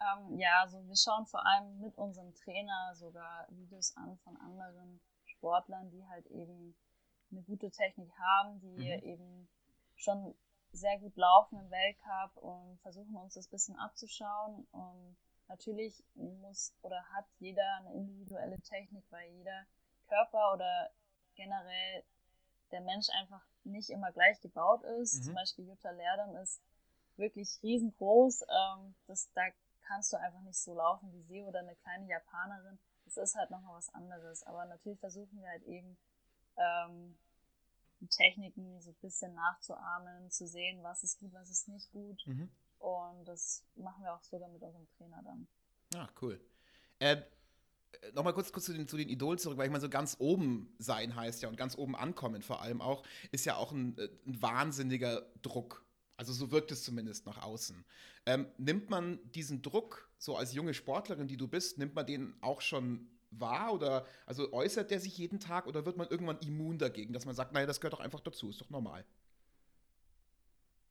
Ähm, 0.00 0.38
ja, 0.38 0.62
also 0.62 0.86
wir 0.86 0.96
schauen 0.96 1.26
vor 1.26 1.44
allem 1.46 1.80
mit 1.80 1.96
unserem 1.96 2.34
Trainer 2.34 2.94
sogar 2.94 3.46
Videos 3.50 3.96
an 3.96 4.18
von 4.18 4.36
anderen 4.38 5.00
Sportlern, 5.24 5.90
die 5.90 6.04
halt 6.08 6.26
eben 6.26 6.74
eine 7.30 7.42
gute 7.42 7.70
Technik 7.70 8.10
haben, 8.18 8.60
die 8.60 8.76
Mhm. 8.76 9.02
eben 9.02 9.48
schon 9.96 10.34
sehr 10.74 10.98
gut 10.98 11.16
laufen 11.16 11.58
im 11.58 11.70
Weltcup 11.70 12.36
und 12.36 12.80
versuchen 12.82 13.14
uns 13.16 13.34
das 13.34 13.46
bisschen 13.46 13.76
abzuschauen. 13.76 14.66
Und 14.72 15.16
natürlich 15.48 16.02
muss 16.14 16.74
oder 16.82 17.04
hat 17.12 17.26
jeder 17.38 17.76
eine 17.78 17.94
individuelle 17.94 18.60
Technik, 18.60 19.04
weil 19.10 19.30
jeder 19.30 19.66
Körper 20.08 20.52
oder 20.52 20.90
generell 21.36 22.04
der 22.70 22.80
Mensch 22.80 23.08
einfach 23.10 23.42
nicht 23.62 23.90
immer 23.90 24.12
gleich 24.12 24.40
gebaut 24.40 24.82
ist. 25.00 25.20
Mhm. 25.20 25.22
Zum 25.22 25.34
Beispiel 25.34 25.68
Jutta 25.68 25.90
Leerdam 25.90 26.36
ist 26.36 26.60
wirklich 27.16 27.62
riesengroß. 27.62 28.42
Ähm, 28.42 28.94
das, 29.06 29.30
da 29.32 29.42
kannst 29.86 30.12
du 30.12 30.16
einfach 30.16 30.40
nicht 30.40 30.58
so 30.58 30.74
laufen 30.74 31.12
wie 31.12 31.22
sie 31.22 31.42
oder 31.42 31.60
eine 31.60 31.76
kleine 31.76 32.06
Japanerin. 32.06 32.78
Das 33.04 33.16
ist 33.16 33.36
halt 33.36 33.50
nochmal 33.50 33.76
was 33.76 33.94
anderes. 33.94 34.42
Aber 34.44 34.64
natürlich 34.66 34.98
versuchen 34.98 35.40
wir 35.40 35.48
halt 35.48 35.62
eben 35.64 35.96
ähm, 36.56 37.16
Techniken 38.08 38.80
so 38.80 38.90
ein 38.90 38.96
bisschen 39.00 39.34
nachzuahmen, 39.34 40.30
zu 40.30 40.46
sehen, 40.46 40.82
was 40.82 41.02
ist 41.02 41.18
gut, 41.18 41.32
was 41.32 41.50
ist 41.50 41.68
nicht 41.68 41.90
gut. 41.92 42.22
Mhm. 42.26 42.50
Und 42.78 43.24
das 43.26 43.64
machen 43.76 44.02
wir 44.02 44.14
auch 44.14 44.22
sogar 44.22 44.48
mit 44.48 44.62
unserem 44.62 44.86
Trainer 44.96 45.22
dann. 45.22 45.46
Ah, 45.94 46.08
cool. 46.20 46.40
Äh, 46.98 47.22
Nochmal 48.12 48.34
kurz, 48.34 48.52
kurz 48.52 48.66
zu, 48.66 48.74
den, 48.74 48.88
zu 48.88 48.96
den 48.96 49.08
Idolen 49.08 49.38
zurück, 49.38 49.56
weil 49.56 49.66
ich 49.66 49.72
meine, 49.72 49.80
so 49.80 49.88
ganz 49.88 50.16
oben 50.18 50.74
sein 50.78 51.14
heißt 51.14 51.42
ja 51.42 51.48
und 51.48 51.56
ganz 51.56 51.76
oben 51.78 51.96
ankommen 51.96 52.42
vor 52.42 52.60
allem 52.60 52.80
auch, 52.80 53.04
ist 53.32 53.44
ja 53.44 53.56
auch 53.56 53.72
ein, 53.72 53.96
äh, 53.98 54.08
ein 54.26 54.42
wahnsinniger 54.42 55.22
Druck. 55.42 55.84
Also 56.16 56.32
so 56.32 56.50
wirkt 56.50 56.70
es 56.70 56.84
zumindest 56.84 57.26
nach 57.26 57.42
außen. 57.42 57.84
Ähm, 58.26 58.46
nimmt 58.58 58.90
man 58.90 59.18
diesen 59.32 59.62
Druck, 59.62 60.10
so 60.18 60.36
als 60.36 60.52
junge 60.52 60.74
Sportlerin, 60.74 61.26
die 61.26 61.36
du 61.36 61.48
bist, 61.48 61.78
nimmt 61.78 61.94
man 61.94 62.06
den 62.06 62.34
auch 62.40 62.60
schon 62.60 63.08
wahr 63.40 63.72
oder 63.74 64.06
also 64.26 64.52
äußert 64.52 64.90
der 64.90 65.00
sich 65.00 65.16
jeden 65.18 65.40
Tag 65.40 65.66
oder 65.66 65.84
wird 65.86 65.96
man 65.96 66.08
irgendwann 66.08 66.38
immun 66.38 66.78
dagegen, 66.78 67.12
dass 67.12 67.26
man 67.26 67.34
sagt, 67.34 67.52
naja, 67.52 67.66
das 67.66 67.80
gehört 67.80 67.94
doch 67.94 68.00
einfach 68.00 68.20
dazu, 68.20 68.48
ist 68.50 68.60
doch 68.60 68.70
normal. 68.70 69.04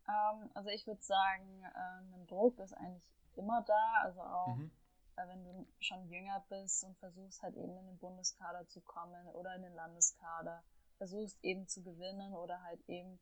Ähm, 0.08 0.49
also 0.53 0.69
ich 0.69 0.86
würde 0.88 1.01
sagen, 1.01 1.63
äh, 1.63 2.15
ein 2.15 2.27
Druck 2.27 2.60
ist 2.60 2.73
eigentlich 2.73 3.12
immer 3.36 3.62
da. 3.63 3.93
Also 4.03 4.21
auch 4.21 4.60
Mhm. 4.60 4.71
äh, 5.15 5.27
wenn 5.27 5.43
du 5.43 5.67
schon 5.79 6.08
jünger 6.10 6.43
bist 6.49 6.84
und 6.84 6.97
versuchst 6.99 7.41
halt 7.43 7.56
eben 7.56 7.77
in 7.77 7.86
den 7.88 7.97
Bundeskader 7.99 8.67
zu 8.67 8.82
kommen 8.82 9.27
oder 9.29 9.56
in 9.56 9.62
den 9.63 9.75
Landeskader, 9.75 10.63
versuchst 10.97 11.38
eben 11.43 11.67
zu 11.67 11.84
gewinnen 11.84 12.34
oder 12.34 12.62
halt 12.63 12.82
eben 12.89 13.19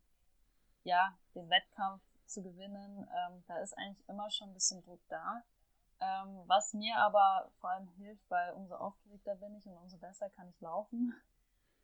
ja 0.83 1.17
den 1.35 1.49
Wettkampf 1.49 2.01
zu 2.25 2.43
gewinnen, 2.43 3.07
ähm, 3.15 3.43
da 3.47 3.57
ist 3.59 3.77
eigentlich 3.77 4.07
immer 4.09 4.29
schon 4.31 4.49
ein 4.49 4.53
bisschen 4.53 4.81
Druck 4.83 5.01
da. 5.09 5.43
Ähm, 6.01 6.43
was 6.47 6.73
mir 6.73 6.97
aber 6.97 7.51
vor 7.59 7.69
allem 7.69 7.87
hilft, 7.97 8.29
weil 8.29 8.53
umso 8.53 8.75
aufgeregter 8.75 9.35
bin 9.35 9.55
ich 9.55 9.67
und 9.67 9.77
umso 9.77 9.97
besser 9.97 10.29
kann 10.31 10.49
ich 10.49 10.59
laufen. 10.61 11.13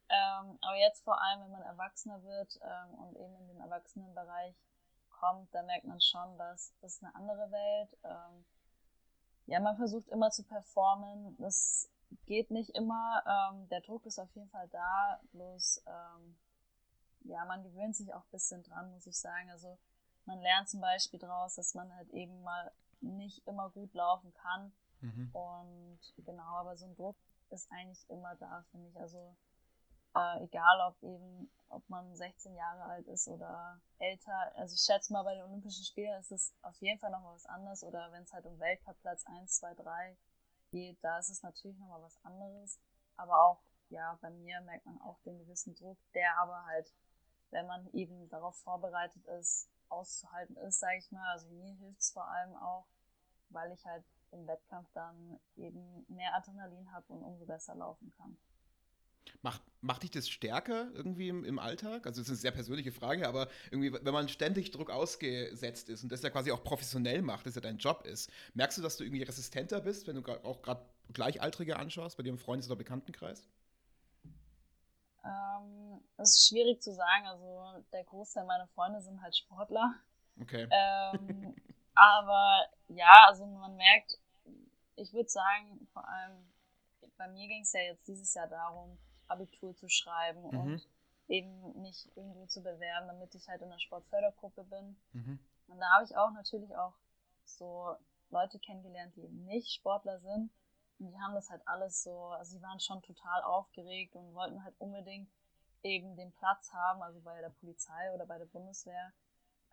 Ähm, 0.09 0.57
aber 0.61 0.77
jetzt 0.77 1.03
vor 1.03 1.21
allem, 1.21 1.41
wenn 1.41 1.51
man 1.51 1.63
erwachsener 1.63 2.23
wird 2.23 2.57
ähm, 2.61 2.93
und 2.93 3.17
eben 3.17 3.35
in 3.39 3.47
den 3.49 3.59
Erwachsenenbereich 3.59 4.55
kommt, 5.09 5.53
da 5.53 5.63
merkt 5.63 5.85
man 5.85 5.99
schon, 5.99 6.37
dass 6.37 6.73
das 6.79 7.03
eine 7.03 7.13
andere 7.13 7.51
Welt. 7.51 7.97
Ähm, 8.05 8.45
ja, 9.47 9.59
man 9.59 9.75
versucht 9.75 10.07
immer 10.07 10.31
zu 10.31 10.43
performen. 10.43 11.35
Das 11.39 11.89
geht 12.25 12.51
nicht 12.51 12.69
immer. 12.69 13.23
Ähm, 13.25 13.67
der 13.69 13.81
Druck 13.81 14.05
ist 14.05 14.19
auf 14.19 14.33
jeden 14.33 14.49
Fall 14.49 14.67
da. 14.69 15.19
Bloß, 15.31 15.83
ähm, 15.87 16.37
ja, 17.23 17.43
man 17.45 17.63
gewöhnt 17.63 17.95
sich 17.95 18.13
auch 18.13 18.23
ein 18.23 18.31
bisschen 18.31 18.63
dran, 18.63 18.91
muss 18.91 19.07
ich 19.07 19.17
sagen. 19.17 19.49
Also 19.51 19.77
man 20.25 20.39
lernt 20.41 20.69
zum 20.69 20.81
Beispiel 20.81 21.19
daraus, 21.19 21.55
dass 21.55 21.73
man 21.73 21.93
halt 21.95 22.09
eben 22.11 22.41
mal 22.43 22.71
nicht 23.01 23.45
immer 23.47 23.69
gut 23.69 23.93
laufen 23.93 24.33
kann. 24.33 24.71
Mhm. 25.01 25.29
Und 25.33 25.99
genau, 26.17 26.55
aber 26.55 26.75
so 26.75 26.85
ein 26.85 26.95
Druck 26.95 27.17
ist 27.49 27.71
eigentlich 27.71 28.09
immer 28.09 28.35
da, 28.35 28.63
finde 28.71 28.89
ich. 28.89 28.99
Also 28.99 29.35
äh, 30.15 30.43
egal, 30.43 30.81
ob 30.81 31.01
eben, 31.03 31.49
ob 31.69 31.87
man 31.89 32.15
16 32.15 32.55
Jahre 32.55 32.83
alt 32.83 33.07
ist 33.07 33.27
oder 33.27 33.79
älter. 33.99 34.51
Also 34.55 34.73
ich 34.73 34.81
schätze 34.81 35.13
mal, 35.13 35.23
bei 35.23 35.35
den 35.35 35.43
Olympischen 35.43 35.83
Spielen 35.83 36.19
ist 36.19 36.31
es 36.31 36.53
auf 36.61 36.75
jeden 36.81 36.99
Fall 36.99 37.11
nochmal 37.11 37.35
was 37.35 37.45
anderes. 37.45 37.83
Oder 37.83 38.11
wenn 38.11 38.23
es 38.23 38.33
halt 38.33 38.45
um 38.45 38.59
Weltcup-Platz 38.59 39.25
1, 39.25 39.57
2, 39.57 39.73
3 39.75 40.17
geht, 40.71 40.97
da 41.03 41.19
ist 41.19 41.29
es 41.29 41.43
natürlich 41.43 41.77
nochmal 41.77 42.01
was 42.01 42.17
anderes. 42.23 42.79
Aber 43.15 43.43
auch, 43.45 43.61
ja, 43.89 44.17
bei 44.21 44.29
mir 44.29 44.61
merkt 44.61 44.85
man 44.85 44.99
auch 45.01 45.19
den 45.21 45.37
gewissen 45.37 45.75
Druck, 45.75 45.97
der 46.13 46.37
aber 46.39 46.65
halt, 46.65 46.93
wenn 47.51 47.67
man 47.67 47.87
eben 47.93 48.29
darauf 48.29 48.55
vorbereitet 48.57 49.25
ist, 49.39 49.69
auszuhalten 49.89 50.55
ist, 50.57 50.79
sage 50.79 50.97
ich 50.97 51.11
mal. 51.11 51.27
Also 51.31 51.47
mir 51.49 51.73
hilft 51.75 51.99
es 51.99 52.11
vor 52.11 52.27
allem 52.27 52.55
auch, 52.55 52.85
weil 53.49 53.71
ich 53.71 53.85
halt 53.85 54.03
im 54.31 54.47
Wettkampf 54.47 54.89
dann 54.93 55.39
eben 55.55 56.05
mehr 56.07 56.35
Adrenalin 56.35 56.91
habe 56.91 57.05
und 57.13 57.23
umso 57.23 57.45
besser 57.45 57.75
laufen 57.75 58.11
kann. 58.17 58.37
Macht, 59.41 59.61
macht 59.81 60.03
dich 60.03 60.11
das 60.11 60.29
stärker 60.29 60.89
irgendwie 60.93 61.29
im, 61.29 61.43
im 61.43 61.59
Alltag? 61.59 62.07
Also, 62.07 62.21
das 62.21 62.27
ist 62.27 62.29
eine 62.29 62.37
sehr 62.37 62.51
persönliche 62.51 62.91
Frage, 62.91 63.27
aber 63.27 63.49
irgendwie, 63.71 63.93
wenn 63.93 64.13
man 64.13 64.29
ständig 64.29 64.71
Druck 64.71 64.89
ausgesetzt 64.89 65.89
ist 65.89 66.03
und 66.03 66.11
das 66.11 66.21
ja 66.21 66.29
quasi 66.29 66.51
auch 66.51 66.63
professionell 66.63 67.21
macht, 67.21 67.45
das 67.45 67.55
ja 67.55 67.61
dein 67.61 67.77
Job 67.77 68.05
ist, 68.05 68.31
merkst 68.53 68.77
du, 68.77 68.81
dass 68.81 68.97
du 68.97 69.03
irgendwie 69.03 69.23
resistenter 69.23 69.81
bist, 69.81 70.07
wenn 70.07 70.21
du 70.21 70.31
auch 70.43 70.61
gerade 70.61 70.85
Gleichaltrige 71.13 71.77
anschaust, 71.77 72.17
bei 72.17 72.23
dir 72.23 72.29
im 72.29 72.39
Freundes- 72.39 72.67
oder 72.67 72.77
Bekanntenkreis? 72.77 73.47
Ähm, 75.27 76.01
das 76.17 76.29
ist 76.29 76.47
schwierig 76.47 76.81
zu 76.81 76.93
sagen. 76.93 77.27
Also, 77.27 77.83
der 77.91 78.03
Großteil 78.05 78.45
meiner 78.45 78.67
Freunde 78.67 79.01
sind 79.01 79.21
halt 79.21 79.35
Sportler. 79.35 79.93
Okay. 80.41 80.67
Ähm, 80.71 81.55
aber 81.95 82.65
ja, 82.87 83.25
also 83.27 83.45
man 83.45 83.75
merkt, 83.75 84.17
ich 84.95 85.13
würde 85.13 85.29
sagen, 85.29 85.87
vor 85.93 86.07
allem 86.07 86.47
bei 87.17 87.27
mir 87.27 87.47
ging 87.47 87.61
es 87.61 87.73
ja 87.73 87.81
jetzt 87.81 88.07
dieses 88.07 88.33
Jahr 88.33 88.47
darum, 88.47 88.97
Abitur 89.27 89.75
zu 89.75 89.89
schreiben 89.89 90.41
mhm. 90.43 90.59
und 90.59 90.89
eben 91.27 91.81
nicht 91.81 92.09
irgendwo 92.15 92.45
zu 92.45 92.61
bewerben, 92.61 93.07
damit 93.07 93.35
ich 93.35 93.47
halt 93.47 93.61
in 93.61 93.69
der 93.69 93.79
Sportfördergruppe 93.79 94.63
bin. 94.63 94.97
Mhm. 95.13 95.39
Und 95.67 95.79
da 95.79 95.89
habe 95.93 96.05
ich 96.05 96.15
auch 96.15 96.31
natürlich 96.31 96.75
auch 96.75 96.93
so 97.43 97.95
Leute 98.29 98.59
kennengelernt, 98.59 99.15
die 99.15 99.23
eben 99.23 99.45
nicht 99.45 99.73
Sportler 99.73 100.19
sind. 100.19 100.51
Und 100.99 101.11
die 101.11 101.19
haben 101.19 101.35
das 101.35 101.49
halt 101.49 101.61
alles 101.67 102.03
so, 102.03 102.27
also 102.27 102.51
sie 102.51 102.61
waren 102.61 102.79
schon 102.79 103.01
total 103.01 103.43
aufgeregt 103.43 104.15
und 104.15 104.33
wollten 104.33 104.63
halt 104.63 104.75
unbedingt 104.79 105.29
eben 105.83 106.15
den 106.15 106.31
Platz 106.33 106.73
haben, 106.73 107.01
also 107.01 107.21
bei 107.21 107.39
der 107.39 107.49
Polizei 107.49 108.11
oder 108.13 108.25
bei 108.25 108.37
der 108.37 108.45
Bundeswehr. 108.45 109.13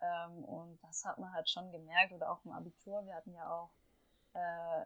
Ähm, 0.01 0.43
und 0.43 0.81
das 0.83 1.03
hat 1.05 1.17
man 1.17 1.33
halt 1.33 1.49
schon 1.49 1.71
gemerkt 1.71 2.13
oder 2.13 2.31
auch 2.31 2.43
im 2.45 2.51
Abitur. 2.51 3.05
Wir 3.05 3.15
hatten 3.15 3.33
ja 3.33 3.49
auch 3.49 3.71
äh, 4.33 4.85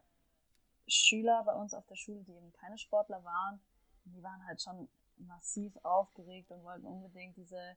Schüler 0.87 1.43
bei 1.43 1.53
uns 1.53 1.73
auf 1.73 1.85
der 1.87 1.95
Schule, 1.95 2.23
die 2.23 2.33
eben 2.33 2.53
keine 2.53 2.77
Sportler 2.77 3.23
waren. 3.23 3.59
Die 4.05 4.23
waren 4.23 4.45
halt 4.45 4.61
schon 4.61 4.89
massiv 5.17 5.75
aufgeregt 5.83 6.49
und 6.51 6.63
wollten 6.63 6.85
unbedingt 6.85 7.35
diese, 7.37 7.75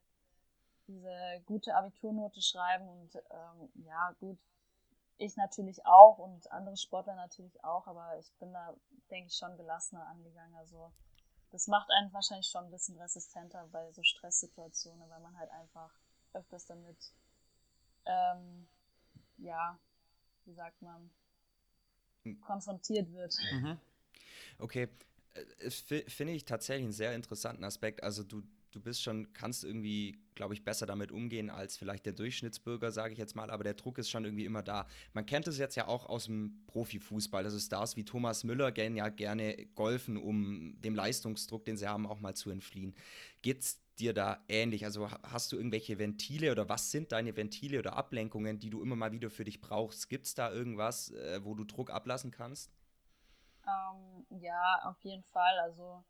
diese 0.87 1.43
gute 1.47 1.75
Abiturnote 1.75 2.41
schreiben. 2.41 2.89
Und 2.89 3.17
ähm, 3.17 3.85
ja, 3.85 4.13
gut, 4.21 4.39
ich 5.19 5.37
natürlich 5.37 5.85
auch 5.87 6.19
und 6.19 6.51
andere 6.51 6.77
Sportler 6.77 7.15
natürlich 7.15 7.63
auch, 7.65 7.87
aber 7.87 8.19
ich 8.19 8.33
bin 8.35 8.53
da, 8.53 8.75
denke 9.11 9.29
ich, 9.29 9.37
schon 9.37 9.57
gelassener 9.57 10.07
angegangen. 10.07 10.55
Also 10.57 10.93
das 11.51 11.67
macht 11.67 11.91
einen 11.91 12.13
wahrscheinlich 12.13 12.47
schon 12.47 12.65
ein 12.65 12.71
bisschen 12.71 12.99
resistenter 12.99 13.69
bei 13.71 13.93
so 13.93 14.03
Stresssituationen, 14.03 15.09
weil 15.09 15.21
man 15.21 15.39
halt 15.39 15.51
einfach 15.51 15.93
öfters 16.33 16.67
damit, 16.67 16.97
ähm, 18.07 18.67
ja, 19.37 19.79
wie 20.45 20.55
sagt 20.55 20.81
man, 20.81 21.11
hm. 22.25 22.41
konfrontiert 22.41 23.13
wird. 23.13 23.35
Mhm. 23.53 23.79
Okay, 24.59 24.89
äh, 25.35 25.71
finde 25.71 26.33
ich 26.33 26.45
tatsächlich 26.45 26.85
einen 26.85 26.93
sehr 26.93 27.15
interessanten 27.15 27.65
Aspekt. 27.65 28.03
Also 28.03 28.23
du, 28.23 28.43
du 28.73 28.81
bist 28.81 29.03
schon, 29.03 29.33
kannst 29.33 29.65
irgendwie, 29.65 30.19
glaube 30.35 30.55
ich, 30.55 30.65
besser 30.65 30.87
damit 30.87 31.13
umgehen 31.13 31.51
als 31.51 31.77
vielleicht 31.77 32.07
der 32.07 32.13
Durchschnittsbürger, 32.13 32.91
sage 32.91 33.13
ich 33.13 33.19
jetzt 33.19 33.37
mal, 33.37 33.51
aber 33.51 33.65
der 33.65 33.75
Druck 33.75 33.99
ist 33.99 34.11
schon 34.11 34.25
irgendwie 34.25 34.45
immer 34.45 34.63
da. 34.63 34.87
Man 35.13 35.27
kennt 35.27 35.47
es 35.47 35.59
jetzt 35.59 35.77
ja 35.77 35.87
auch 35.87 36.07
aus 36.07 36.25
dem 36.25 36.65
Profifußball, 36.67 37.45
dass 37.45 37.53
es 37.53 37.67
Stars 37.67 37.97
wie 37.97 38.05
Thomas 38.05 38.45
Müller 38.45 38.73
gern 38.73 38.97
ja 38.97 39.09
gerne 39.09 39.67
golfen, 39.75 40.17
um 40.17 40.75
dem 40.81 40.95
Leistungsdruck, 40.95 41.65
den 41.65 41.77
sie 41.77 41.87
haben, 41.87 42.07
auch 42.07 42.21
mal 42.21 42.35
zu 42.35 42.51
entfliehen. 42.51 42.95
Geht 43.43 43.61
es 43.61 43.81
dir 43.99 44.15
da 44.15 44.43
ähnlich? 44.49 44.85
Also 44.85 45.11
hast 45.11 45.53
du 45.53 45.57
irgendwelche 45.57 45.99
Ventile 45.99 46.51
oder 46.51 46.69
was 46.69 46.91
sind 46.91 47.13
deine 47.13 47.37
Ventile 47.37 47.79
oder 47.79 47.97
Ablenkungen, 47.97 48.59
die 48.59 48.71
du 48.71 48.83
immer 48.83 48.97
mal 48.97 49.13
wieder 49.13 49.31
für 49.31 49.45
dich 49.45 49.61
brauchst? 49.61 50.09
Gibt 50.09 50.27
es 50.27 50.35
da 50.35 50.51
irgendwas, 50.51 51.11
äh, 51.11 51.45
wo 51.45 51.55
du 51.55 51.65
Druck 51.65 51.91
ablassen 51.91 52.31
kannst? 52.31 52.71
Ähm, 53.67 54.27
ja, 54.41 54.81
auf 54.85 55.01
jeden 55.03 55.23
Fall. 55.25 55.59
Also 55.61 56.03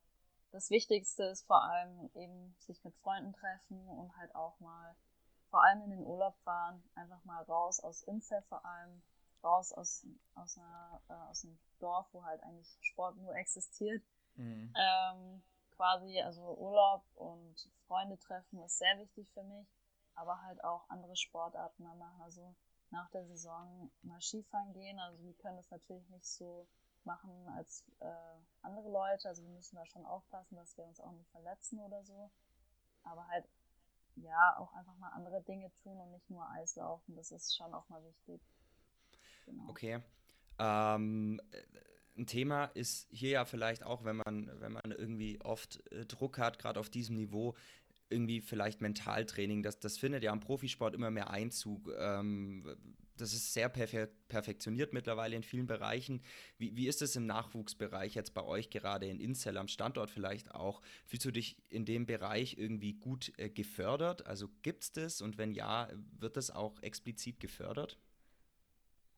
das 0.53 0.71
Wichtigste 0.71 1.25
ist 1.25 1.47
vor 1.47 1.63
allem 1.63 2.11
eben 2.15 2.55
sich 2.61 2.83
mit 2.85 2.95
Freunden 2.99 3.33
treffen 3.33 3.89
und 3.89 4.17
halt 4.17 4.35
auch 4.35 4.59
mal 4.61 4.95
vor 5.51 5.65
allem 5.65 5.83
in 5.83 5.91
den 5.91 6.07
Urlaub 6.07 6.37
fahren, 6.45 6.83
einfach 6.95 7.23
mal 7.25 7.43
raus 7.43 7.81
aus 7.81 8.03
Inzell 8.03 8.43
vor 8.49 8.65
allem, 8.65 9.03
raus 9.43 9.73
aus, 9.73 10.07
aus, 10.35 10.57
einer, 10.57 11.03
äh, 11.09 11.31
aus 11.31 11.45
einem 11.45 11.59
Dorf, 11.79 12.07
wo 12.13 12.25
halt 12.25 12.43
eigentlich 12.43 12.79
Sport 12.81 13.17
nur 13.17 13.35
existiert. 13.35 14.03
Mhm. 14.37 14.73
Ähm, 14.77 15.43
quasi, 15.73 16.21
also 16.21 16.57
Urlaub 16.57 17.05
und 17.15 17.71
Freunde 17.87 18.19
treffen 18.19 18.63
ist 18.63 18.79
sehr 18.79 18.99
wichtig 18.99 19.29
für 19.35 19.43
mich, 19.43 19.67
aber 20.15 20.41
halt 20.43 20.63
auch 20.65 20.89
andere 20.89 21.17
Sportarten 21.17 21.83
mal 21.83 21.97
machen. 21.97 22.23
Also 22.23 22.55
nach 22.91 23.11
der 23.11 23.27
Saison 23.27 23.91
mal 24.03 24.21
Skifahren 24.21 24.73
gehen. 24.73 24.99
Also 25.01 25.23
wir 25.25 25.35
können 25.35 25.57
das 25.57 25.71
natürlich 25.71 26.09
nicht 26.11 26.27
so 26.27 26.67
machen 27.07 27.49
als 27.57 27.85
äh, 28.01 28.07
andere 28.63 28.91
Leute. 28.91 29.29
Also 29.29 29.43
wir 29.43 29.51
müssen 29.51 29.77
da 29.77 29.87
schon 29.87 30.05
aufpassen, 30.05 30.57
dass 30.57 30.77
wir 30.77 30.85
uns 30.85 31.01
auch 31.01 31.13
nicht 31.13 31.31
verletzen 31.31 31.81
oder 31.81 32.03
so. 32.05 32.31
Aber 33.03 33.27
halt, 33.29 33.45
ja, 34.17 34.57
auch 34.59 34.73
einfach 34.75 34.97
mal 34.97 35.11
andere 35.11 35.43
Dinge 35.43 35.71
tun 35.83 35.99
und 35.99 36.11
nicht 36.13 36.29
nur 36.31 36.49
Eis 36.51 36.77
laufen. 36.77 37.17
Das 37.17 37.33
ist 37.33 37.57
schon 37.57 37.75
auch 37.75 37.89
mal 37.89 38.03
wichtig. 38.05 38.41
Genau. 39.47 39.69
Okay. 39.69 40.03
Ähm, 40.59 41.41
ein 42.17 42.27
Thema 42.27 42.67
ist 42.67 43.09
hier 43.11 43.31
ja 43.31 43.45
vielleicht 43.45 43.83
auch, 43.83 44.05
wenn 44.05 44.17
man, 44.17 44.51
wenn 44.61 44.73
man 44.73 44.91
irgendwie 44.91 45.41
oft 45.41 45.85
äh, 45.93 46.05
Druck 46.07 46.39
hat, 46.39 46.59
gerade 46.59 46.79
auf 46.79 46.91
diesem 46.91 47.17
Niveau, 47.17 47.55
irgendwie 48.11 48.41
vielleicht 48.41 48.81
Mentaltraining. 48.81 49.63
Das, 49.63 49.81
das 49.81 49.99
findet 49.99 50.23
ja 50.23 50.33
im 50.33 50.41
Profisport 50.41 50.95
immer 50.95 51.11
mehr 51.11 51.31
Einzug. 51.31 51.91
Ähm, 51.99 52.77
das 53.17 53.33
ist 53.33 53.53
sehr 53.53 53.69
perfe 53.69 54.11
perfektioniert 54.29 54.93
mittlerweile 54.93 55.37
in 55.37 55.43
vielen 55.43 55.67
Bereichen. 55.67 56.23
Wie, 56.59 56.75
wie 56.77 56.89
ist 56.89 57.03
es 57.03 57.17
im 57.17 57.27
Nachwuchsbereich 57.27 58.15
jetzt 58.15 58.33
bei 58.35 58.43
euch 58.43 58.71
gerade 58.71 59.07
in 59.07 59.21
Inzell 59.21 59.59
am 59.59 59.69
Standort 59.69 60.11
vielleicht 60.11 60.55
auch? 60.55 60.81
Fühlst 61.05 61.27
du 61.27 61.31
dich 61.31 61.63
in 61.69 61.85
dem 61.85 62.07
Bereich 62.07 62.57
irgendwie 62.57 62.95
gut 62.95 63.33
äh, 63.39 63.51
gefördert? 63.51 64.27
Also 64.27 64.49
gibt 64.63 64.85
es 64.85 64.93
das 64.93 65.21
und 65.21 65.39
wenn 65.39 65.53
ja, 65.53 65.89
wird 66.19 66.37
das 66.37 66.51
auch 66.51 66.81
explizit 66.83 67.41
gefördert? 67.41 67.99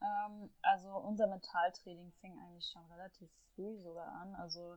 Ähm, 0.03 0.51
also 0.63 0.89
unser 0.99 1.27
Mentaltraining 1.27 2.13
fing 2.21 2.39
eigentlich 2.41 2.67
schon 2.67 2.85
relativ 2.91 3.31
früh 3.55 3.79
sogar 3.83 4.09
an. 4.09 4.35
Also 4.35 4.77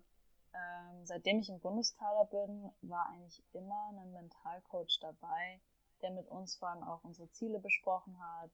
ähm, 0.54 1.06
seitdem 1.06 1.40
ich 1.40 1.50
im 1.50 1.60
Bundeskader 1.60 2.26
bin, 2.26 2.72
war 2.82 3.10
eigentlich 3.10 3.44
immer 3.54 3.90
ein 3.90 4.12
Mentalcoach 4.14 5.00
dabei, 5.02 5.60
der 6.02 6.12
mit 6.12 6.28
uns 6.28 6.56
vor 6.56 6.70
allem 6.70 6.84
auch 6.84 7.04
unsere 7.04 7.30
Ziele 7.32 7.60
besprochen 7.60 8.18
hat, 8.20 8.52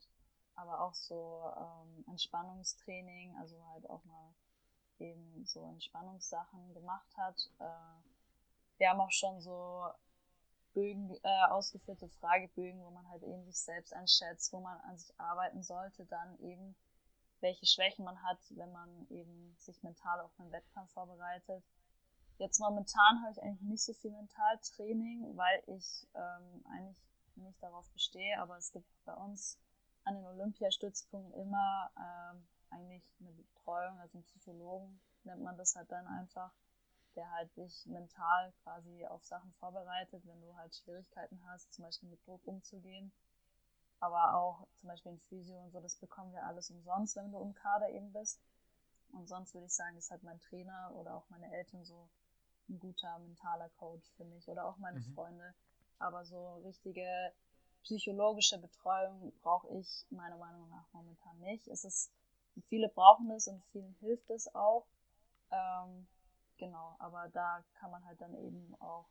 aber 0.56 0.82
auch 0.82 0.94
so 0.94 1.52
ähm, 1.58 2.06
Entspannungstraining, 2.08 3.36
also 3.38 3.64
halt 3.74 3.90
auch 3.90 4.04
mal 4.06 4.34
eben 5.00 5.46
so 5.46 5.66
Entspannungssachen 5.66 6.74
gemacht 6.74 7.10
hat. 7.18 7.50
Äh, 7.60 7.66
wir 8.78 8.90
haben 8.90 9.02
auch 9.02 9.12
schon 9.12 9.42
so 9.42 9.88
Bögen, 10.74 11.16
äh, 11.24 11.46
ausgeführte 11.50 12.10
Fragebögen, 12.10 12.84
wo 12.84 12.90
man 12.90 13.08
halt 13.10 13.24
eben 13.24 13.44
sich 13.46 13.60
selbst 13.60 13.94
einschätzt, 13.94 14.52
wo 14.54 14.60
man 14.60 14.80
an 14.82 14.98
sich 14.98 15.20
arbeiten 15.20 15.62
sollte, 15.62 16.06
dann 16.06 16.40
eben 16.40 16.76
welche 17.42 17.66
Schwächen 17.66 18.06
man 18.06 18.22
hat, 18.24 18.40
wenn 18.52 18.72
man 18.72 19.08
eben 19.10 19.56
sich 19.60 19.84
mental 19.84 20.22
auf 20.22 20.32
einen 20.40 20.52
Wettkampf 20.52 20.92
vorbereitet. 20.94 21.64
Jetzt 22.38 22.60
momentan 22.60 23.22
habe 23.22 23.32
ich 23.32 23.44
eigentlich 23.44 23.70
nicht 23.70 23.84
so 23.84 23.94
viel 23.94 24.12
Mentaltraining, 24.12 25.38
weil 25.38 25.62
ich 25.68 26.08
ähm, 26.16 26.66
eigentlich 26.72 26.98
nicht 27.36 27.62
darauf 27.62 27.90
bestehe, 27.92 28.40
aber 28.40 28.58
es 28.58 28.72
gibt 28.72 28.88
bei 29.06 29.14
uns 29.14 29.60
an 30.06 30.16
den 30.16 30.26
Olympiastützpunkten 30.26 31.34
immer 31.40 31.92
ähm, 31.98 32.46
eigentlich 32.70 33.10
eine 33.20 33.32
Betreuung, 33.32 34.00
also 34.00 34.18
einen 34.18 34.26
Psychologen 34.26 35.00
nennt 35.24 35.42
man 35.42 35.58
das 35.58 35.76
halt 35.76 35.92
dann 35.92 36.06
einfach, 36.08 36.52
der 37.16 37.32
halt 37.32 37.56
dich 37.56 37.86
mental 37.86 38.52
quasi 38.64 39.06
auf 39.06 39.24
Sachen 39.24 39.54
vorbereitet, 39.54 40.26
wenn 40.26 40.42
du 40.42 40.56
halt 40.56 40.76
Schwierigkeiten 40.76 41.40
hast, 41.48 41.74
zum 41.74 41.86
Beispiel 41.86 42.10
mit 42.10 42.26
Druck 42.26 42.46
umzugehen. 42.46 43.12
Aber 44.00 44.36
auch 44.36 44.68
zum 44.80 44.90
Beispiel 44.90 45.14
in 45.14 45.20
Physio 45.20 45.58
und 45.62 45.72
so, 45.72 45.80
das 45.80 45.96
bekommen 45.96 46.34
wir 46.34 46.46
alles 46.46 46.70
umsonst, 46.72 47.16
wenn 47.16 47.32
du 47.32 47.40
im 47.40 47.54
Kader 47.54 47.90
eben 47.90 48.12
bist. 48.12 48.42
Und 49.14 49.28
sonst 49.28 49.54
würde 49.54 49.68
ich 49.68 49.74
sagen, 49.74 49.96
ist 49.96 50.12
halt 50.12 50.24
mein 50.24 50.40
Trainer 50.40 50.92
oder 50.96 51.16
auch 51.16 51.30
meine 51.30 51.54
Eltern 51.54 51.86
so 51.86 52.10
ein 52.68 52.80
guter 52.80 53.20
mentaler 53.20 53.70
Coach 53.70 54.12
für 54.18 54.26
mich 54.26 54.50
oder 54.50 54.66
auch 54.66 54.78
meine 54.78 55.00
mhm. 55.00 55.14
Freunde. 55.14 55.54
Aber 56.00 56.26
so 56.26 56.56
richtige 56.66 57.32
psychologische 57.84 58.58
Betreuung 58.58 59.34
brauche 59.42 59.70
ich 59.70 60.06
meiner 60.10 60.38
Meinung 60.38 60.70
nach 60.70 60.86
momentan 60.94 61.40
nicht. 61.40 61.68
Es 61.68 61.84
ist, 61.84 62.12
viele 62.68 62.90
brauchen 62.90 63.30
es 63.32 63.48
und 63.48 63.64
vielen 63.72 63.94
hilft 64.00 64.30
es 64.30 64.54
auch. 64.56 64.86
Ähm, 65.52 66.08
genau, 66.58 66.96
aber 67.00 67.30
da 67.30 67.64
kann 67.76 67.92
man 67.92 68.04
halt 68.06 68.20
dann 68.22 68.34
eben 68.36 68.76
auch 68.80 69.08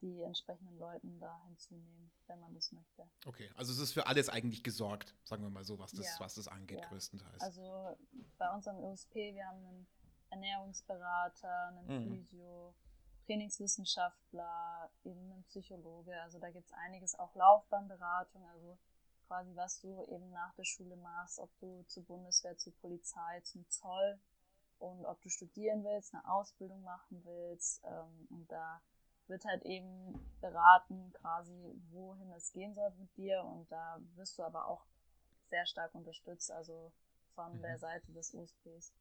die 0.00 0.22
entsprechenden 0.22 0.78
Leuten 0.78 1.18
da 1.20 1.40
hinzunehmen, 1.46 2.10
wenn 2.26 2.40
man 2.40 2.54
das 2.54 2.72
möchte. 2.72 3.06
Okay, 3.26 3.50
also 3.54 3.72
es 3.72 3.78
ist 3.78 3.92
für 3.92 4.06
alles 4.06 4.28
eigentlich 4.28 4.62
gesorgt, 4.62 5.14
sagen 5.24 5.42
wir 5.42 5.50
mal 5.50 5.64
so, 5.64 5.78
was 5.78 5.92
das, 5.92 6.06
ja. 6.06 6.20
was 6.20 6.34
das 6.34 6.48
angeht, 6.48 6.80
ja. 6.80 6.88
größtenteils. 6.88 7.40
Also 7.40 7.96
bei 8.38 8.50
unserem 8.54 8.78
USP, 8.78 9.34
wir 9.34 9.46
haben 9.46 9.58
einen 9.58 9.86
Ernährungsberater, 10.30 11.68
einen 11.68 11.86
mhm. 11.86 12.16
Physio, 12.16 12.74
Trainingswissenschaftler, 13.30 14.90
eben 15.04 15.32
ein 15.32 15.44
Psychologe. 15.44 16.20
Also 16.22 16.40
da 16.40 16.50
gibt 16.50 16.66
es 16.66 16.72
einiges, 16.72 17.16
auch 17.16 17.32
Laufbahnberatung, 17.36 18.44
also 18.48 18.76
quasi 19.28 19.54
was 19.54 19.80
du 19.80 20.04
eben 20.06 20.30
nach 20.30 20.52
der 20.54 20.64
Schule 20.64 20.96
machst, 20.96 21.38
ob 21.38 21.56
du 21.60 21.84
zur 21.86 22.04
Bundeswehr, 22.06 22.56
zur 22.56 22.74
Polizei, 22.80 23.40
zum 23.42 23.64
Zoll 23.68 24.18
und 24.80 25.06
ob 25.06 25.22
du 25.22 25.28
studieren 25.28 25.84
willst, 25.84 26.12
eine 26.12 26.28
Ausbildung 26.28 26.82
machen 26.82 27.24
willst. 27.24 27.84
Ähm, 27.84 28.26
und 28.30 28.50
da 28.50 28.82
wird 29.28 29.44
halt 29.44 29.62
eben 29.64 30.28
beraten, 30.40 31.12
quasi, 31.12 31.80
wohin 31.92 32.32
es 32.32 32.50
gehen 32.50 32.74
soll 32.74 32.90
mit 32.98 33.16
dir. 33.16 33.44
Und 33.44 33.70
da 33.70 34.00
wirst 34.16 34.36
du 34.38 34.42
aber 34.42 34.66
auch 34.66 34.84
sehr 35.50 35.66
stark 35.66 35.94
unterstützt, 35.94 36.50
also 36.50 36.90
von 37.36 37.58
mhm. 37.58 37.62
der 37.62 37.78
Seite 37.78 38.10
des 38.10 38.34
USPs, 38.34 38.92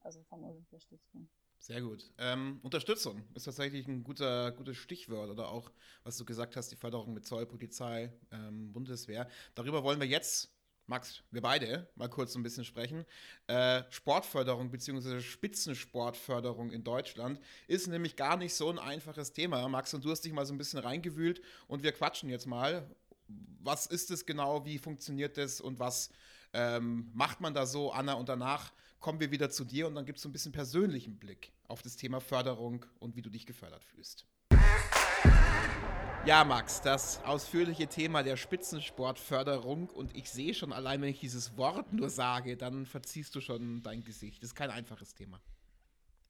also 0.00 0.22
vom 0.24 0.44
Olympiastützpunkt. 0.44 1.37
Sehr 1.60 1.80
gut. 1.82 2.10
Ähm, 2.18 2.60
Unterstützung 2.62 3.24
ist 3.34 3.44
tatsächlich 3.44 3.86
ein 3.88 4.04
guter, 4.04 4.52
gutes 4.52 4.76
Stichwort 4.76 5.28
oder 5.30 5.48
auch, 5.48 5.70
was 6.04 6.16
du 6.16 6.24
gesagt 6.24 6.56
hast, 6.56 6.70
die 6.70 6.76
Förderung 6.76 7.12
mit 7.12 7.26
Zoll, 7.26 7.46
Polizei, 7.46 8.12
ähm, 8.30 8.72
Bundeswehr. 8.72 9.28
Darüber 9.54 9.82
wollen 9.82 10.00
wir 10.00 10.06
jetzt 10.06 10.54
Max, 10.86 11.22
wir 11.30 11.42
beide 11.42 11.86
mal 11.96 12.08
kurz 12.08 12.34
ein 12.34 12.42
bisschen 12.42 12.64
sprechen. 12.64 13.04
Äh, 13.46 13.82
Sportförderung 13.90 14.70
bzw. 14.70 15.20
Spitzensportförderung 15.20 16.70
in 16.70 16.82
Deutschland 16.82 17.38
ist 17.66 17.88
nämlich 17.88 18.16
gar 18.16 18.38
nicht 18.38 18.54
so 18.54 18.70
ein 18.70 18.78
einfaches 18.78 19.34
Thema. 19.34 19.68
Max 19.68 19.92
und 19.92 20.02
du 20.02 20.10
hast 20.10 20.24
dich 20.24 20.32
mal 20.32 20.46
so 20.46 20.54
ein 20.54 20.58
bisschen 20.58 20.78
reingewühlt 20.78 21.42
und 21.66 21.82
wir 21.82 21.92
quatschen 21.92 22.30
jetzt 22.30 22.46
mal. 22.46 22.88
Was 23.60 23.84
ist 23.84 24.10
es 24.10 24.24
genau, 24.24 24.64
wie 24.64 24.78
funktioniert 24.78 25.36
das 25.36 25.60
und 25.60 25.78
was 25.78 26.08
ähm, 26.54 27.10
macht 27.12 27.42
man 27.42 27.52
da 27.52 27.66
so, 27.66 27.92
Anna? 27.92 28.14
Und 28.14 28.30
danach 28.30 28.72
kommen 29.00 29.20
wir 29.20 29.30
wieder 29.30 29.50
zu 29.50 29.64
dir 29.64 29.86
und 29.86 29.94
dann 29.94 30.06
es 30.06 30.22
so 30.22 30.28
ein 30.28 30.32
bisschen 30.32 30.52
persönlichen 30.52 31.18
Blick 31.18 31.52
auf 31.68 31.82
das 31.82 31.96
Thema 31.96 32.20
Förderung 32.20 32.84
und 32.98 33.16
wie 33.16 33.22
du 33.22 33.30
dich 33.30 33.46
gefördert 33.46 33.84
fühlst. 33.84 34.26
Ja, 36.26 36.44
Max, 36.44 36.82
das 36.82 37.24
ausführliche 37.24 37.86
Thema 37.86 38.22
der 38.22 38.36
Spitzensportförderung 38.36 39.88
und 39.88 40.14
ich 40.14 40.28
sehe 40.28 40.52
schon 40.52 40.72
allein, 40.72 41.00
wenn 41.00 41.08
ich 41.08 41.20
dieses 41.20 41.56
Wort 41.56 41.92
nur 41.92 42.10
sage, 42.10 42.56
dann 42.56 42.86
verziehst 42.86 43.34
du 43.34 43.40
schon 43.40 43.82
dein 43.82 44.02
Gesicht. 44.04 44.42
Das 44.42 44.50
ist 44.50 44.54
kein 44.54 44.70
einfaches 44.70 45.14
Thema. 45.14 45.40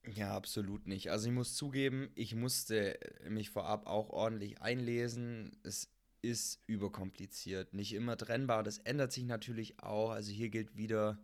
Ja, 0.07 0.37
absolut 0.37 0.87
nicht. 0.87 1.11
Also 1.11 1.27
ich 1.29 1.35
muss 1.35 1.55
zugeben, 1.55 2.11
ich 2.15 2.35
musste 2.35 2.99
mich 3.29 3.51
vorab 3.51 3.87
auch 3.87 4.11
ordentlich 4.11 4.61
einlesen. 4.63 5.59
Es 5.65 5.91
ist 6.23 6.63
überkompliziert, 6.67 7.75
nicht 7.75 7.93
immer 7.93 8.17
trennbar. 8.17 8.63
Das 8.63 8.79
ändert 8.79 9.13
sich 9.13 9.25
natürlich 9.25 9.83
auch. 9.83 10.11
Also 10.11 10.31
hier 10.31 10.51
gilt 10.51 10.77
wieder, 10.77 11.19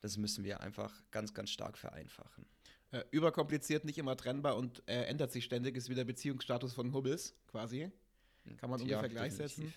das 0.00 0.16
müssen 0.16 0.44
wir 0.44 0.60
einfach 0.60 0.92
ganz, 1.10 1.34
ganz 1.34 1.50
stark 1.50 1.78
vereinfachen. 1.78 2.46
Äh, 2.90 3.04
überkompliziert, 3.10 3.84
nicht 3.84 3.98
immer 3.98 4.16
trennbar 4.16 4.56
und 4.56 4.82
äh, 4.88 5.04
ändert 5.04 5.32
sich 5.32 5.44
ständig, 5.44 5.76
ist 5.76 5.90
wieder 5.90 6.04
Beziehungsstatus 6.04 6.72
von 6.72 6.92
Hubbels 6.94 7.34
quasi. 7.46 7.90
Kann 8.56 8.70
man 8.70 8.80
ungefähr 8.80 9.08
gleichsetzen. 9.08 9.74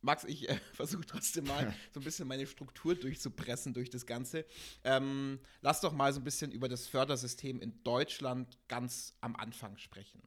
Max, 0.00 0.24
ich 0.24 0.48
äh, 0.48 0.56
versuche 0.72 1.04
trotzdem 1.04 1.44
mal 1.46 1.74
so 1.92 2.00
ein 2.00 2.04
bisschen 2.04 2.28
meine 2.28 2.46
Struktur 2.46 2.94
durchzupressen 2.94 3.74
durch 3.74 3.90
das 3.90 4.06
Ganze. 4.06 4.46
Ähm, 4.84 5.40
lass 5.60 5.80
doch 5.80 5.92
mal 5.92 6.12
so 6.12 6.20
ein 6.20 6.24
bisschen 6.24 6.52
über 6.52 6.68
das 6.68 6.86
Fördersystem 6.86 7.60
in 7.60 7.82
Deutschland 7.82 8.56
ganz 8.68 9.14
am 9.20 9.36
Anfang 9.36 9.76
sprechen. 9.76 10.22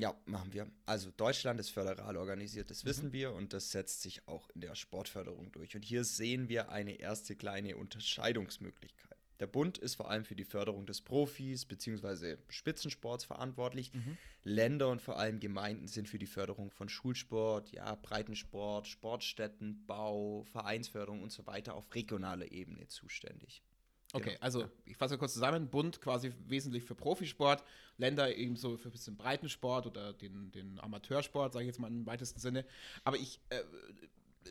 Ja, 0.00 0.14
machen 0.26 0.52
wir. 0.52 0.70
Also 0.86 1.10
Deutschland 1.10 1.58
ist 1.58 1.70
föderal 1.70 2.16
organisiert, 2.16 2.70
das 2.70 2.84
mhm. 2.84 2.88
wissen 2.88 3.12
wir 3.12 3.32
und 3.32 3.52
das 3.52 3.72
setzt 3.72 4.02
sich 4.02 4.26
auch 4.28 4.48
in 4.50 4.60
der 4.60 4.74
Sportförderung 4.74 5.50
durch. 5.52 5.74
Und 5.74 5.84
hier 5.84 6.04
sehen 6.04 6.48
wir 6.48 6.70
eine 6.70 7.00
erste 7.00 7.34
kleine 7.34 7.76
Unterscheidungsmöglichkeit. 7.76 9.08
Der 9.40 9.46
Bund 9.46 9.78
ist 9.78 9.94
vor 9.94 10.10
allem 10.10 10.24
für 10.24 10.34
die 10.34 10.44
Förderung 10.44 10.84
des 10.84 11.00
Profis 11.00 11.64
bzw. 11.64 12.38
Spitzensports 12.48 13.24
verantwortlich. 13.24 13.92
Mhm. 13.94 14.16
Länder 14.42 14.88
und 14.88 15.00
vor 15.00 15.18
allem 15.18 15.38
Gemeinden 15.38 15.86
sind 15.86 16.08
für 16.08 16.18
die 16.18 16.26
Förderung 16.26 16.70
von 16.70 16.88
Schulsport, 16.88 17.70
ja, 17.70 17.94
Breitensport, 17.94 18.88
Sportstätten, 18.88 19.84
Bau, 19.86 20.44
Vereinsförderung 20.44 21.22
und 21.22 21.30
so 21.30 21.46
weiter 21.46 21.74
auf 21.74 21.94
regionaler 21.94 22.50
Ebene 22.50 22.88
zuständig. 22.88 23.62
Okay, 24.12 24.30
genau. 24.30 24.40
also 24.40 24.68
ich 24.86 24.96
fasse 24.96 25.18
kurz 25.18 25.34
zusammen. 25.34 25.68
Bund 25.68 26.00
quasi 26.00 26.32
wesentlich 26.46 26.84
für 26.84 26.94
Profisport, 26.94 27.62
Länder 27.98 28.34
eben 28.34 28.56
so 28.56 28.76
für 28.76 28.88
ein 28.88 28.92
bisschen 28.92 29.16
Breitensport 29.16 29.86
oder 29.86 30.14
den, 30.14 30.50
den 30.50 30.80
Amateursport, 30.80 31.52
sage 31.52 31.64
ich 31.64 31.68
jetzt 31.68 31.78
mal 31.78 31.88
im 31.88 32.06
weitesten 32.06 32.40
Sinne. 32.40 32.64
Aber 33.04 33.18
ich 33.18 33.40
äh, 33.50 33.62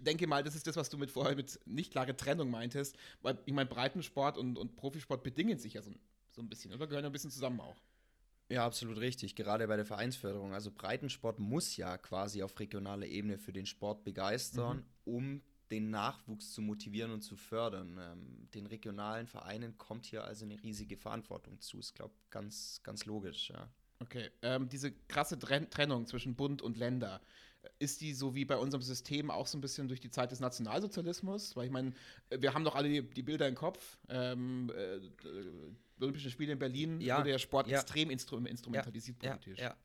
denke 0.02 0.28
mal, 0.28 0.44
das 0.44 0.56
ist 0.56 0.68
das, 0.68 0.76
was 0.76 0.90
du 0.90 0.98
mit 0.98 1.10
vorher 1.10 1.36
mit 1.36 1.60
nicht 1.66 1.92
klare 1.92 2.16
Trennung 2.16 2.52
meintest. 2.52 2.98
Weil 3.22 3.40
ich 3.46 3.54
meine, 3.54 3.70
Breitensport 3.70 4.38
und, 4.38 4.58
und 4.58 4.76
Profisport 4.76 5.24
bedingen 5.24 5.58
sich 5.58 5.74
ja 5.74 5.82
so, 5.82 5.92
so 6.32 6.42
ein 6.42 6.50
bisschen, 6.50 6.72
oder? 6.74 6.86
Gehören 6.86 7.06
ja 7.06 7.10
ein 7.10 7.14
bisschen 7.14 7.32
zusammen 7.32 7.60
auch. 7.60 7.82
Ja, 8.50 8.66
absolut 8.66 8.98
richtig. 9.00 9.36
Gerade 9.36 9.68
bei 9.68 9.76
der 9.76 9.86
Vereinsförderung. 9.86 10.54
Also 10.54 10.72
Breitensport 10.72 11.40
muss 11.40 11.76
ja 11.76 11.98
quasi 11.98 12.44
auf 12.44 12.58
regionaler 12.60 13.06
Ebene 13.06 13.38
für 13.38 13.52
den 13.52 13.66
Sport 13.66 14.04
begeistern, 14.04 14.78
mhm. 15.06 15.14
um 15.14 15.42
den 15.72 15.90
Nachwuchs 15.90 16.54
zu 16.54 16.62
motivieren 16.62 17.12
und 17.12 17.22
zu 17.22 17.36
fördern. 17.36 17.98
Ähm, 18.00 18.50
den 18.54 18.66
regionalen 18.66 19.28
Vereinen 19.28 19.78
kommt 19.78 20.06
hier 20.06 20.24
also 20.24 20.46
eine 20.46 20.62
riesige 20.62 20.98
Verantwortung 20.98 21.60
zu. 21.60 21.80
Ist, 21.80 21.96
glaube 21.96 22.14
ich, 22.16 22.30
ganz, 22.30 22.82
ganz 22.84 23.06
logisch, 23.06 23.50
ja. 23.50 23.70
Okay, 24.00 24.30
ähm, 24.44 24.70
diese 24.70 24.92
krasse 24.92 25.40
Trennung 25.40 26.06
zwischen 26.06 26.36
Bund 26.36 26.62
und 26.62 26.78
Länder, 26.78 27.20
ist 27.80 28.02
die 28.02 28.14
so 28.14 28.36
wie 28.36 28.46
bei 28.46 28.58
unserem 28.58 28.82
System 28.82 29.32
auch 29.32 29.48
so 29.48 29.58
ein 29.58 29.62
bisschen 29.62 29.88
durch 29.88 30.00
die 30.00 30.10
Zeit 30.10 30.32
des 30.32 30.40
Nationalsozialismus? 30.40 31.56
Weil 31.56 31.66
ich 31.66 31.72
meine, 31.72 31.94
wir 32.30 32.54
haben 32.54 32.64
doch 32.64 32.76
alle 32.76 32.90
die, 32.90 33.02
die 33.02 33.24
Bilder 33.24 33.48
im 33.48 33.56
Kopf. 33.56 33.98
Ähm, 34.10 34.72
äh, 34.76 35.00
Olympische 36.00 36.30
Spiele 36.30 36.54
in 36.54 36.60
Berlin 36.60 37.02
ja, 37.02 37.18
wurde 37.18 37.32
der 37.32 37.40
Sport 37.40 37.68
ja. 37.68 37.80
extrem 37.80 38.10
instru 38.10 38.38
instrumentalisiert 38.38 39.22
ja, 39.24 39.32
politisch. 39.32 39.60
Ja, 39.60 39.76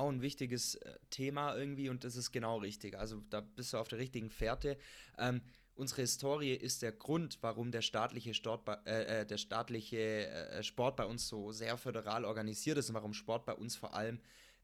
auch 0.00 0.08
ein 0.08 0.22
wichtiges 0.22 0.76
äh, 0.76 0.98
Thema 1.10 1.56
irgendwie 1.56 1.88
und 1.88 2.04
das 2.04 2.16
ist 2.16 2.32
genau 2.32 2.58
richtig. 2.58 2.98
Also 2.98 3.22
da 3.30 3.40
bist 3.40 3.72
du 3.72 3.78
auf 3.78 3.88
der 3.88 3.98
richtigen 3.98 4.30
Fährte. 4.30 4.76
Ähm, 5.18 5.42
unsere 5.74 6.02
Historie 6.02 6.54
ist 6.54 6.82
der 6.82 6.92
Grund, 6.92 7.38
warum 7.42 7.70
der 7.70 7.82
staatliche, 7.82 8.34
Sport 8.34 8.64
bei, 8.64 8.78
äh, 8.86 9.20
äh 9.20 9.26
der 9.26 9.38
staatliche 9.38 10.26
äh, 10.26 10.62
Sport 10.62 10.96
bei 10.96 11.04
uns 11.04 11.28
so 11.28 11.52
sehr 11.52 11.76
föderal 11.76 12.24
organisiert 12.24 12.78
ist 12.78 12.88
und 12.88 12.94
warum 12.94 13.14
Sport 13.14 13.44
bei 13.44 13.54
uns 13.54 13.76
vor 13.76 13.94
allem 13.94 14.20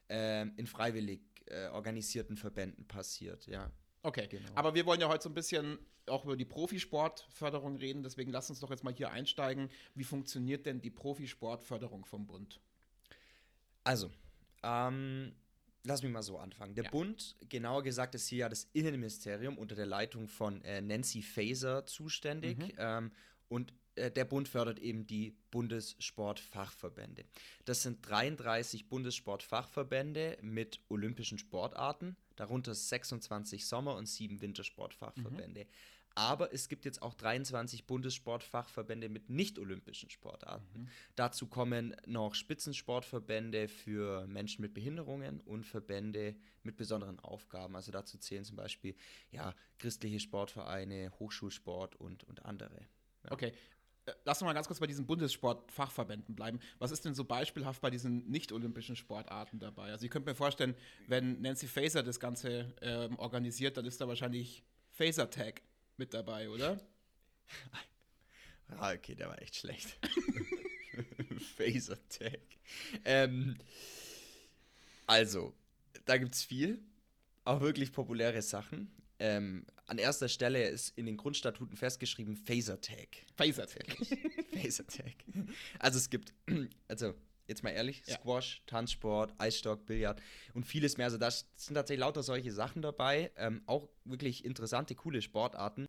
ähm, 0.09 0.53
in 0.57 0.66
freiwillig 0.66 1.20
äh, 1.47 1.68
organisierten 1.68 2.37
Verbänden 2.37 2.87
passiert, 2.87 3.47
ja. 3.47 3.70
Okay, 4.03 4.28
genau. 4.28 4.49
aber 4.55 4.74
wir 4.74 4.87
wollen 4.87 5.01
ja 5.01 5.09
heute 5.09 5.24
so 5.24 5.28
ein 5.28 5.34
bisschen 5.34 5.78
auch 6.07 6.24
über 6.24 6.37
die 6.37 6.45
Profisportförderung 6.45 7.76
reden, 7.76 8.05
deswegen 8.05 8.30
lass 8.30 8.49
uns 8.51 8.61
doch 8.61 8.70
jetzt 8.70 8.84
mal 8.84 8.95
hier 8.95 9.11
einsteigen. 9.11 9.68
Wie 9.95 10.05
funktioniert 10.05 10.64
denn 10.64 10.80
die 10.80 10.91
Profisportförderung 10.91 12.05
vom 12.05 12.26
Bund? 12.26 12.61
Also, 13.82 14.11
ähm, 14.67 15.33
lass 15.85 16.03
mich 16.03 16.12
mal 16.12 16.23
so 16.23 16.39
anfangen. 16.39 16.75
Der 16.75 16.85
ja. 16.85 16.91
Bund, 16.91 17.37
genauer 17.49 17.83
gesagt, 17.83 18.14
ist 18.14 18.29
hier 18.29 18.39
ja 18.39 18.49
das 18.49 18.69
Innenministerium 18.73 19.57
unter 19.59 19.75
der 19.75 19.87
Leitung 19.87 20.29
von 20.29 20.62
äh, 20.62 20.81
Nancy 20.83 21.23
Faeser 21.23 21.87
zuständig. 21.87 22.59
Mhm. 22.59 22.73
Ähm, 22.79 23.12
und 23.49 23.73
äh, 23.95 24.11
der 24.11 24.25
Bund 24.25 24.49
fördert 24.49 24.79
eben 24.79 25.07
die 25.07 25.37
Bundessportfachverbände. 25.51 27.25
Das 27.64 27.83
sind 27.83 28.07
33 28.09 28.89
Bundessportfachverbände 28.89 30.39
mit 30.43 30.81
olympischen 30.89 31.39
Sportarten, 31.39 32.17
darunter 32.35 32.75
26 32.75 33.67
Sommer- 33.67 33.97
und 33.97 34.07
7 34.07 34.41
Wintersportfachverbände. 34.41 35.64
Mhm. 35.64 35.69
Aber 36.17 36.53
es 36.55 36.69
gibt 36.69 36.87
jetzt 36.87 37.03
auch 37.03 37.12
23 37.12 37.87
Bundessportfachverbände 37.87 39.11
mit 39.11 39.29
nicht-olympischen 39.29 40.09
Sportarten. 40.09 40.67
Mhm. 40.73 40.89
Dazu 41.14 41.47
kommen 41.47 41.95
noch 42.07 42.35
Spitzensportverbände 42.35 43.69
für 43.69 44.27
Menschen 44.27 44.62
mit 44.62 44.73
Behinderungen 44.73 45.41
und 45.41 45.67
Verbände 45.67 46.35
mit 46.62 46.77
besonderen 46.79 47.21
Aufgaben. 47.21 47.77
Also 47.77 47.93
dazu 47.93 48.17
zählen 48.17 48.45
zum 48.45 48.57
Beispiel 48.57 48.97
ja, 49.31 49.55
christliche 49.79 50.19
Sportvereine, 50.19 51.12
Hochschulsport 51.19 51.97
und, 51.97 52.25
und 52.25 52.47
andere. 52.47 52.81
Ja. 53.25 53.33
Okay, 53.33 53.53
äh, 54.07 54.12
lass 54.25 54.41
uns 54.41 54.47
mal 54.47 54.55
ganz 54.55 54.69
kurz 54.69 54.81
bei 54.81 54.87
diesen 54.87 55.07
Bundessportfachverbänden 55.07 56.35
bleiben. 56.35 56.61
Was 56.79 56.93
ist 56.93 57.05
denn 57.05 57.14
so 57.14 57.25
beispielhaft 57.25 57.83
bei 57.83 57.91
diesen 57.91 58.27
nicht-olympischen 58.31 58.97
Sportarten 58.97 59.59
dabei? 59.59 59.91
Also, 59.91 60.07
ihr 60.07 60.11
könnt 60.11 60.25
mir 60.25 60.35
vorstellen, 60.35 60.75
wenn 61.09 61.43
Nancy 61.43 61.67
Faser 61.67 62.03
das 62.03 62.21
Ganze 62.21 62.73
ähm, 62.81 63.19
organisiert, 63.19 63.77
dann 63.77 63.85
ist 63.85 64.01
da 64.01 64.09
wahrscheinlich 64.09 64.64
Faser 64.93 65.29
Tag 65.29 65.61
mit 65.99 66.15
dabei, 66.15 66.49
oder? 66.49 66.81
ah, 68.79 68.93
okay, 68.93 69.15
der 69.15 69.29
war 69.29 69.41
echt 69.41 69.57
schlecht. 69.57 69.99
Phaser 71.57 71.99
Tag. 72.09 72.41
Ähm, 73.05 73.57
also, 75.07 75.55
da 76.05 76.17
gibt 76.19 76.35
es 76.35 76.45
viel, 76.45 76.83
auch 77.45 77.61
wirklich 77.61 77.93
populäre 77.93 78.43
Sachen. 78.43 78.91
Ähm, 79.19 79.65
an 79.87 79.99
erster 79.99 80.29
Stelle 80.29 80.69
ist 80.69 80.97
in 80.99 81.07
den 81.07 81.17
Grundstatuten 81.17 81.77
festgeschrieben 81.77 82.37
Phaser 82.37 82.81
Tag. 82.81 83.25
Phaser 83.37 83.67
Tag. 83.67 83.97
Phaser 84.53 84.87
Tag. 84.87 85.15
Also 85.79 85.99
es 85.99 86.11
gibt, 86.11 86.35
also 86.89 87.15
jetzt 87.47 87.63
mal 87.63 87.71
ehrlich, 87.71 88.03
ja. 88.07 88.17
Squash, 88.17 88.63
Tanzsport, 88.67 89.35
Eisstock, 89.39 89.87
Billard 89.87 90.21
und 90.55 90.65
vieles 90.65 90.97
mehr. 90.97 91.07
Also 91.07 91.19
da 91.19 91.31
sind 91.31 91.75
tatsächlich 91.75 92.01
lauter 92.01 92.23
solche 92.23 92.53
Sachen 92.53 92.83
dabei. 92.83 93.31
Ähm, 93.37 93.63
auch 93.67 93.89
wirklich 94.05 94.45
interessante, 94.45 94.95
coole 94.95 95.23
Sportarten. 95.23 95.87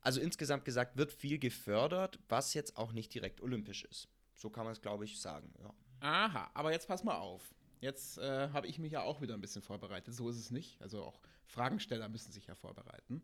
Also 0.00 0.20
insgesamt 0.20 0.64
gesagt 0.64 0.96
wird 0.96 1.12
viel 1.12 1.38
gefördert, 1.38 2.18
was 2.28 2.54
jetzt 2.54 2.76
auch 2.76 2.92
nicht 2.92 3.12
direkt 3.14 3.40
olympisch 3.40 3.84
ist. 3.84 4.08
So 4.34 4.48
kann 4.48 4.64
man 4.64 4.72
es, 4.72 4.80
glaube 4.80 5.04
ich, 5.04 5.20
sagen. 5.20 5.52
Ja. 5.62 5.74
Aha, 6.00 6.50
aber 6.54 6.72
jetzt 6.72 6.88
pass 6.88 7.04
mal 7.04 7.16
auf. 7.16 7.54
Jetzt 7.80 8.18
äh, 8.18 8.48
habe 8.50 8.66
ich 8.66 8.78
mich 8.78 8.92
ja 8.92 9.02
auch 9.02 9.20
wieder 9.20 9.34
ein 9.34 9.40
bisschen 9.40 9.62
vorbereitet. 9.62 10.14
So 10.14 10.28
ist 10.28 10.38
es 10.38 10.50
nicht. 10.50 10.80
Also 10.80 11.02
auch 11.02 11.20
Fragensteller 11.50 12.08
müssen 12.08 12.32
sich 12.32 12.46
ja 12.46 12.54
vorbereiten. 12.54 13.20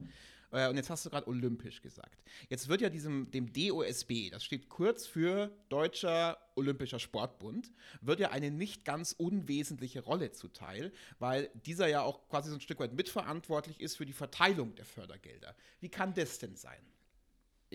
Äh, 0.50 0.68
und 0.68 0.76
jetzt 0.76 0.90
hast 0.90 1.04
du 1.06 1.10
gerade 1.10 1.28
olympisch 1.28 1.82
gesagt. 1.82 2.22
Jetzt 2.48 2.68
wird 2.68 2.80
ja 2.80 2.90
diesem, 2.90 3.30
dem 3.30 3.52
DOSB, 3.52 4.30
das 4.30 4.44
steht 4.44 4.68
kurz 4.68 5.06
für 5.06 5.50
Deutscher 5.68 6.38
Olympischer 6.54 6.98
Sportbund, 6.98 7.72
wird 8.00 8.20
ja 8.20 8.30
eine 8.30 8.50
nicht 8.50 8.84
ganz 8.84 9.12
unwesentliche 9.12 10.00
Rolle 10.00 10.32
zuteil, 10.32 10.92
weil 11.18 11.50
dieser 11.66 11.86
ja 11.86 12.02
auch 12.02 12.28
quasi 12.28 12.48
so 12.50 12.56
ein 12.56 12.60
Stück 12.60 12.80
weit 12.80 12.94
mitverantwortlich 12.94 13.80
ist 13.80 13.96
für 13.96 14.06
die 14.06 14.12
Verteilung 14.12 14.74
der 14.74 14.86
Fördergelder. 14.86 15.54
Wie 15.80 15.90
kann 15.90 16.14
das 16.14 16.38
denn 16.38 16.56
sein? 16.56 16.80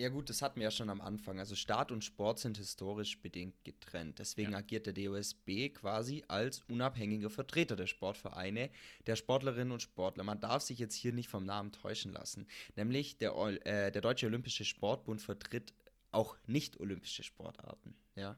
Ja 0.02 0.08
gut, 0.08 0.28
das 0.28 0.42
hatten 0.42 0.56
wir 0.56 0.64
ja 0.64 0.72
schon 0.72 0.90
am 0.90 1.00
Anfang. 1.00 1.38
Also 1.38 1.54
Staat 1.54 1.92
und 1.92 2.02
Sport 2.02 2.40
sind 2.40 2.56
historisch 2.56 3.20
bedingt 3.20 3.62
getrennt. 3.62 4.18
Deswegen 4.18 4.50
ja. 4.50 4.58
agiert 4.58 4.86
der 4.86 4.94
DOSB 4.94 5.68
quasi 5.72 6.24
als 6.26 6.60
unabhängiger 6.68 7.30
Vertreter 7.30 7.76
der 7.76 7.86
Sportvereine, 7.86 8.70
der 9.06 9.14
Sportlerinnen 9.14 9.70
und 9.70 9.80
Sportler. 9.80 10.24
Man 10.24 10.40
darf 10.40 10.62
sich 10.62 10.80
jetzt 10.80 10.96
hier 10.96 11.12
nicht 11.12 11.28
vom 11.28 11.44
Namen 11.44 11.70
täuschen 11.70 12.12
lassen. 12.12 12.48
Nämlich 12.74 13.16
der, 13.18 13.36
äh, 13.64 13.92
der 13.92 14.02
Deutsche 14.02 14.26
Olympische 14.26 14.64
Sportbund 14.64 15.22
vertritt 15.22 15.72
auch 16.10 16.36
nicht 16.48 16.80
olympische 16.80 17.22
Sportarten. 17.22 17.94
Ja. 18.16 18.36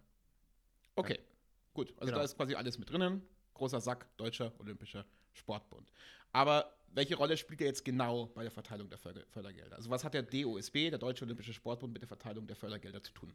Okay, 0.97 1.17
ja. 1.17 1.25
gut. 1.73 1.95
Also 1.97 2.05
genau. 2.05 2.19
da 2.19 2.25
ist 2.25 2.37
quasi 2.37 2.57
alles 2.57 2.77
mit 2.77 2.91
drinnen. 2.91 3.23
Großer 3.55 3.81
Sack, 3.81 4.15
Deutscher 4.19 4.53
Olympischer 4.59 5.07
Sportbund. 5.33 5.91
Aber 6.31 6.77
welche 6.95 7.17
Rolle 7.17 7.37
spielt 7.37 7.61
er 7.61 7.67
jetzt 7.67 7.85
genau 7.85 8.27
bei 8.27 8.43
der 8.43 8.51
Verteilung 8.51 8.89
der 8.89 8.99
Fördergelder? 8.99 9.77
Also 9.77 9.91
was 9.91 10.05
hat 10.05 10.15
der 10.15 10.23
DOSB, 10.23 10.91
der 10.91 10.99
Deutsche 10.99 11.25
Olympische 11.25 11.53
Sportbund, 11.53 11.93
mit 11.93 12.03
der 12.03 12.09
Verteilung 12.09 12.47
der 12.47 12.57
Fördergelder 12.57 13.03
zu 13.03 13.13
tun? 13.13 13.33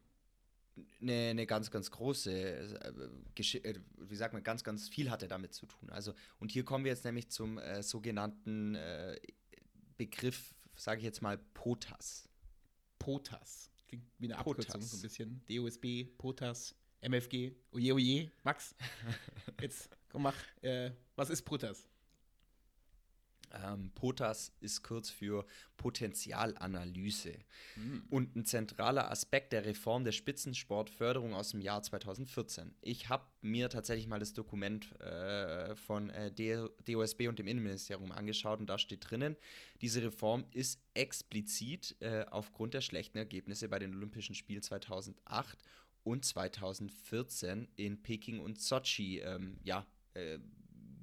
Eine, 1.01 1.29
eine 1.31 1.45
ganz, 1.45 1.69
ganz 1.69 1.91
große, 1.91 2.31
äh, 2.31 2.93
äh, 3.35 3.79
wie 3.97 4.15
sagt 4.15 4.33
man, 4.33 4.43
ganz, 4.43 4.63
ganz 4.63 4.87
viel 4.87 5.11
hat 5.11 5.21
er 5.21 5.27
damit 5.27 5.53
zu 5.53 5.65
tun. 5.65 5.89
Also, 5.89 6.13
und 6.39 6.51
hier 6.51 6.63
kommen 6.63 6.85
wir 6.85 6.91
jetzt 6.91 7.03
nämlich 7.03 7.29
zum 7.29 7.57
äh, 7.57 7.83
sogenannten 7.83 8.75
äh, 8.75 9.19
Begriff, 9.97 10.55
sage 10.75 10.99
ich 10.99 11.03
jetzt 11.03 11.21
mal, 11.21 11.37
POTAS. 11.53 12.29
POTAS. 12.97 13.71
Klingt 13.87 14.05
wie 14.19 14.31
eine 14.31 14.41
POTAS. 14.41 14.67
Abkürzung, 14.67 14.81
so 14.81 14.97
ein 14.97 15.01
bisschen. 15.01 15.41
DOSB, 15.49 16.05
POTAS, 16.17 16.75
MFG, 17.01 17.55
oje, 17.71 17.93
oje. 17.93 18.31
Max, 18.43 18.73
jetzt 19.61 19.89
komm, 20.09 20.23
mach, 20.23 20.35
äh, 20.61 20.91
was 21.15 21.29
ist 21.29 21.41
POTAS? 21.41 21.88
Ähm, 23.53 23.91
POTAS 23.95 24.51
ist 24.59 24.83
kurz 24.83 25.09
für 25.09 25.45
Potenzialanalyse. 25.77 27.39
Mhm. 27.75 28.03
Und 28.09 28.35
ein 28.35 28.45
zentraler 28.45 29.09
Aspekt 29.11 29.53
der 29.53 29.65
Reform 29.65 30.03
der 30.03 30.11
Spitzensportförderung 30.11 31.33
aus 31.33 31.51
dem 31.51 31.61
Jahr 31.61 31.81
2014. 31.81 32.75
Ich 32.81 33.09
habe 33.09 33.25
mir 33.41 33.69
tatsächlich 33.69 34.07
mal 34.07 34.19
das 34.19 34.33
Dokument 34.33 34.99
äh, 34.99 35.75
von 35.75 36.09
äh, 36.09 36.31
DOSB 36.85 37.27
und 37.27 37.39
dem 37.39 37.47
Innenministerium 37.47 38.11
angeschaut 38.11 38.59
und 38.59 38.67
da 38.67 38.77
steht 38.77 39.09
drinnen, 39.09 39.35
diese 39.81 40.03
Reform 40.03 40.45
ist 40.51 40.81
explizit 40.93 41.95
äh, 42.01 42.25
aufgrund 42.29 42.73
der 42.73 42.81
schlechten 42.81 43.17
Ergebnisse 43.17 43.69
bei 43.69 43.79
den 43.79 43.95
Olympischen 43.95 44.35
Spielen 44.35 44.61
2008 44.61 45.57
und 46.03 46.25
2014 46.25 47.67
in 47.75 48.01
Peking 48.01 48.39
und 48.39 48.59
Sochi 48.59 49.19
ähm, 49.19 49.57
ja, 49.63 49.85
äh, 50.13 50.39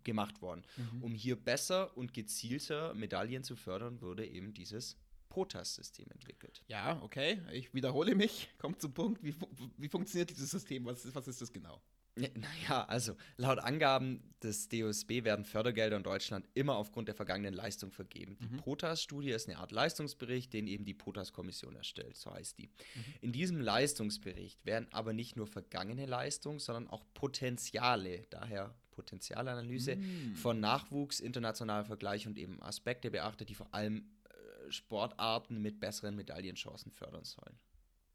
gemacht 0.07 0.41
worden. 0.41 0.63
Mhm. 0.79 1.03
Um 1.03 1.15
hier 1.15 1.37
besser 1.37 1.95
und 1.97 2.15
gezielter 2.15 2.95
Medaillen 2.95 3.45
zu 3.45 3.57
fördern, 3.57 4.01
wurde 4.01 4.27
eben 4.27 4.55
dieses 4.55 4.97
POTAS-System 5.29 6.11
entwickelt. 6.11 6.63
Ja, 6.69 6.99
okay. 7.03 7.43
Ich 7.53 7.75
wiederhole 7.75 8.15
mich. 8.15 8.49
Kommt 8.57 8.81
zum 8.81 8.95
Punkt. 8.95 9.23
Wie, 9.23 9.35
wie 9.77 9.89
funktioniert 9.89 10.31
dieses 10.31 10.51
System? 10.51 10.87
Was, 10.87 11.15
was 11.15 11.29
ist 11.29 11.43
das 11.43 11.53
genau? 11.53 11.83
Naja, 12.17 12.87
also 12.87 13.15
laut 13.37 13.59
Angaben 13.59 14.23
des 14.43 14.71
DOSB 14.71 15.25
werden 15.25 15.45
Fördergelder 15.45 15.99
in 15.99 16.03
Deutschland 16.03 16.47
immer 16.55 16.77
aufgrund 16.77 17.09
der 17.09 17.15
vergangenen 17.15 17.53
Leistung 17.53 17.93
vergeben. 17.93 18.39
Die 18.41 18.55
mhm. 18.55 18.57
POTAS-Studie 18.57 19.31
ist 19.31 19.49
eine 19.49 19.59
Art 19.59 19.71
Leistungsbericht, 19.71 20.53
den 20.55 20.67
eben 20.67 20.87
die 20.87 20.95
POTAS-Kommission 20.95 21.77
erstellt, 21.77 22.17
so 22.17 22.33
heißt 22.33 22.59
die. 22.59 22.69
Mhm. 22.69 23.05
In 23.21 23.33
diesem 23.33 23.61
Leistungsbericht 23.61 24.65
werden 24.65 24.89
aber 24.93 25.13
nicht 25.13 25.37
nur 25.37 25.47
vergangene 25.47 26.07
Leistungen, 26.07 26.59
sondern 26.59 26.89
auch 26.89 27.05
Potenziale, 27.13 28.23
daher 28.31 28.75
Potenzialanalyse 28.97 29.97
mm. 29.97 30.35
von 30.35 30.59
Nachwuchs, 30.59 31.21
internationaler 31.21 31.85
Vergleich 31.85 32.27
und 32.27 32.39
eben 32.39 32.61
Aspekte 32.63 33.11
beachtet, 33.11 33.51
die 33.51 33.55
vor 33.55 33.73
allem 33.73 34.09
äh, 34.25 34.73
Sportarten 34.73 35.63
mit 35.63 35.79
besseren 35.79 36.17
Medaillenchancen 36.17 36.91
fördern 36.91 37.25
sollen. 37.25 37.57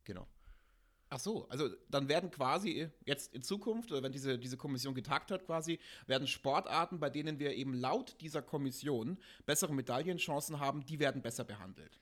Genau. 0.03 0.27
Ach 1.13 1.19
so, 1.19 1.47
also 1.49 1.69
dann 1.89 2.07
werden 2.07 2.31
quasi 2.31 2.89
jetzt 3.05 3.33
in 3.33 3.43
Zukunft, 3.43 3.91
oder 3.91 4.01
wenn 4.01 4.13
diese, 4.13 4.39
diese 4.39 4.55
Kommission 4.55 4.95
getagt 4.95 5.29
hat 5.31 5.45
quasi, 5.45 5.77
werden 6.07 6.25
Sportarten, 6.25 7.01
bei 7.01 7.09
denen 7.09 7.37
wir 7.37 7.53
eben 7.53 7.73
laut 7.73 8.15
dieser 8.21 8.41
Kommission 8.41 9.17
bessere 9.45 9.73
Medaillenchancen 9.73 10.61
haben, 10.61 10.85
die 10.85 10.99
werden 10.99 11.21
besser 11.21 11.43
behandelt. 11.43 11.99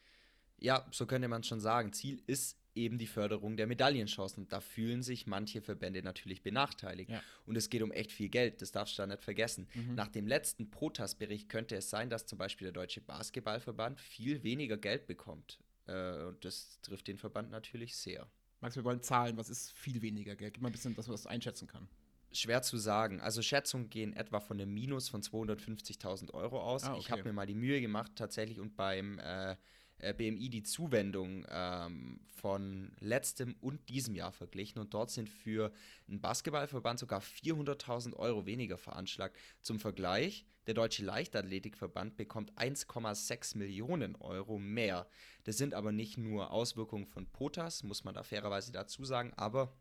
Ja, 0.60 0.86
so 0.92 1.08
könnte 1.08 1.28
man 1.28 1.44
schon 1.44 1.60
sagen. 1.60 1.92
Ziel 1.92 2.22
ist 2.28 2.56
eben 2.80 2.98
die 2.98 3.08
Förderung 3.08 3.58
der 3.58 3.68
Medaillenchancen. 3.68 4.44
Und 4.44 4.54
da 4.54 4.60
fühlen 4.60 5.04
sich 5.04 5.28
manche 5.28 5.62
Verbände 5.62 6.02
natürlich 6.02 6.42
benachteiligt. 6.42 7.12
Ja. 7.12 7.22
Und 7.46 7.56
es 7.56 7.70
geht 7.70 7.82
um 7.82 7.92
echt 7.92 8.12
viel 8.12 8.30
Geld, 8.30 8.62
das 8.62 8.72
darfst 8.72 8.98
du 8.98 9.04
da 9.04 9.08
nicht 9.08 9.24
vergessen. 9.24 9.68
Mhm. 9.74 9.96
Nach 9.96 10.08
dem 10.08 10.28
letzten 10.28 10.70
Protas-Bericht 10.70 11.50
könnte 11.50 11.76
es 11.76 11.90
sein, 11.90 12.10
dass 12.10 12.26
zum 12.26 12.38
Beispiel 12.38 12.66
der 12.66 12.74
Deutsche 12.74 13.02
Basketballverband 13.02 14.00
viel 14.00 14.44
weniger 14.44 14.78
Geld 14.78 15.08
bekommt. 15.08 15.60
Äh, 15.88 16.24
und 16.24 16.44
das 16.44 16.80
trifft 16.82 17.08
den 17.08 17.18
Verband 17.18 17.52
natürlich 17.52 17.96
sehr. 17.96 18.28
Max, 18.62 18.76
wir 18.76 18.84
wollen 18.84 19.02
Zahlen. 19.02 19.38
Was 19.38 19.50
ist 19.50 19.72
viel 19.72 20.02
weniger 20.02 20.36
Geld? 20.36 20.56
Gib 20.56 20.64
mal 20.64 20.70
ein 20.70 20.74
bisschen, 20.74 20.94
dass 20.96 21.08
man 21.08 21.14
das 21.16 21.28
einschätzen 21.28 21.68
kann. 21.68 21.88
Schwer 22.32 22.62
zu 22.62 22.78
sagen. 22.78 23.22
Also 23.22 23.42
Schätzungen 23.42 23.90
gehen 23.90 24.14
etwa 24.14 24.40
von 24.40 24.60
einem 24.60 24.74
Minus 24.74 25.10
von 25.10 25.22
250.000 25.22 26.34
Euro 26.34 26.62
aus. 26.62 26.84
Ah, 26.84 26.92
okay. 26.92 27.00
Ich 27.00 27.12
habe 27.12 27.24
mir 27.24 27.34
mal 27.34 27.48
die 27.48 27.56
Mühe 27.56 27.82
gemacht 27.82 28.12
tatsächlich 28.16 28.60
und 28.60 28.76
beim 28.76 29.18
äh, 29.20 29.56
äh, 30.00 30.14
BMI 30.14 30.50
die 30.50 30.64
Zuwendung 30.64 31.46
ähm, 31.50 32.20
von 32.28 32.92
letztem 33.00 33.56
und 33.62 33.90
diesem 33.90 34.16
Jahr 34.16 34.32
verglichen 34.32 34.80
und 34.80 34.94
dort 34.94 35.12
sind 35.12 35.30
für 35.30 35.72
einen 36.08 36.22
Basketballverband 36.22 37.00
sogar 37.00 37.22
400.000 37.22 38.16
Euro 38.16 38.46
weniger 38.46 38.78
veranschlagt. 38.78 39.38
Zum 39.62 39.80
Vergleich, 39.80 40.46
der 40.68 40.74
Deutsche 40.74 41.04
Leichtathletikverband 41.04 42.16
bekommt 42.16 42.54
1,6 42.54 43.58
Millionen 43.58 44.16
Euro 44.16 44.58
mehr. 44.58 45.08
Das 45.44 45.58
sind 45.58 45.74
aber 45.74 45.92
nicht 45.92 46.18
nur 46.18 46.52
Auswirkungen 46.52 47.06
von 47.06 47.26
POTAS, 47.26 47.84
muss 47.84 48.04
man 48.04 48.14
da 48.14 48.24
fairerweise 48.24 48.72
dazu 48.72 49.04
sagen, 49.04 49.34
aber 49.36 49.74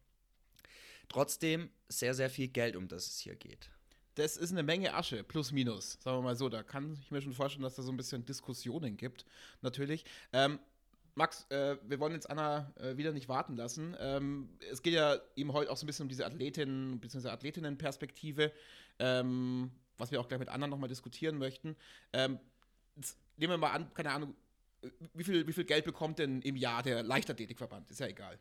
trotzdem 1.09 1.71
sehr, 1.89 2.15
sehr 2.15 2.31
viel 2.31 2.49
Geld, 2.49 2.77
um 2.77 2.89
das 2.89 3.07
es 3.07 3.19
hier 3.21 3.37
geht 3.37 3.71
das 4.19 4.37
ist 4.37 4.51
eine 4.51 4.63
Menge 4.63 4.95
Asche, 4.95 5.23
plus 5.23 5.53
minus, 5.53 5.99
sagen 6.01 6.19
wir 6.19 6.23
mal 6.23 6.37
so. 6.37 6.49
Da 6.49 6.63
kann 6.63 6.99
ich 7.01 7.11
mir 7.11 7.23
schon 7.23 7.33
vorstellen, 7.33 7.63
dass 7.63 7.77
da 7.77 7.83
so 7.83 7.93
ein 7.93 7.97
bisschen 7.97 8.25
Diskussionen 8.25 8.97
gibt, 8.97 9.25
natürlich. 9.63 10.05
Ähm, 10.33 10.59
Max, 11.15 11.47
äh, 11.51 11.77
wir 11.87 12.01
wollen 12.01 12.13
jetzt 12.13 12.29
Anna 12.29 12.73
äh, 12.77 12.97
wieder 12.97 13.13
nicht 13.13 13.29
warten 13.29 13.57
lassen. 13.57 13.97
Ähm, 13.99 14.51
es 14.71 14.83
geht 14.83 14.95
ja 14.95 15.19
eben 15.37 15.53
heute 15.53 15.71
auch 15.71 15.77
so 15.77 15.85
ein 15.85 15.89
bisschen 15.89 16.05
um 16.05 16.09
diese 16.09 16.27
Athletin- 16.27 16.99
bzw. 17.01 17.29
Athletinnenperspektive, 17.29 18.53
ähm, 18.99 19.71
was 19.99 20.11
wir 20.11 20.21
auch 20.21 20.29
gleich 20.29 20.41
mit 20.41 20.49
Anna 20.49 20.67
nochmal 20.67 20.89
diskutieren 20.89 21.39
möchten. 21.39 21.77
Ähm, 22.13 22.39
nehmen 23.37 23.53
wir 23.53 23.59
mal 23.59 23.73
an, 23.73 23.93
keine 23.95 24.11
Ahnung, 24.11 24.35
wie 25.15 25.25
viel, 25.25 25.47
wie 25.47 25.53
viel 25.53 25.65
Geld 25.65 25.85
bekommt 25.85 26.19
denn 26.19 26.43
im 26.43 26.57
Jahr 26.57 26.83
der 26.83 27.03
Leichtathletikverband? 27.03 27.91
Ist 27.91 28.01
ja 28.01 28.07
egal. 28.07 28.39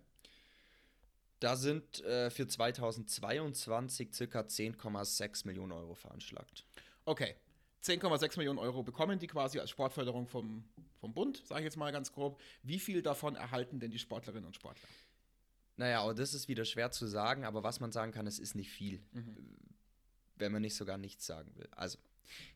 Da 1.40 1.56
sind 1.56 2.04
äh, 2.04 2.30
für 2.30 2.48
2022 2.48 4.14
circa 4.14 4.42
10,6 4.42 5.46
Millionen 5.46 5.72
Euro 5.72 5.94
veranschlagt. 5.94 6.66
Okay. 7.06 7.36
10,6 7.84 8.38
Millionen 8.38 8.60
Euro 8.60 8.84
bekommen 8.84 9.20
die 9.20 9.28
quasi 9.28 9.60
als 9.60 9.70
Sportförderung 9.70 10.28
vom, 10.28 10.64
vom 11.00 11.14
Bund, 11.14 11.44
sage 11.46 11.62
ich 11.62 11.66
jetzt 11.66 11.78
mal 11.78 11.92
ganz 11.92 12.12
grob. 12.12 12.42
Wie 12.64 12.80
viel 12.80 13.02
davon 13.02 13.36
erhalten 13.36 13.80
denn 13.80 13.92
die 13.92 14.00
Sportlerinnen 14.00 14.46
und 14.46 14.56
Sportler? 14.56 14.90
Naja, 15.78 16.02
auch 16.02 16.14
das 16.14 16.34
ist 16.34 16.48
wieder 16.48 16.66
schwer 16.66 16.92
zu 16.92 17.06
sagen, 17.06 17.46
aber 17.46 17.64
was 17.64 17.80
man 17.80 17.92
sagen 17.92 18.12
kann, 18.12 18.26
es 18.26 18.40
ist 18.40 18.56
nicht 18.56 18.72
viel. 18.72 19.00
Mhm. 19.12 19.38
Wenn 20.36 20.52
man 20.52 20.64
nicht 20.64 20.76
sogar 20.76 20.98
nichts 20.98 21.26
sagen 21.26 21.56
will. 21.56 21.70
Also, 21.72 22.00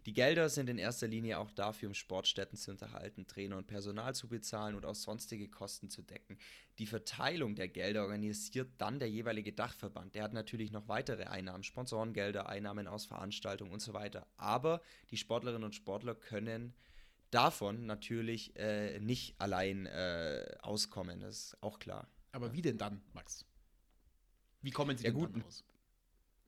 die 0.06 0.14
Gelder 0.14 0.50
sind 0.50 0.70
in 0.70 0.78
erster 0.78 1.08
Linie 1.08 1.40
auch 1.40 1.52
dafür, 1.52 1.90
um 1.90 1.94
Sportstätten 1.94 2.58
zu 2.58 2.72
unterhalten, 2.72 3.28
Trainer 3.28 3.58
und 3.58 3.68
Personal 3.68 4.16
zu 4.16 4.28
bezahlen 4.28 4.76
und 4.76 4.86
auch 4.86 4.96
sonstige 4.96 5.50
Kosten 5.50 5.90
zu 5.90 6.02
decken. 6.02 6.38
Die 6.80 6.88
Verteilung 6.88 7.56
der 7.56 7.68
Gelder 7.68 8.04
organisiert 8.04 8.70
dann 8.78 9.00
der 9.00 9.10
jeweilige 9.10 9.54
Dachverband. 9.54 10.16
Der 10.16 10.24
hat 10.24 10.34
natürlich 10.34 10.72
noch 10.72 10.88
weitere 10.88 11.26
Einnahmen, 11.26 11.64
Sponsorengelder, 11.64 12.50
Einnahmen 12.50 12.88
aus 12.88 13.06
Veranstaltungen 13.06 13.72
und 13.72 13.82
so 13.82 13.94
weiter. 13.94 14.28
Aber 14.38 14.82
die 15.12 15.18
Sportlerinnen 15.18 15.64
und 15.64 15.76
Sportler 15.76 16.16
können 16.16 16.74
davon 17.32 17.86
natürlich 17.86 18.56
äh, 18.58 19.00
nicht 19.00 19.40
allein 19.40 19.86
äh, 19.86 20.58
auskommen, 20.62 21.22
das 21.22 21.46
ist 21.46 21.64
auch 21.64 21.80
klar. 21.80 22.08
Aber 22.32 22.54
wie 22.54 22.62
denn 22.62 22.78
dann, 22.78 23.02
Max? 23.14 23.46
Wie 24.62 24.72
kommen 24.72 24.98
sie 24.98 25.06
ja, 25.06 25.12
denn 25.12 25.20
gut, 25.20 25.36
dann 25.36 25.44
aus? 25.44 25.64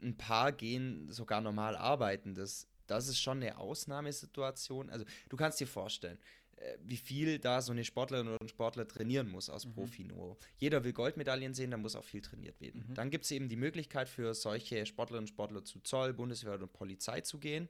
Ein 0.01 0.17
paar 0.17 0.51
gehen 0.51 1.09
sogar 1.11 1.41
normal 1.41 1.75
arbeiten. 1.75 2.35
Das 2.35 2.67
das 2.87 3.07
ist 3.07 3.19
schon 3.19 3.41
eine 3.41 3.57
Ausnahmesituation. 3.57 4.89
Also 4.89 5.05
du 5.29 5.37
kannst 5.37 5.59
dir 5.59 5.67
vorstellen, 5.67 6.17
äh, 6.57 6.77
wie 6.83 6.97
viel 6.97 7.39
da 7.39 7.61
so 7.61 7.71
eine 7.71 7.83
Sportlerin 7.83 8.27
oder 8.27 8.41
ein 8.41 8.47
Sportler 8.47 8.87
trainieren 8.87 9.29
muss 9.29 9.49
aus 9.49 9.65
mhm. 9.65 9.73
Profi-Niveau. 9.73 10.37
Jeder 10.57 10.83
will 10.83 10.93
Goldmedaillen 10.93 11.53
sehen, 11.53 11.71
da 11.71 11.77
muss 11.77 11.95
auch 11.95 12.03
viel 12.03 12.21
trainiert 12.21 12.59
werden. 12.61 12.85
Mhm. 12.87 12.93
Dann 12.93 13.09
gibt 13.09 13.25
es 13.25 13.31
eben 13.31 13.49
die 13.49 13.55
Möglichkeit 13.55 14.09
für 14.09 14.33
solche 14.33 14.85
Sportlerinnen 14.85 15.23
und 15.23 15.29
Sportler 15.29 15.63
zu 15.63 15.79
Zoll, 15.81 16.13
Bundeswehr 16.13 16.59
und 16.59 16.73
Polizei 16.73 17.21
zu 17.21 17.39
gehen. 17.39 17.69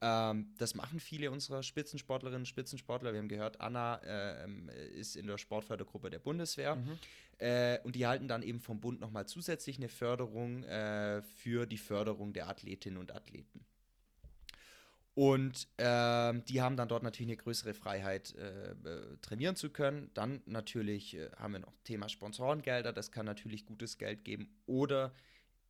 Ähm, 0.00 0.48
das 0.58 0.74
machen 0.74 1.00
viele 1.00 1.30
unserer 1.30 1.62
Spitzensportlerinnen 1.62 2.42
und 2.42 2.46
Spitzensportler. 2.46 3.12
Wir 3.12 3.20
haben 3.20 3.28
gehört, 3.28 3.60
Anna 3.60 4.00
äh, 4.04 4.46
ist 4.92 5.16
in 5.16 5.26
der 5.26 5.38
Sportfördergruppe 5.38 6.10
der 6.10 6.18
Bundeswehr. 6.18 6.76
Mhm. 6.76 6.98
Äh, 7.38 7.78
und 7.80 7.96
die 7.96 8.02
erhalten 8.02 8.28
dann 8.28 8.42
eben 8.42 8.60
vom 8.60 8.80
Bund 8.80 9.00
nochmal 9.00 9.26
zusätzlich 9.26 9.78
eine 9.78 9.88
Förderung 9.88 10.62
äh, 10.64 11.22
für 11.22 11.66
die 11.66 11.78
Förderung 11.78 12.32
der 12.32 12.48
Athletinnen 12.48 12.98
und 12.98 13.14
Athleten. 13.14 13.64
Und 15.14 15.68
ähm, 15.78 16.44
die 16.46 16.60
haben 16.60 16.76
dann 16.76 16.88
dort 16.88 17.04
natürlich 17.04 17.30
eine 17.30 17.36
größere 17.36 17.72
Freiheit, 17.72 18.34
äh, 18.34 18.72
äh, 18.72 19.16
trainieren 19.22 19.54
zu 19.54 19.70
können. 19.70 20.10
Dann 20.14 20.42
natürlich 20.46 21.14
äh, 21.14 21.30
haben 21.36 21.52
wir 21.52 21.60
noch 21.60 21.72
Thema 21.84 22.08
Sponsorengelder, 22.08 22.92
das 22.92 23.12
kann 23.12 23.24
natürlich 23.24 23.64
gutes 23.64 23.96
Geld 23.96 24.24
geben. 24.24 24.48
Oder 24.66 25.12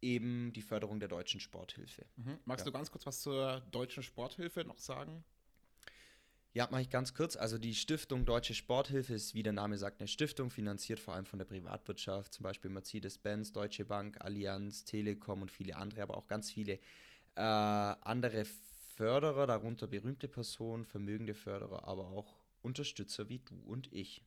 eben 0.01 0.53
die 0.55 0.63
Förderung 0.63 0.99
der 0.99 1.09
deutschen 1.09 1.41
Sporthilfe. 1.41 2.07
Mhm. 2.17 2.39
Magst 2.47 2.65
ja. 2.65 2.71
du 2.71 2.77
ganz 2.77 2.91
kurz 2.91 3.05
was 3.05 3.21
zur 3.21 3.61
deutschen 3.71 4.03
Sporthilfe 4.03 4.65
noch 4.65 4.79
sagen? 4.79 5.25
Ja, 6.55 6.69
mache 6.71 6.83
ich 6.83 6.91
ganz 6.91 7.15
kurz. 7.15 7.37
Also 7.37 7.59
die 7.59 7.75
Stiftung 7.75 8.25
Deutsche 8.25 8.55
Sporthilfe 8.55 9.13
ist, 9.13 9.35
wie 9.35 9.43
der 9.43 9.53
Name 9.53 9.77
sagt, 9.77 10.01
eine 10.01 10.07
Stiftung, 10.07 10.51
finanziert 10.51 11.01
vor 11.01 11.15
allem 11.15 11.27
von 11.27 11.39
der 11.39 11.47
Privatwirtschaft, 11.47 12.33
zum 12.33 12.45
Beispiel 12.45 12.71
Mercedes-Benz, 12.71 13.53
Deutsche 13.53 13.85
Bank, 13.85 14.19
Allianz, 14.21 14.85
Telekom 14.85 15.43
und 15.43 15.51
viele 15.51 15.77
andere, 15.77 16.03
aber 16.03 16.17
auch 16.17 16.29
ganz 16.29 16.53
viele 16.53 16.75
äh, 17.35 17.41
andere 17.41 18.45
Förderer, 18.97 19.47
darunter 19.47 19.87
berühmte 19.87 20.29
Personen, 20.29 20.85
vermögende 20.85 21.35
Förderer, 21.35 21.85
aber 21.89 22.09
auch 22.09 22.37
Unterstützer 22.63 23.29
wie 23.29 23.41
du 23.41 23.57
und 23.67 23.93
ich. 23.93 24.23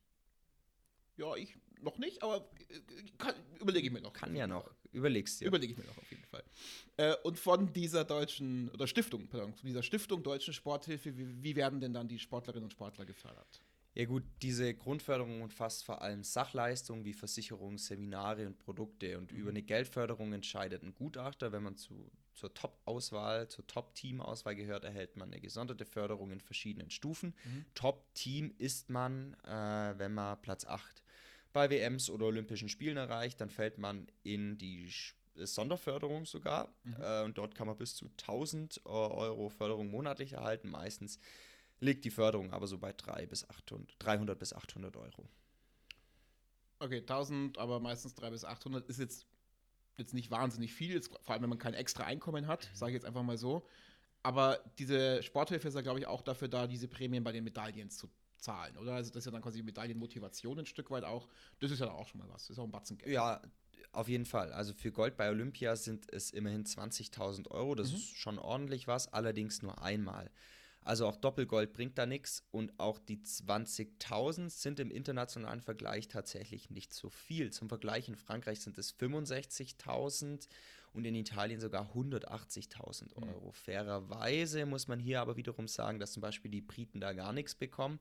Ja, 1.16 1.34
ich 1.34 1.56
noch 1.80 1.98
nicht, 1.98 2.22
aber 2.22 2.48
äh, 2.68 3.60
überlege 3.60 3.86
ich 3.86 3.92
mir 3.92 4.00
noch. 4.00 4.12
Kann 4.12 4.34
ja 4.36 4.46
noch. 4.46 4.70
Überlegst 4.92 5.40
dir. 5.40 5.46
Überlege 5.46 5.72
ich 5.72 5.78
mir 5.78 5.84
noch 5.84 5.98
auf 5.98 6.10
jeden 6.10 6.24
Fall. 6.24 6.44
Äh, 6.96 7.14
und 7.24 7.38
von 7.38 7.72
dieser 7.72 8.04
deutschen, 8.04 8.68
oder 8.70 8.86
Stiftung, 8.86 9.28
pardon, 9.28 9.54
dieser 9.62 9.82
Stiftung 9.82 10.22
Deutschen 10.22 10.54
Sporthilfe, 10.54 11.16
wie, 11.16 11.42
wie 11.42 11.56
werden 11.56 11.80
denn 11.80 11.92
dann 11.92 12.08
die 12.08 12.18
Sportlerinnen 12.18 12.64
und 12.64 12.72
Sportler 12.72 13.04
gefördert? 13.04 13.62
Ja 13.94 14.04
gut, 14.04 14.22
diese 14.42 14.74
Grundförderung 14.74 15.42
umfasst 15.42 15.84
vor 15.84 16.02
allem 16.02 16.22
Sachleistungen 16.22 17.04
wie 17.04 17.12
Versicherungen, 17.12 17.78
Seminare 17.78 18.46
und 18.46 18.58
Produkte. 18.58 19.18
Und 19.18 19.32
mhm. 19.32 19.38
über 19.38 19.50
eine 19.50 19.62
Geldförderung 19.62 20.32
entscheidet 20.32 20.82
ein 20.82 20.94
Gutachter. 20.94 21.52
Wenn 21.52 21.64
man 21.64 21.76
zu, 21.76 22.10
zur 22.38 22.54
Top-Auswahl, 22.54 23.48
zur 23.48 23.66
Top-Team-Auswahl 23.66 24.54
gehört, 24.54 24.84
erhält 24.84 25.16
man 25.16 25.32
eine 25.32 25.40
gesonderte 25.40 25.84
Förderung 25.84 26.30
in 26.30 26.40
verschiedenen 26.40 26.90
Stufen. 26.90 27.34
Mhm. 27.44 27.64
Top-Team 27.74 28.54
ist 28.58 28.90
man, 28.90 29.34
äh, 29.44 29.94
wenn 29.98 30.14
man 30.14 30.40
Platz 30.40 30.64
8 30.64 31.02
bei 31.52 31.68
WMs 31.68 32.10
oder 32.10 32.26
Olympischen 32.26 32.68
Spielen 32.68 32.96
erreicht, 32.96 33.40
dann 33.40 33.50
fällt 33.50 33.78
man 33.78 34.06
in 34.22 34.56
die 34.56 34.88
Sonderförderung 35.34 36.26
sogar. 36.26 36.68
Mhm. 36.84 36.96
Äh, 37.00 37.22
und 37.24 37.38
dort 37.38 37.54
kann 37.56 37.66
man 37.66 37.76
bis 37.76 37.96
zu 37.96 38.06
1000 38.06 38.86
Euro 38.86 39.48
Förderung 39.48 39.90
monatlich 39.90 40.34
erhalten. 40.34 40.70
Meistens 40.70 41.18
liegt 41.80 42.04
die 42.04 42.10
Förderung 42.10 42.52
aber 42.52 42.66
so 42.66 42.78
bei 42.78 42.92
3 42.92 43.26
bis 43.26 43.48
800, 43.48 43.96
300 43.98 44.38
bis 44.38 44.52
800 44.52 44.96
Euro. 44.96 45.28
Okay, 46.80 46.98
1000, 46.98 47.58
aber 47.58 47.80
meistens 47.80 48.14
3 48.14 48.30
bis 48.30 48.44
800 48.44 48.88
ist 48.88 49.00
jetzt, 49.00 49.26
jetzt 49.98 50.14
nicht 50.14 50.30
wahnsinnig 50.30 50.72
viel, 50.72 50.92
jetzt, 50.92 51.08
vor 51.22 51.34
allem 51.34 51.42
wenn 51.42 51.50
man 51.50 51.58
kein 51.58 51.74
extra 51.74 52.04
Einkommen 52.04 52.46
hat, 52.46 52.68
mhm. 52.70 52.76
sage 52.76 52.92
ich 52.92 52.94
jetzt 52.94 53.06
einfach 53.06 53.22
mal 53.22 53.38
so. 53.38 53.66
Aber 54.22 54.58
diese 54.78 55.22
Sporthilfe 55.22 55.68
ist 55.68 55.74
ja, 55.74 55.80
glaube 55.80 56.00
ich, 56.00 56.06
auch 56.06 56.22
dafür 56.22 56.48
da, 56.48 56.66
diese 56.66 56.88
Prämien 56.88 57.22
bei 57.22 57.32
den 57.32 57.44
Medaillen 57.44 57.90
zu 57.90 58.08
zahlen, 58.36 58.76
oder? 58.76 58.94
Also 58.94 59.10
das 59.10 59.18
ist 59.18 59.24
ja 59.26 59.32
dann 59.32 59.42
quasi 59.42 59.62
Medaillenmotivation 59.62 60.58
ein 60.58 60.66
Stück 60.66 60.90
weit 60.90 61.04
auch. 61.04 61.28
Das 61.60 61.70
ist 61.70 61.80
ja 61.80 61.90
auch 61.90 62.06
schon 62.06 62.20
mal 62.20 62.28
was. 62.28 62.42
Das 62.42 62.50
ist 62.50 62.58
auch 62.58 62.64
ein 62.64 62.70
Batzen 62.70 62.98
Geld. 62.98 63.12
Ja, 63.12 63.42
auf 63.92 64.08
jeden 64.08 64.26
Fall. 64.26 64.52
Also 64.52 64.74
für 64.74 64.92
Gold 64.92 65.16
bei 65.16 65.28
Olympia 65.30 65.76
sind 65.76 66.12
es 66.12 66.30
immerhin 66.30 66.64
20.000 66.64 67.50
Euro. 67.50 67.74
Das 67.74 67.90
mhm. 67.90 67.96
ist 67.96 68.16
schon 68.16 68.38
ordentlich 68.38 68.86
was, 68.86 69.12
allerdings 69.12 69.62
nur 69.62 69.82
einmal. 69.82 70.30
Also 70.88 71.06
auch 71.06 71.16
Doppelgold 71.16 71.74
bringt 71.74 71.98
da 71.98 72.06
nichts 72.06 72.48
und 72.50 72.80
auch 72.80 72.98
die 72.98 73.18
20.000 73.18 74.48
sind 74.48 74.80
im 74.80 74.90
internationalen 74.90 75.60
Vergleich 75.60 76.08
tatsächlich 76.08 76.70
nicht 76.70 76.94
so 76.94 77.10
viel. 77.10 77.52
Zum 77.52 77.68
Vergleich 77.68 78.08
in 78.08 78.16
Frankreich 78.16 78.60
sind 78.60 78.78
es 78.78 78.98
65.000 78.98 80.48
und 80.94 81.04
in 81.04 81.14
Italien 81.14 81.60
sogar 81.60 81.94
180.000 81.94 83.02
mhm. 83.02 83.28
Euro. 83.28 83.48
Mhm. 83.48 83.52
Fairerweise 83.52 84.64
muss 84.64 84.88
man 84.88 84.98
hier 84.98 85.20
aber 85.20 85.36
wiederum 85.36 85.68
sagen, 85.68 85.98
dass 85.98 86.12
zum 86.12 86.22
Beispiel 86.22 86.50
die 86.50 86.62
Briten 86.62 87.00
da 87.00 87.12
gar 87.12 87.34
nichts 87.34 87.54
bekommen. 87.54 88.00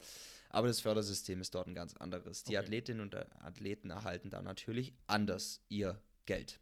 Aber 0.50 0.70
das 0.70 0.80
Fördersystem 0.80 1.42
ist 1.42 1.56
dort 1.56 1.68
ein 1.68 1.76
ganz 1.76 1.94
anderes. 1.98 2.46
Die 2.46 2.56
okay. 2.56 2.64
Athletinnen 2.64 3.02
und 3.02 3.18
Athleten 3.44 3.90
erhalten 3.90 4.30
da 4.30 4.42
natürlich 4.42 4.94
anders 5.08 5.60
ihr 5.68 6.02
Geld 6.26 6.62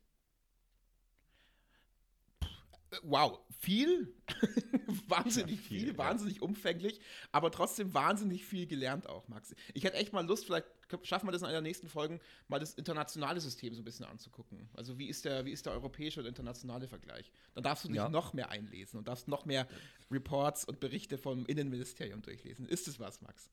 wow, 3.04 3.40
viel, 3.60 4.14
wahnsinnig 5.08 5.58
ja, 5.58 5.68
viel, 5.68 5.80
viel, 5.80 5.98
wahnsinnig 5.98 6.42
umfänglich, 6.42 7.00
aber 7.32 7.52
trotzdem 7.52 7.94
wahnsinnig 7.94 8.46
viel 8.46 8.68
gelernt 8.68 9.08
auch, 9.08 9.28
Max. 9.28 9.56
Ich 9.74 9.84
hätte 9.84 9.98
echt 9.98 10.14
mal 10.14 10.26
Lust, 10.26 10.46
vielleicht 10.46 10.68
schaffen 11.04 11.28
wir 11.28 11.32
das 11.32 11.42
in 11.42 11.48
einer 11.48 11.56
der 11.56 11.62
nächsten 11.62 11.88
Folgen, 11.88 12.20
mal 12.48 12.60
das 12.60 12.74
internationale 12.76 13.42
System 13.42 13.74
so 13.74 13.82
ein 13.82 13.86
bisschen 13.86 14.06
anzugucken. 14.06 14.70
Also 14.74 14.98
wie 14.98 15.08
ist 15.08 15.26
der, 15.26 15.46
wie 15.46 15.52
ist 15.52 15.66
der 15.66 15.74
europäische 15.74 16.20
und 16.20 16.26
internationale 16.26 16.88
Vergleich? 16.88 17.32
Dann 17.54 17.64
darfst 17.64 17.86
du 17.86 17.88
dich 17.88 17.98
ja. 17.98 18.10
noch 18.10 18.34
mehr 18.34 18.50
einlesen 18.50 18.98
und 18.98 19.08
darfst 19.08 19.28
noch 19.28 19.46
mehr 19.46 19.68
Reports 20.12 20.66
und 20.66 20.80
Berichte 20.80 21.18
vom 21.18 21.46
Innenministerium 21.46 22.22
durchlesen. 22.22 22.68
Ist 22.68 22.88
es 22.88 23.00
was, 23.00 23.22
Max? 23.22 23.50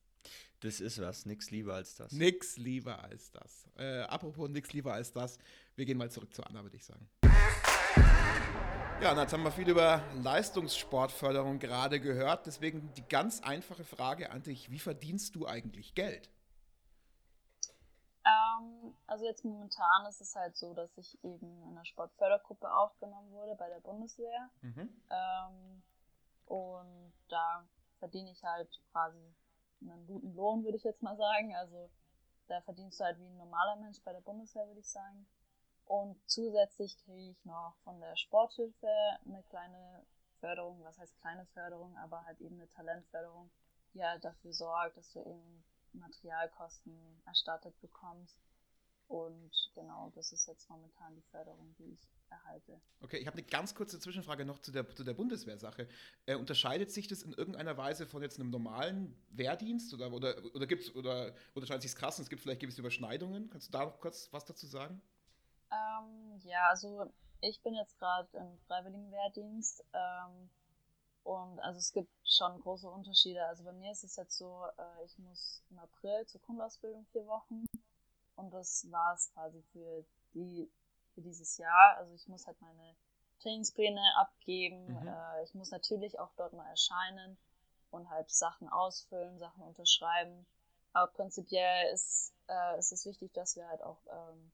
Das 0.61 0.80
ist 0.80 1.01
was, 1.01 1.26
nix 1.26 1.51
lieber 1.51 1.74
als 1.74 1.97
das. 1.97 2.12
Nix 2.12 2.57
lieber 2.57 3.03
als 3.03 3.32
das. 3.32 3.66
Äh, 3.76 4.03
apropos 4.03 4.49
nix 4.49 4.72
lieber 4.72 4.93
als 4.95 5.12
das, 5.12 5.38
wir 5.74 5.84
gehen 5.84 5.99
mal 5.99 6.11
zurück 6.11 6.32
zu 6.32 6.45
Anna, 6.45 6.62
würde 6.62 6.76
ich 6.76 6.84
sagen. 6.84 7.09
Ja, 9.02 9.20
jetzt 9.20 9.32
haben 9.32 9.42
wir 9.42 9.50
viel 9.50 9.68
über 9.68 10.00
Leistungssportförderung 10.22 11.58
gerade 11.58 11.98
gehört. 11.98 12.46
Deswegen 12.46 12.94
die 12.94 13.02
ganz 13.02 13.42
einfache 13.42 13.84
Frage 13.84 14.30
an 14.30 14.44
dich: 14.44 14.70
Wie 14.70 14.78
verdienst 14.78 15.34
du 15.34 15.46
eigentlich 15.46 15.94
Geld? 15.94 16.30
Ähm, 18.24 18.94
also 19.06 19.24
jetzt 19.24 19.44
momentan 19.44 20.06
ist 20.08 20.20
es 20.20 20.36
halt 20.36 20.56
so, 20.56 20.72
dass 20.74 20.96
ich 20.96 21.18
eben 21.24 21.62
in 21.62 21.70
einer 21.70 21.84
Sportfördergruppe 21.84 22.72
aufgenommen 22.72 23.32
wurde 23.32 23.56
bei 23.56 23.68
der 23.68 23.80
Bundeswehr. 23.80 24.50
Mhm. 24.60 24.88
Ähm, 25.10 25.82
und 26.46 27.12
da 27.28 27.66
verdiene 27.98 28.30
ich 28.30 28.42
halt 28.44 28.68
quasi 28.92 29.34
einen 29.80 30.06
guten 30.06 30.34
Lohn, 30.34 30.62
würde 30.64 30.76
ich 30.76 30.84
jetzt 30.84 31.02
mal 31.02 31.16
sagen. 31.16 31.56
Also 31.56 31.90
da 32.46 32.60
verdienst 32.60 33.00
du 33.00 33.04
halt 33.04 33.18
wie 33.18 33.26
ein 33.26 33.36
normaler 33.36 33.76
Mensch 33.76 34.00
bei 34.04 34.12
der 34.12 34.20
Bundeswehr, 34.20 34.66
würde 34.68 34.80
ich 34.80 34.88
sagen. 34.88 35.26
Und 35.93 36.16
zusätzlich 36.24 36.97
kriege 37.05 37.32
ich 37.32 37.45
noch 37.45 37.74
von 37.84 38.01
der 38.01 38.16
Sporthilfe 38.16 38.88
eine 39.26 39.43
kleine 39.51 40.07
Förderung, 40.40 40.82
was 40.84 40.99
heißt 40.99 41.20
kleine 41.20 41.45
Förderung, 41.53 41.95
aber 41.99 42.24
halt 42.24 42.40
eben 42.40 42.55
eine 42.55 42.66
Talentförderung, 42.70 43.51
die 43.93 44.03
halt 44.03 44.24
dafür 44.24 44.55
sorgt, 44.55 44.97
dass 44.97 45.12
du 45.12 45.20
eben 45.20 45.62
Materialkosten 45.93 46.95
erstattet 47.26 47.78
bekommst. 47.82 48.38
Und 49.07 49.51
genau, 49.74 50.11
das 50.14 50.32
ist 50.32 50.47
jetzt 50.47 50.70
momentan 50.70 51.14
die 51.14 51.24
Förderung, 51.30 51.74
die 51.78 51.93
ich 51.93 52.09
erhalte. 52.30 52.80
Okay, 53.03 53.18
ich 53.18 53.26
habe 53.26 53.36
eine 53.36 53.47
ganz 53.47 53.74
kurze 53.74 54.01
Zwischenfrage 54.01 54.47
noch 54.47 54.61
zu 54.61 54.72
der, 54.72 54.88
zu 54.95 55.05
der 55.05 55.12
Bundeswehrsache. 55.12 55.86
Äh, 56.24 56.36
unterscheidet 56.36 56.90
sich 56.90 57.07
das 57.07 57.22
in 57.22 57.34
irgendeiner 57.34 57.76
Weise 57.76 58.07
von 58.07 58.22
jetzt 58.22 58.40
einem 58.40 58.49
normalen 58.49 59.14
Wehrdienst 59.28 59.93
oder, 59.93 60.11
oder, 60.11 60.43
oder, 60.55 60.66
gibt's, 60.66 60.95
oder 60.95 61.34
unterscheidet 61.53 61.82
sich 61.82 61.95
krass 61.95 62.18
und 62.18 62.22
es 62.22 62.30
gibt 62.30 62.40
vielleicht 62.40 62.62
gewisse 62.62 62.80
Überschneidungen? 62.80 63.51
Kannst 63.51 63.68
du 63.68 63.72
da 63.72 63.84
noch 63.84 64.01
kurz 64.01 64.32
was 64.32 64.47
dazu 64.47 64.66
sagen? 64.66 65.03
Ähm, 65.72 66.38
ja, 66.44 66.68
also 66.68 67.10
ich 67.40 67.60
bin 67.62 67.74
jetzt 67.74 67.98
gerade 67.98 68.28
im 68.36 68.58
Freiwilligenwehrdienst 68.66 69.84
ähm, 69.92 70.50
und 71.24 71.60
also 71.60 71.78
es 71.78 71.92
gibt 71.92 72.10
schon 72.24 72.60
große 72.60 72.88
Unterschiede. 72.88 73.44
Also 73.46 73.64
bei 73.64 73.72
mir 73.72 73.90
ist 73.92 74.04
es 74.04 74.16
jetzt 74.16 74.36
so, 74.36 74.64
äh, 74.76 75.04
ich 75.04 75.18
muss 75.18 75.62
im 75.70 75.78
April 75.78 76.26
zur 76.26 76.40
Grundausbildung 76.42 77.06
vier 77.06 77.26
Wochen 77.26 77.64
und 78.36 78.50
das 78.52 78.90
war 78.90 79.14
es 79.14 79.32
quasi 79.32 79.62
für 79.72 80.04
die 80.34 80.70
für 81.14 81.20
dieses 81.22 81.58
Jahr. 81.58 81.96
Also 81.96 82.14
ich 82.14 82.26
muss 82.28 82.46
halt 82.46 82.60
meine 82.60 82.96
Trainingspläne 83.40 84.00
abgeben. 84.16 84.86
Mhm. 84.86 85.08
Äh, 85.08 85.42
ich 85.44 85.54
muss 85.54 85.70
natürlich 85.70 86.18
auch 86.18 86.32
dort 86.36 86.52
mal 86.52 86.68
erscheinen 86.68 87.38
und 87.90 88.08
halt 88.10 88.30
Sachen 88.30 88.68
ausfüllen, 88.68 89.38
Sachen 89.38 89.62
unterschreiben. 89.62 90.46
Aber 90.92 91.10
prinzipiell 91.12 91.92
ist, 91.92 92.34
äh, 92.48 92.78
ist 92.78 92.92
es 92.92 93.06
wichtig, 93.06 93.32
dass 93.34 93.56
wir 93.56 93.66
halt 93.68 93.82
auch 93.82 94.00
ähm, 94.10 94.52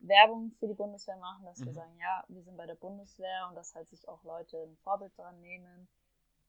Werbung 0.00 0.52
für 0.58 0.68
die 0.68 0.74
Bundeswehr 0.74 1.16
machen, 1.16 1.44
dass 1.44 1.58
mhm. 1.58 1.66
wir 1.66 1.72
sagen, 1.74 1.98
ja, 1.98 2.24
wir 2.28 2.42
sind 2.42 2.56
bei 2.56 2.66
der 2.66 2.74
Bundeswehr 2.74 3.46
und 3.48 3.54
dass 3.54 3.74
halt 3.74 3.88
sich 3.88 4.08
auch 4.08 4.22
Leute 4.24 4.58
ein 4.62 4.76
Vorbild 4.78 5.16
dran 5.16 5.40
nehmen. 5.40 5.88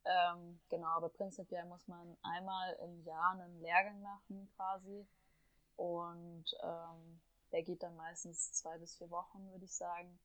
Ähm, 0.04 0.60
genau, 0.68 0.88
aber 0.88 1.08
prinzipiell 1.08 1.64
muss 1.66 1.86
man 1.88 2.16
einmal 2.22 2.74
im 2.84 3.02
Jahr 3.04 3.32
einen 3.32 3.60
Lehrgang 3.60 4.00
machen 4.00 4.48
quasi 4.56 5.06
und 5.76 6.44
ähm, 6.62 7.20
der 7.52 7.62
geht 7.62 7.82
dann 7.82 7.96
meistens 7.96 8.52
zwei 8.52 8.78
bis 8.78 8.96
vier 8.96 9.10
Wochen, 9.10 9.50
würde 9.50 9.64
ich 9.64 9.74
sagen. 9.74 10.18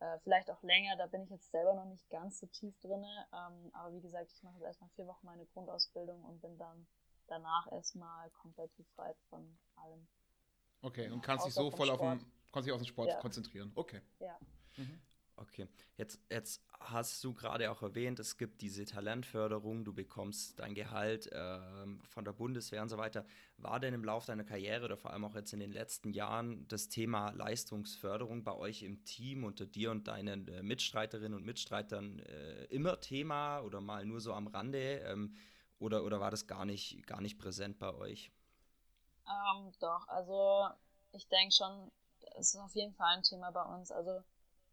Äh, 0.00 0.18
vielleicht 0.20 0.50
auch 0.50 0.62
länger, 0.62 0.96
da 0.96 1.06
bin 1.06 1.22
ich 1.22 1.30
jetzt 1.30 1.50
selber 1.50 1.74
noch 1.74 1.86
nicht 1.86 2.08
ganz 2.10 2.38
so 2.38 2.46
tief 2.46 2.78
drin. 2.80 3.04
Ähm, 3.32 3.70
aber 3.72 3.92
wie 3.92 4.00
gesagt, 4.00 4.32
ich 4.32 4.42
mache 4.42 4.54
jetzt 4.54 4.64
erstmal 4.64 4.90
vier 4.90 5.06
Wochen 5.06 5.26
meine 5.26 5.46
Grundausbildung 5.46 6.24
und 6.24 6.40
bin 6.40 6.56
dann 6.58 6.86
danach 7.26 7.70
erstmal 7.72 8.30
komplett 8.30 8.74
befreit 8.76 9.16
von 9.28 9.58
allem. 9.76 10.06
Okay, 10.82 11.10
und 11.10 11.20
kannst 11.22 11.46
dich 11.46 11.54
so 11.54 11.70
voll 11.70 11.90
auf 11.90 12.00
den, 12.00 12.24
kannst 12.52 12.66
dich 12.66 12.72
auf 12.72 12.80
den 12.80 12.86
Sport 12.86 13.08
ja. 13.08 13.20
konzentrieren. 13.20 13.72
Okay. 13.74 14.00
Ja. 14.20 14.38
Mhm. 14.76 15.00
Okay, 15.40 15.68
jetzt, 15.96 16.20
jetzt 16.30 16.64
hast 16.80 17.22
du 17.22 17.32
gerade 17.32 17.70
auch 17.70 17.82
erwähnt, 17.82 18.18
es 18.18 18.38
gibt 18.38 18.60
diese 18.60 18.84
Talentförderung, 18.84 19.84
du 19.84 19.92
bekommst 19.92 20.58
dein 20.58 20.74
Gehalt 20.74 21.30
äh, 21.30 21.60
von 22.08 22.24
der 22.24 22.32
Bundeswehr 22.32 22.82
und 22.82 22.88
so 22.88 22.98
weiter. 22.98 23.24
War 23.56 23.78
denn 23.78 23.94
im 23.94 24.02
Laufe 24.02 24.26
deiner 24.26 24.42
Karriere 24.42 24.86
oder 24.86 24.96
vor 24.96 25.12
allem 25.12 25.24
auch 25.24 25.36
jetzt 25.36 25.52
in 25.52 25.60
den 25.60 25.70
letzten 25.70 26.12
Jahren 26.12 26.66
das 26.66 26.88
Thema 26.88 27.30
Leistungsförderung 27.30 28.42
bei 28.42 28.54
euch 28.54 28.82
im 28.82 29.04
Team 29.04 29.44
unter 29.44 29.64
dir 29.64 29.92
und 29.92 30.08
deinen 30.08 30.48
äh, 30.48 30.62
Mitstreiterinnen 30.64 31.34
und 31.34 31.44
Mitstreitern 31.44 32.18
äh, 32.18 32.64
immer 32.64 33.00
Thema 33.00 33.60
oder 33.60 33.80
mal 33.80 34.04
nur 34.04 34.20
so 34.20 34.32
am 34.32 34.48
Rande? 34.48 35.02
Ähm, 35.06 35.36
oder, 35.78 36.02
oder 36.02 36.18
war 36.18 36.32
das 36.32 36.48
gar 36.48 36.64
nicht, 36.64 37.06
gar 37.06 37.20
nicht 37.20 37.38
präsent 37.38 37.78
bei 37.78 37.94
euch? 37.94 38.32
Ähm, 39.28 39.70
doch, 39.78 40.08
also 40.08 40.68
ich 41.12 41.28
denke 41.28 41.54
schon, 41.54 41.92
es 42.38 42.54
ist 42.54 42.60
auf 42.60 42.74
jeden 42.74 42.94
Fall 42.94 43.16
ein 43.16 43.22
Thema 43.22 43.50
bei 43.50 43.62
uns. 43.62 43.90
Also 43.90 44.22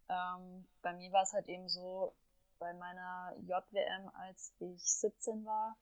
ähm, 0.10 0.68
bei 0.82 0.94
mir 0.94 1.12
war 1.12 1.24
es 1.24 1.34
halt 1.34 1.48
eben 1.48 1.68
so, 1.68 2.14
bei 2.60 2.74
meiner 2.74 3.34
JWM, 3.40 4.10
als 4.14 4.54
ich 4.60 4.82
17 4.84 5.46
war, 5.46 5.76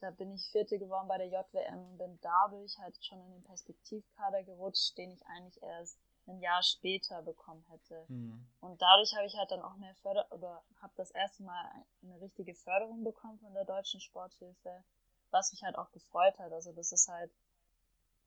da 0.00 0.10
bin 0.10 0.32
ich 0.32 0.50
Vierte 0.50 0.78
geworden 0.78 1.08
bei 1.08 1.18
der 1.18 1.28
JWM 1.28 1.90
und 1.90 1.98
bin 1.98 2.18
dadurch 2.20 2.78
halt 2.78 2.96
schon 3.04 3.20
in 3.20 3.32
den 3.32 3.44
Perspektivkader 3.44 4.42
gerutscht, 4.44 4.96
den 4.98 5.12
ich 5.12 5.26
eigentlich 5.26 5.62
erst 5.62 5.98
ein 6.26 6.40
Jahr 6.40 6.62
später 6.62 7.22
bekommen 7.22 7.64
hätte. 7.70 8.04
Mhm. 8.08 8.46
Und 8.60 8.82
dadurch 8.82 9.14
habe 9.14 9.26
ich 9.26 9.36
halt 9.36 9.50
dann 9.50 9.62
auch 9.62 9.76
mehr 9.76 9.94
Förder 9.96 10.26
oder 10.32 10.62
habe 10.82 10.92
das 10.96 11.10
erste 11.12 11.44
Mal 11.44 11.70
eine 12.02 12.20
richtige 12.20 12.54
Förderung 12.54 13.04
bekommen 13.04 13.38
von 13.38 13.54
der 13.54 13.64
deutschen 13.64 14.00
Sporthilfe, 14.00 14.84
was 15.30 15.52
mich 15.52 15.62
halt 15.62 15.78
auch 15.78 15.90
gefreut 15.92 16.38
hat. 16.38 16.52
Also 16.52 16.72
das 16.72 16.92
ist 16.92 17.08
halt 17.08 17.32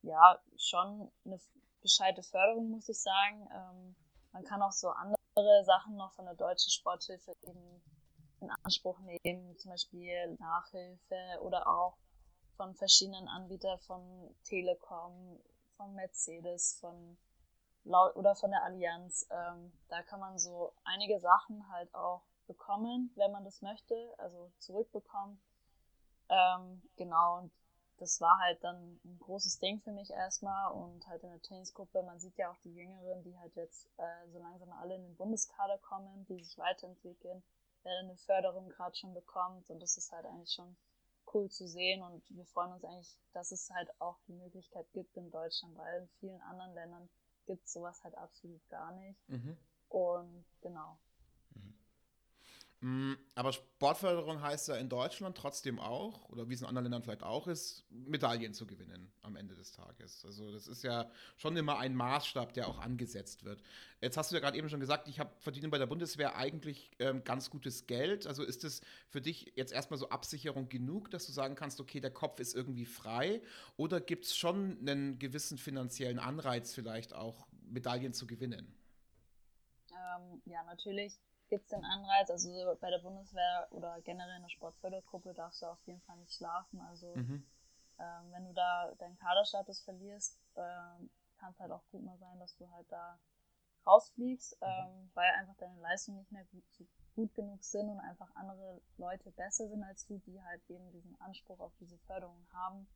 ja 0.01 0.39
schon 0.55 1.11
eine 1.25 1.39
gescheite 1.81 2.23
Förderung, 2.23 2.69
muss 2.69 2.89
ich 2.89 3.01
sagen. 3.01 3.47
Ähm, 3.53 3.95
man 4.31 4.43
kann 4.43 4.61
auch 4.61 4.71
so 4.71 4.89
andere 4.89 5.63
Sachen 5.63 5.95
noch 5.95 6.13
von 6.13 6.25
der 6.25 6.35
deutschen 6.35 6.71
Sporthilfe 6.71 7.35
eben 7.41 7.81
in 8.41 8.51
Anspruch 8.63 8.99
nehmen, 8.99 9.57
zum 9.57 9.71
Beispiel 9.71 10.37
Nachhilfe 10.39 11.39
oder 11.41 11.67
auch 11.67 11.97
von 12.55 12.75
verschiedenen 12.75 13.27
Anbietern 13.27 13.79
von 13.79 14.35
Telekom, 14.43 15.39
von 15.77 15.93
Mercedes, 15.93 16.77
von 16.79 17.17
oder 17.85 18.35
von 18.35 18.51
der 18.51 18.63
Allianz. 18.63 19.27
Ähm, 19.31 19.71
da 19.87 20.03
kann 20.03 20.19
man 20.19 20.37
so 20.37 20.73
einige 20.83 21.19
Sachen 21.19 21.67
halt 21.71 21.93
auch 21.95 22.23
bekommen, 22.47 23.11
wenn 23.15 23.31
man 23.31 23.45
das 23.45 23.61
möchte, 23.61 23.95
also 24.17 24.51
zurückbekommen. 24.59 25.41
Ähm, 26.29 26.81
genau, 26.97 27.39
und 27.39 27.51
das 27.99 28.21
war 28.21 28.39
halt 28.39 28.63
dann 28.63 28.99
ein 29.03 29.19
großes 29.19 29.59
Ding 29.59 29.79
für 29.81 29.91
mich 29.91 30.09
erstmal 30.11 30.71
und 30.71 31.07
halt 31.07 31.23
in 31.23 31.29
der 31.29 31.41
Trainingsgruppe, 31.41 32.01
man 32.03 32.19
sieht 32.19 32.37
ja 32.37 32.51
auch 32.51 32.59
die 32.63 32.73
Jüngeren, 32.73 33.23
die 33.23 33.37
halt 33.37 33.55
jetzt 33.55 33.89
äh, 33.97 34.27
so 34.31 34.39
langsam 34.39 34.71
alle 34.71 34.95
in 34.95 35.03
den 35.03 35.15
Bundeskader 35.15 35.77
kommen, 35.79 36.25
die 36.27 36.43
sich 36.43 36.57
weiterentwickeln, 36.57 37.43
wer 37.83 37.99
eine 37.99 38.15
Förderung 38.17 38.69
gerade 38.69 38.95
schon 38.95 39.13
bekommt 39.13 39.69
und 39.69 39.79
das 39.81 39.97
ist 39.97 40.11
halt 40.11 40.25
eigentlich 40.25 40.53
schon 40.53 40.75
cool 41.33 41.49
zu 41.49 41.67
sehen 41.67 42.01
und 42.01 42.23
wir 42.29 42.45
freuen 42.45 42.73
uns 42.73 42.83
eigentlich, 42.83 43.17
dass 43.33 43.51
es 43.51 43.69
halt 43.71 43.89
auch 43.99 44.17
die 44.27 44.33
Möglichkeit 44.33 44.91
gibt 44.93 45.15
in 45.15 45.29
Deutschland, 45.29 45.77
weil 45.77 46.01
in 46.01 46.09
vielen 46.19 46.41
anderen 46.41 46.73
Ländern 46.73 47.09
gibt 47.45 47.65
es 47.65 47.73
sowas 47.73 48.03
halt 48.03 48.15
absolut 48.15 48.67
gar 48.69 48.91
nicht. 48.93 49.29
Mhm. 49.29 49.57
Und 49.89 50.45
genau. 50.61 50.99
Mm, 52.81 53.15
aber 53.35 53.51
Sportförderung 53.51 54.41
heißt 54.41 54.69
ja 54.69 54.75
in 54.75 54.87
Deutschland 54.87 55.35
trotzdem 55.35 55.79
auch, 55.79 56.29
oder 56.29 56.47
wie 56.47 56.53
es 56.53 56.61
in 56.61 56.67
anderen 56.67 56.85
Ländern 56.85 57.03
vielleicht 57.03 57.23
auch 57.23 57.47
ist, 57.47 57.83
Medaillen 57.89 58.53
zu 58.53 58.65
gewinnen 58.65 59.11
am 59.21 59.35
Ende 59.35 59.53
des 59.53 59.73
Tages. 59.73 60.23
Also 60.23 60.49
das 60.53 60.67
ist 60.67 60.83
ja 60.83 61.11
schon 61.35 61.57
immer 61.57 61.77
ein 61.77 61.93
Maßstab, 61.93 62.53
der 62.53 62.69
auch 62.69 62.79
angesetzt 62.79 63.43
wird. 63.43 63.61
Jetzt 63.99 64.15
hast 64.15 64.31
du 64.31 64.35
ja 64.35 64.39
gerade 64.39 64.57
eben 64.57 64.69
schon 64.69 64.79
gesagt, 64.79 65.09
ich 65.09 65.19
habe 65.19 65.29
verdiene 65.39 65.67
bei 65.67 65.77
der 65.77 65.87
Bundeswehr 65.87 66.37
eigentlich 66.37 66.91
ähm, 66.99 67.25
ganz 67.25 67.49
gutes 67.49 67.85
Geld. 67.85 68.25
Also 68.27 68.43
ist 68.43 68.63
es 68.63 68.79
für 69.09 69.19
dich 69.19 69.51
jetzt 69.55 69.73
erstmal 69.73 69.99
so 69.99 70.07
Absicherung 70.09 70.69
genug, 70.69 71.11
dass 71.11 71.25
du 71.25 71.33
sagen 71.33 71.55
kannst, 71.55 71.81
okay, 71.81 71.99
der 71.99 72.11
Kopf 72.11 72.39
ist 72.39 72.55
irgendwie 72.55 72.85
frei? 72.85 73.41
Oder 73.75 73.99
gibt 73.99 74.23
es 74.23 74.37
schon 74.37 74.77
einen 74.79 75.19
gewissen 75.19 75.57
finanziellen 75.57 76.19
Anreiz 76.19 76.73
vielleicht 76.73 77.13
auch, 77.13 77.45
Medaillen 77.71 78.13
zu 78.13 78.25
gewinnen? 78.25 78.73
Ähm, 79.91 80.41
ja, 80.45 80.63
natürlich 80.63 81.19
gibt 81.49 81.63
es 81.63 81.69
den 81.69 81.83
Anreiz, 81.83 82.29
also 82.29 82.49
bei 82.79 82.89
der 82.89 82.99
Bundeswehr 82.99 83.67
oder 83.71 83.99
generell 84.01 84.37
in 84.37 84.43
der 84.43 84.49
Sportfördergruppe 84.49 85.33
darfst 85.33 85.61
du 85.61 85.65
auf 85.65 85.81
jeden 85.85 86.01
Fall 86.01 86.17
nicht 86.17 86.33
schlafen. 86.33 86.79
Also 86.81 87.15
mhm. 87.15 87.45
ähm, 87.99 88.31
wenn 88.31 88.45
du 88.45 88.53
da 88.53 88.93
deinen 88.99 89.17
Kaderstatus 89.17 89.81
verlierst, 89.81 90.37
ähm, 90.55 91.09
kann 91.39 91.51
es 91.51 91.59
halt 91.59 91.71
auch 91.71 91.83
gut 91.91 92.03
mal 92.03 92.17
sein, 92.17 92.39
dass 92.39 92.55
du 92.57 92.69
halt 92.71 92.89
da 92.91 93.19
rausfliegst, 93.85 94.61
mhm. 94.61 94.67
ähm, 94.67 95.11
weil 95.15 95.31
einfach 95.31 95.55
deine 95.57 95.79
Leistungen 95.81 96.19
nicht 96.19 96.31
mehr 96.31 96.45
gut, 96.45 96.63
gut 97.15 97.33
genug 97.33 97.63
sind 97.63 97.89
und 97.89 97.99
einfach 97.99 98.29
andere 98.35 98.81
Leute 98.97 99.31
besser 99.31 99.67
sind 99.67 99.83
als 99.83 100.05
du, 100.05 100.19
die 100.19 100.41
halt 100.43 100.61
eben 100.69 100.91
diesen 100.91 101.19
Anspruch 101.19 101.59
auf 101.59 101.73
diese 101.79 101.97
Förderung 101.99 102.45
haben, 102.53 102.87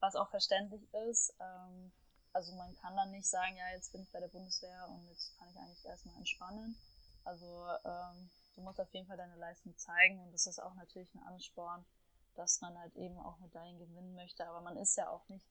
was 0.00 0.16
auch 0.16 0.30
verständlich 0.30 0.82
ist. 1.08 1.34
Ähm, 1.38 1.92
also 2.32 2.54
man 2.54 2.74
kann 2.76 2.96
dann 2.96 3.10
nicht 3.10 3.28
sagen, 3.28 3.56
ja, 3.56 3.68
jetzt 3.74 3.92
bin 3.92 4.02
ich 4.02 4.12
bei 4.12 4.20
der 4.20 4.28
Bundeswehr 4.28 4.88
und 4.88 5.06
jetzt 5.08 5.36
kann 5.36 5.48
ich 5.50 5.58
eigentlich 5.58 5.84
erstmal 5.84 6.16
entspannen 6.16 6.76
also 7.24 7.66
ähm, 7.84 8.30
du 8.54 8.62
musst 8.62 8.80
auf 8.80 8.92
jeden 8.92 9.06
Fall 9.06 9.16
deine 9.16 9.36
Leistung 9.36 9.76
zeigen 9.76 10.20
und 10.20 10.32
das 10.32 10.46
ist 10.46 10.58
auch 10.58 10.74
natürlich 10.74 11.12
ein 11.14 11.22
Ansporn, 11.24 11.84
dass 12.34 12.60
man 12.60 12.78
halt 12.78 12.94
eben 12.96 13.18
auch 13.18 13.38
Medaillen 13.38 13.78
gewinnen 13.78 14.14
möchte. 14.14 14.46
Aber 14.46 14.60
man 14.60 14.76
ist 14.76 14.96
ja 14.96 15.08
auch 15.10 15.28
nicht 15.28 15.46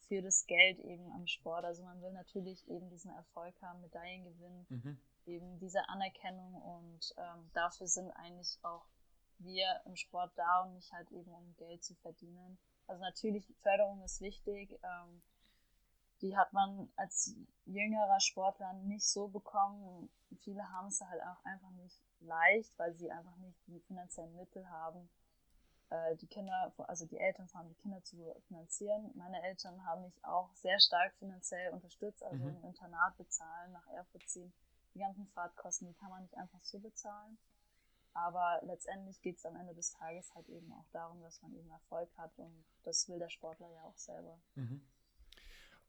für 0.00 0.22
das 0.22 0.46
Geld 0.46 0.78
eben 0.80 1.10
am 1.12 1.26
Sport. 1.26 1.64
Also 1.64 1.82
man 1.82 2.00
will 2.00 2.12
natürlich 2.12 2.66
eben 2.68 2.88
diesen 2.90 3.10
Erfolg 3.10 3.54
haben, 3.62 3.80
Medaillen 3.80 4.24
gewinnen, 4.24 4.66
mhm. 4.68 4.98
eben 5.26 5.58
diese 5.58 5.88
Anerkennung 5.88 6.54
und 6.54 7.14
ähm, 7.16 7.50
dafür 7.54 7.88
sind 7.88 8.10
eigentlich 8.12 8.58
auch 8.62 8.86
wir 9.38 9.82
im 9.84 9.96
Sport 9.96 10.32
da 10.36 10.62
und 10.62 10.74
nicht 10.74 10.92
halt 10.92 11.10
eben 11.10 11.30
um 11.32 11.54
Geld 11.56 11.84
zu 11.84 11.94
verdienen. 11.96 12.58
Also 12.86 13.02
natürlich 13.02 13.46
Förderung 13.62 14.02
ist 14.02 14.20
wichtig. 14.20 14.78
Ähm, 14.82 15.22
die 16.22 16.36
hat 16.36 16.52
man 16.52 16.88
als 16.96 17.34
jüngerer 17.64 18.20
Sportler 18.20 18.72
nicht 18.74 19.06
so 19.06 19.28
bekommen. 19.28 20.08
Viele 20.40 20.68
haben 20.70 20.88
es 20.88 21.00
halt 21.00 21.22
auch 21.22 21.44
einfach 21.44 21.70
nicht 21.70 22.00
leicht, 22.20 22.78
weil 22.78 22.94
sie 22.94 23.10
einfach 23.10 23.36
nicht 23.36 23.58
die 23.66 23.80
finanziellen 23.80 24.34
Mittel 24.36 24.68
haben, 24.70 25.08
äh, 25.90 26.16
die 26.16 26.26
Kinder, 26.26 26.72
also 26.88 27.06
die 27.06 27.18
Eltern 27.18 27.48
vor 27.48 27.60
allem 27.60 27.68
die 27.68 27.82
Kinder 27.82 28.02
zu 28.02 28.16
finanzieren. 28.48 29.10
Meine 29.14 29.42
Eltern 29.42 29.84
haben 29.84 30.02
mich 30.02 30.24
auch 30.24 30.52
sehr 30.54 30.78
stark 30.80 31.14
finanziell 31.18 31.72
unterstützt, 31.72 32.22
also 32.22 32.44
mhm. 32.44 32.56
im 32.56 32.64
Internat 32.64 33.16
bezahlen, 33.16 33.72
nach 33.72 33.86
Erfurt 33.88 34.28
ziehen. 34.28 34.52
Die 34.94 35.00
ganzen 35.00 35.26
Fahrtkosten, 35.28 35.88
die 35.88 35.94
kann 35.94 36.10
man 36.10 36.22
nicht 36.22 36.36
einfach 36.36 36.62
so 36.62 36.78
bezahlen. 36.78 37.38
Aber 38.14 38.60
letztendlich 38.62 39.20
geht 39.20 39.36
es 39.36 39.44
am 39.44 39.56
Ende 39.56 39.74
des 39.74 39.92
Tages 39.92 40.34
halt 40.34 40.48
eben 40.48 40.72
auch 40.72 40.88
darum, 40.92 41.20
dass 41.20 41.42
man 41.42 41.54
eben 41.54 41.70
Erfolg 41.70 42.08
hat 42.16 42.32
und 42.38 42.64
das 42.82 43.06
will 43.08 43.18
der 43.18 43.28
Sportler 43.28 43.68
ja 43.68 43.82
auch 43.82 43.98
selber. 43.98 44.38
Mhm. 44.54 44.80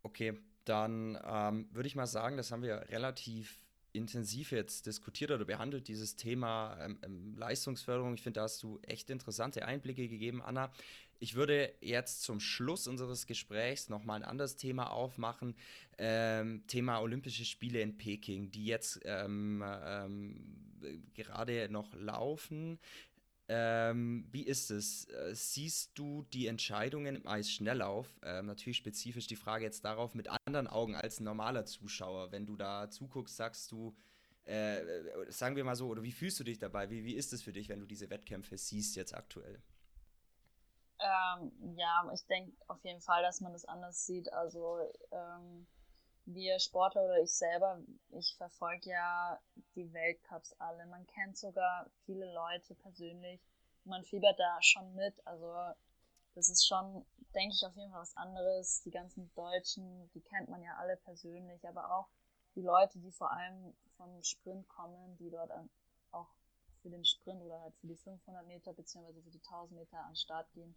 Okay, 0.08 0.40
dann 0.64 1.20
ähm, 1.26 1.68
würde 1.74 1.88
ich 1.88 1.96
mal 1.98 2.08
sagen, 2.08 2.38
das 2.38 2.54
haben 2.54 2.62
wir 2.62 2.88
relativ 2.88 3.60
intensiv 3.92 4.54
jetzt 4.54 4.86
diskutiert 4.86 5.32
oder 5.32 5.44
behandelt, 5.44 5.90
dieses 5.90 6.16
Thema 6.16 6.78
ähm, 6.80 6.98
ähm, 7.04 7.36
Leistungsförderung. 7.36 8.14
Ich 8.14 8.22
finde, 8.22 8.40
da 8.40 8.44
hast 8.44 8.64
du 8.64 8.80
echt 8.84 9.10
interessante 9.10 9.66
Einblicke 9.66 10.08
gegeben, 10.08 10.42
Anna. 10.42 10.72
Ich 11.20 11.36
würde 11.36 11.74
jetzt 11.82 12.22
zum 12.22 12.40
Schluss 12.40 12.88
unseres 12.88 13.28
Gesprächs 13.28 13.90
nochmal 13.90 14.22
ein 14.22 14.30
anderes 14.30 14.56
Thema 14.56 14.92
aufmachen. 14.92 15.58
Ähm, 15.98 16.64
Thema 16.68 17.02
Olympische 17.02 17.44
Spiele 17.44 17.82
in 17.82 17.98
Peking, 17.98 18.50
die 18.50 18.66
jetzt 18.66 19.02
ähm, 19.04 19.62
ähm, 19.66 21.10
gerade 21.16 21.68
noch 21.70 21.94
laufen. 21.96 22.80
Ähm, 23.50 24.28
wie 24.32 24.44
ist 24.44 24.72
es? 24.72 25.06
Äh, 25.06 25.34
siehst 25.34 25.98
du 25.98 26.24
die 26.34 26.48
Entscheidungen 26.48 27.16
im 27.16 27.28
Eisschnelllauf, 27.28 28.08
äh, 28.22 28.42
natürlich 28.42 28.78
spezifisch 28.78 29.28
die 29.28 29.38
Frage 29.38 29.64
jetzt 29.64 29.86
darauf, 29.86 30.16
mit 30.16 30.28
anderen 30.46 30.68
Augen 30.68 30.96
als 30.96 31.20
ein 31.20 31.24
normaler 31.24 31.66
Zuschauer? 31.66 32.32
Wenn 32.32 32.46
du 32.46 32.58
da 32.58 32.90
zuguckst, 32.90 33.38
sagst 33.38 33.72
du, 33.72 33.96
äh, 34.46 34.80
äh, 34.80 35.32
sagen 35.32 35.56
wir 35.56 35.64
mal 35.64 35.76
so, 35.76 35.88
oder 35.88 36.04
wie 36.04 36.12
fühlst 36.12 36.40
du 36.40 36.44
dich 36.44 36.60
dabei? 36.60 36.90
Wie, 36.90 37.06
wie 37.06 37.16
ist 37.16 37.32
es 37.32 37.42
für 37.42 37.54
dich, 37.54 37.70
wenn 37.70 37.80
du 37.80 37.86
diese 37.86 38.10
Wettkämpfe 38.10 38.58
siehst 38.58 38.98
jetzt 38.98 39.16
aktuell? 39.16 39.62
Ähm, 41.00 41.52
ja, 41.78 42.10
ich 42.14 42.26
denke 42.28 42.52
auf 42.68 42.84
jeden 42.84 43.02
Fall, 43.02 43.22
dass 43.22 43.40
man 43.40 43.54
das 43.54 43.66
anders 43.66 44.06
sieht. 44.06 44.32
Also 44.34 44.80
ähm, 45.12 45.68
wir 46.28 46.60
Sportler 46.60 47.06
oder 47.06 47.22
ich 47.22 47.34
selber, 47.34 47.80
ich 48.10 48.36
verfolge 48.36 48.90
ja 48.90 49.40
die 49.76 49.92
Weltcups 49.94 50.54
alle. 50.60 50.86
Man 50.88 51.08
kennt 51.08 51.38
sogar 51.38 51.90
viele 52.06 52.32
Leute 52.34 52.76
persönlich. 52.76 53.42
Man 53.86 54.04
fiebert 54.04 54.38
da 54.38 54.62
schon 54.62 54.94
mit. 54.96 55.16
Also 55.26 55.56
das 56.36 56.50
ist 56.50 56.68
schon, 56.68 57.06
denke 57.34 57.56
ich, 57.56 57.66
auf 57.66 57.76
jeden 57.76 57.92
Fall 57.92 58.02
was 58.02 58.18
anderes. 58.18 58.82
Die 58.84 58.92
ganzen 58.92 59.34
Deutschen, 59.36 60.10
die 60.14 60.22
kennt 60.22 60.50
man 60.50 60.62
ja 60.62 60.76
alle 60.78 60.98
persönlich, 60.98 61.66
aber 61.66 61.92
auch 61.96 62.10
die 62.56 62.62
Leute, 62.62 63.00
die 63.00 63.12
vor 63.12 63.32
allem 63.32 63.74
vom 63.96 64.22
Sprint 64.22 64.68
kommen, 64.68 65.18
die 65.18 65.30
dort 65.30 65.52
auch 66.12 66.28
für 66.82 66.90
den 66.90 67.06
Sprint 67.06 67.42
oder 67.42 67.62
halt 67.62 67.76
für 67.78 67.88
die 67.88 67.96
500 67.96 68.46
Meter 68.48 68.74
beziehungsweise 68.74 69.22
für 69.22 69.32
die 69.32 69.42
1000 69.44 69.80
Meter 69.80 70.00
an 70.00 70.16
Start 70.16 70.52
gehen. 70.54 70.76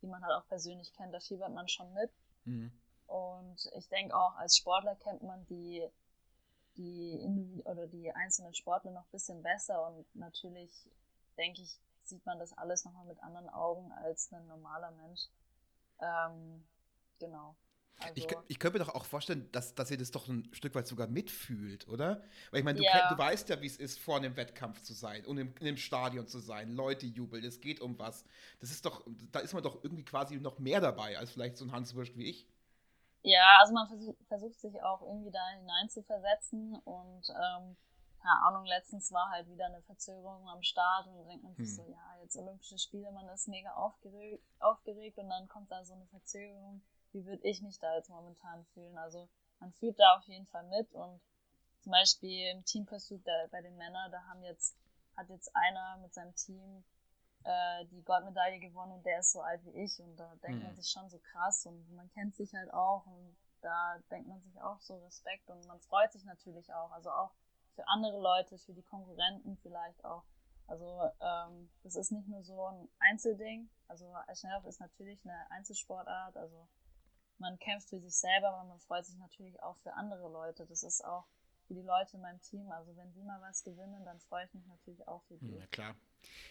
die 0.00 0.06
man 0.06 0.22
halt 0.24 0.34
auch 0.34 0.46
persönlich 0.48 0.92
kennt, 0.94 1.14
da 1.14 1.20
fiebert 1.20 1.52
man 1.52 1.68
schon 1.68 1.92
mit. 1.92 2.10
Mhm. 2.44 2.72
Und 3.12 3.70
ich 3.76 3.90
denke 3.90 4.16
auch, 4.16 4.36
als 4.36 4.56
Sportler 4.56 4.96
kennt 4.96 5.22
man 5.22 5.44
die, 5.44 5.86
die, 6.78 7.62
oder 7.66 7.86
die 7.86 8.10
einzelnen 8.10 8.54
Sportler 8.54 8.90
noch 8.90 9.02
ein 9.02 9.10
bisschen 9.10 9.42
besser 9.42 9.86
und 9.86 10.06
natürlich, 10.16 10.88
denke 11.36 11.60
ich, 11.60 11.78
sieht 12.04 12.24
man 12.24 12.38
das 12.38 12.56
alles 12.56 12.86
nochmal 12.86 13.04
mit 13.04 13.22
anderen 13.22 13.50
Augen 13.50 13.92
als 13.92 14.32
ein 14.32 14.46
normaler 14.46 14.92
Mensch. 14.92 15.28
Ähm, 16.00 16.64
genau. 17.18 17.54
Also, 17.98 18.14
ich, 18.14 18.26
ich 18.48 18.58
könnte 18.58 18.78
mir 18.78 18.84
doch 18.86 18.94
auch 18.94 19.04
vorstellen, 19.04 19.46
dass, 19.52 19.74
dass 19.74 19.90
ihr 19.90 19.98
das 19.98 20.10
doch 20.10 20.26
ein 20.28 20.48
Stück 20.54 20.74
weit 20.74 20.86
sogar 20.86 21.06
mitfühlt, 21.06 21.86
oder? 21.88 22.24
Weil 22.50 22.60
ich 22.60 22.64
meine, 22.64 22.78
du, 22.78 22.84
ja. 22.84 23.10
du 23.10 23.18
weißt 23.18 23.50
ja, 23.50 23.60
wie 23.60 23.66
es 23.66 23.76
ist, 23.76 24.00
vor 24.00 24.16
einem 24.16 24.36
Wettkampf 24.36 24.80
zu 24.80 24.94
sein 24.94 25.26
und 25.26 25.36
im, 25.36 25.52
in 25.60 25.66
einem 25.66 25.76
Stadion 25.76 26.26
zu 26.26 26.38
sein, 26.38 26.72
Leute 26.72 27.04
jubeln, 27.04 27.44
es 27.44 27.60
geht 27.60 27.82
um 27.82 27.98
was. 27.98 28.24
Das 28.60 28.70
ist 28.70 28.86
doch, 28.86 29.06
da 29.30 29.40
ist 29.40 29.52
man 29.52 29.62
doch 29.62 29.84
irgendwie 29.84 30.04
quasi 30.04 30.36
noch 30.36 30.58
mehr 30.58 30.80
dabei, 30.80 31.18
als 31.18 31.30
vielleicht 31.30 31.58
so 31.58 31.66
ein 31.66 31.72
Hans 31.72 31.94
Wurscht 31.94 32.16
wie 32.16 32.24
ich. 32.24 32.46
Ja, 33.22 33.58
also 33.60 33.72
man 33.72 33.86
versuch, 33.88 34.16
versucht 34.26 34.60
sich 34.60 34.82
auch 34.82 35.02
irgendwie 35.02 35.30
da 35.30 35.46
hinein 35.58 35.88
zu 35.88 36.02
versetzen 36.02 36.74
und 36.84 37.28
ähm, 37.30 37.76
keine 38.20 38.42
Ahnung, 38.46 38.64
letztens 38.66 39.12
war 39.12 39.30
halt 39.30 39.48
wieder 39.48 39.66
eine 39.66 39.82
Verzögerung 39.82 40.48
am 40.48 40.62
Start 40.62 41.06
und 41.06 41.16
dann 41.16 41.28
denkt 41.28 41.44
man 41.44 41.54
sich 41.54 41.68
hm. 41.68 41.74
so, 41.74 41.86
ja, 41.88 42.22
jetzt 42.22 42.36
Olympische 42.36 42.78
Spiele, 42.78 43.10
man 43.12 43.28
ist 43.28 43.48
mega 43.48 43.72
aufgeregt, 43.74 44.44
aufgeregt 44.60 45.18
und 45.18 45.28
dann 45.28 45.48
kommt 45.48 45.70
da 45.70 45.84
so 45.84 45.94
eine 45.94 46.06
Verzögerung 46.06 46.82
wie 47.12 47.26
würde 47.26 47.46
ich 47.46 47.62
mich 47.62 47.78
da 47.78 47.94
jetzt 47.94 48.10
momentan 48.10 48.64
fühlen. 48.72 48.96
Also 48.98 49.28
man 49.60 49.72
fühlt 49.72 49.98
da 49.98 50.16
auf 50.16 50.24
jeden 50.26 50.46
Fall 50.46 50.64
mit 50.64 50.92
und 50.92 51.20
zum 51.80 51.92
Beispiel 51.92 52.50
im 52.50 52.64
Team 52.64 52.86
Pursuit 52.86 53.24
bei 53.50 53.60
den 53.60 53.76
Männern, 53.76 54.10
da 54.10 54.22
haben 54.26 54.42
jetzt, 54.42 54.76
hat 55.16 55.28
jetzt 55.28 55.54
einer 55.54 55.98
mit 55.98 56.14
seinem 56.14 56.34
Team 56.34 56.84
äh, 57.44 57.84
die 57.86 58.02
Goldmedaille 58.02 58.60
gewonnen 58.60 58.92
und 58.92 59.06
der 59.06 59.20
ist 59.20 59.32
so 59.32 59.40
alt 59.40 59.64
wie 59.64 59.82
ich 59.82 60.00
und 60.00 60.16
da 60.16 60.34
denkt 60.42 60.58
mhm. 60.58 60.64
man 60.64 60.76
sich 60.76 60.90
schon 60.90 61.08
so 61.08 61.18
krass 61.18 61.66
und 61.66 61.90
man 61.94 62.10
kennt 62.10 62.34
sich 62.34 62.52
halt 62.54 62.72
auch 62.72 63.06
und 63.06 63.36
da 63.60 63.98
denkt 64.10 64.28
man 64.28 64.40
sich 64.40 64.60
auch 64.60 64.80
so 64.80 64.98
Respekt 65.04 65.48
und 65.48 65.66
man 65.66 65.80
freut 65.80 66.12
sich 66.12 66.24
natürlich 66.24 66.72
auch, 66.72 66.90
also 66.92 67.10
auch 67.10 67.32
für 67.74 67.86
andere 67.88 68.20
Leute, 68.20 68.58
für 68.58 68.74
die 68.74 68.82
Konkurrenten 68.82 69.56
vielleicht 69.58 70.04
auch. 70.04 70.24
Also 70.66 71.10
ähm, 71.20 71.70
das 71.82 71.96
ist 71.96 72.12
nicht 72.12 72.28
nur 72.28 72.42
so 72.42 72.66
ein 72.66 72.88
Einzelding, 72.98 73.68
also 73.88 74.12
Schnelllauf 74.34 74.64
ist 74.64 74.80
natürlich 74.80 75.20
eine 75.24 75.50
Einzelsportart, 75.50 76.36
also 76.36 76.68
man 77.38 77.58
kämpft 77.58 77.88
für 77.88 78.00
sich 78.00 78.16
selber, 78.16 78.48
aber 78.48 78.64
man 78.64 78.78
freut 78.78 79.04
sich 79.04 79.18
natürlich 79.18 79.60
auch 79.62 79.76
für 79.78 79.92
andere 79.94 80.30
Leute. 80.30 80.64
Das 80.66 80.82
ist 80.82 81.04
auch 81.04 81.26
für 81.72 81.80
die 81.80 81.86
Leute 81.86 82.16
in 82.16 82.22
meinem 82.22 82.40
Team. 82.40 82.70
Also 82.70 82.94
wenn 82.96 83.12
die 83.12 83.22
mal 83.22 83.40
was 83.40 83.64
gewinnen, 83.64 84.04
dann 84.04 84.20
freue 84.20 84.44
ich 84.44 84.54
mich 84.54 84.66
natürlich 84.66 85.08
auch 85.08 85.22
für 85.24 85.36
die. 85.38 85.56
Ja, 85.56 85.66
klar. 85.68 85.96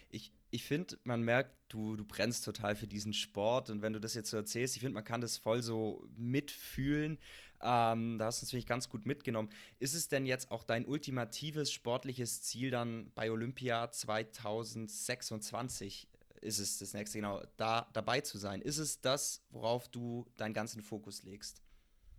Ich, 0.10 0.34
ich 0.50 0.66
finde, 0.66 0.98
man 1.04 1.22
merkt, 1.22 1.56
du, 1.70 1.96
du 1.96 2.04
brennst 2.04 2.44
total 2.44 2.76
für 2.76 2.88
diesen 2.88 3.14
Sport 3.14 3.70
und 3.70 3.82
wenn 3.82 3.94
du 3.94 4.00
das 4.00 4.16
jetzt 4.16 4.32
so 4.32 4.38
erzählst, 4.38 4.76
ich 4.76 4.82
finde, 4.82 4.96
man 4.96 5.06
kann 5.06 5.22
das 5.22 5.38
voll 5.38 5.62
so 5.62 6.06
mitfühlen. 6.18 7.20
Ähm, 7.62 8.18
da 8.18 8.26
hast 8.26 8.42
du 8.42 8.46
natürlich 8.46 8.66
ganz 8.66 8.90
gut 8.90 9.06
mitgenommen. 9.06 9.50
Ist 9.80 9.94
es 9.94 10.10
denn 10.10 10.26
jetzt 10.26 10.52
auch 10.52 10.64
dein 10.64 10.86
ultimatives 10.86 11.72
sportliches 11.72 12.42
Ziel 12.42 12.72
dann 12.72 13.12
bei 13.14 13.32
Olympia 13.32 13.92
2026 13.92 16.10
ist 16.42 16.58
es 16.58 16.80
das 16.80 16.96
nächste, 16.96 17.20
genau, 17.20 17.44
da 17.58 17.88
dabei 17.94 18.22
zu 18.22 18.40
sein. 18.40 18.64
Ist 18.64 18.80
es 18.80 19.00
das, 19.00 19.46
worauf 19.52 19.88
du 19.90 20.26
deinen 20.38 20.56
ganzen 20.56 20.82
Fokus 20.82 21.22
legst? 21.22 21.62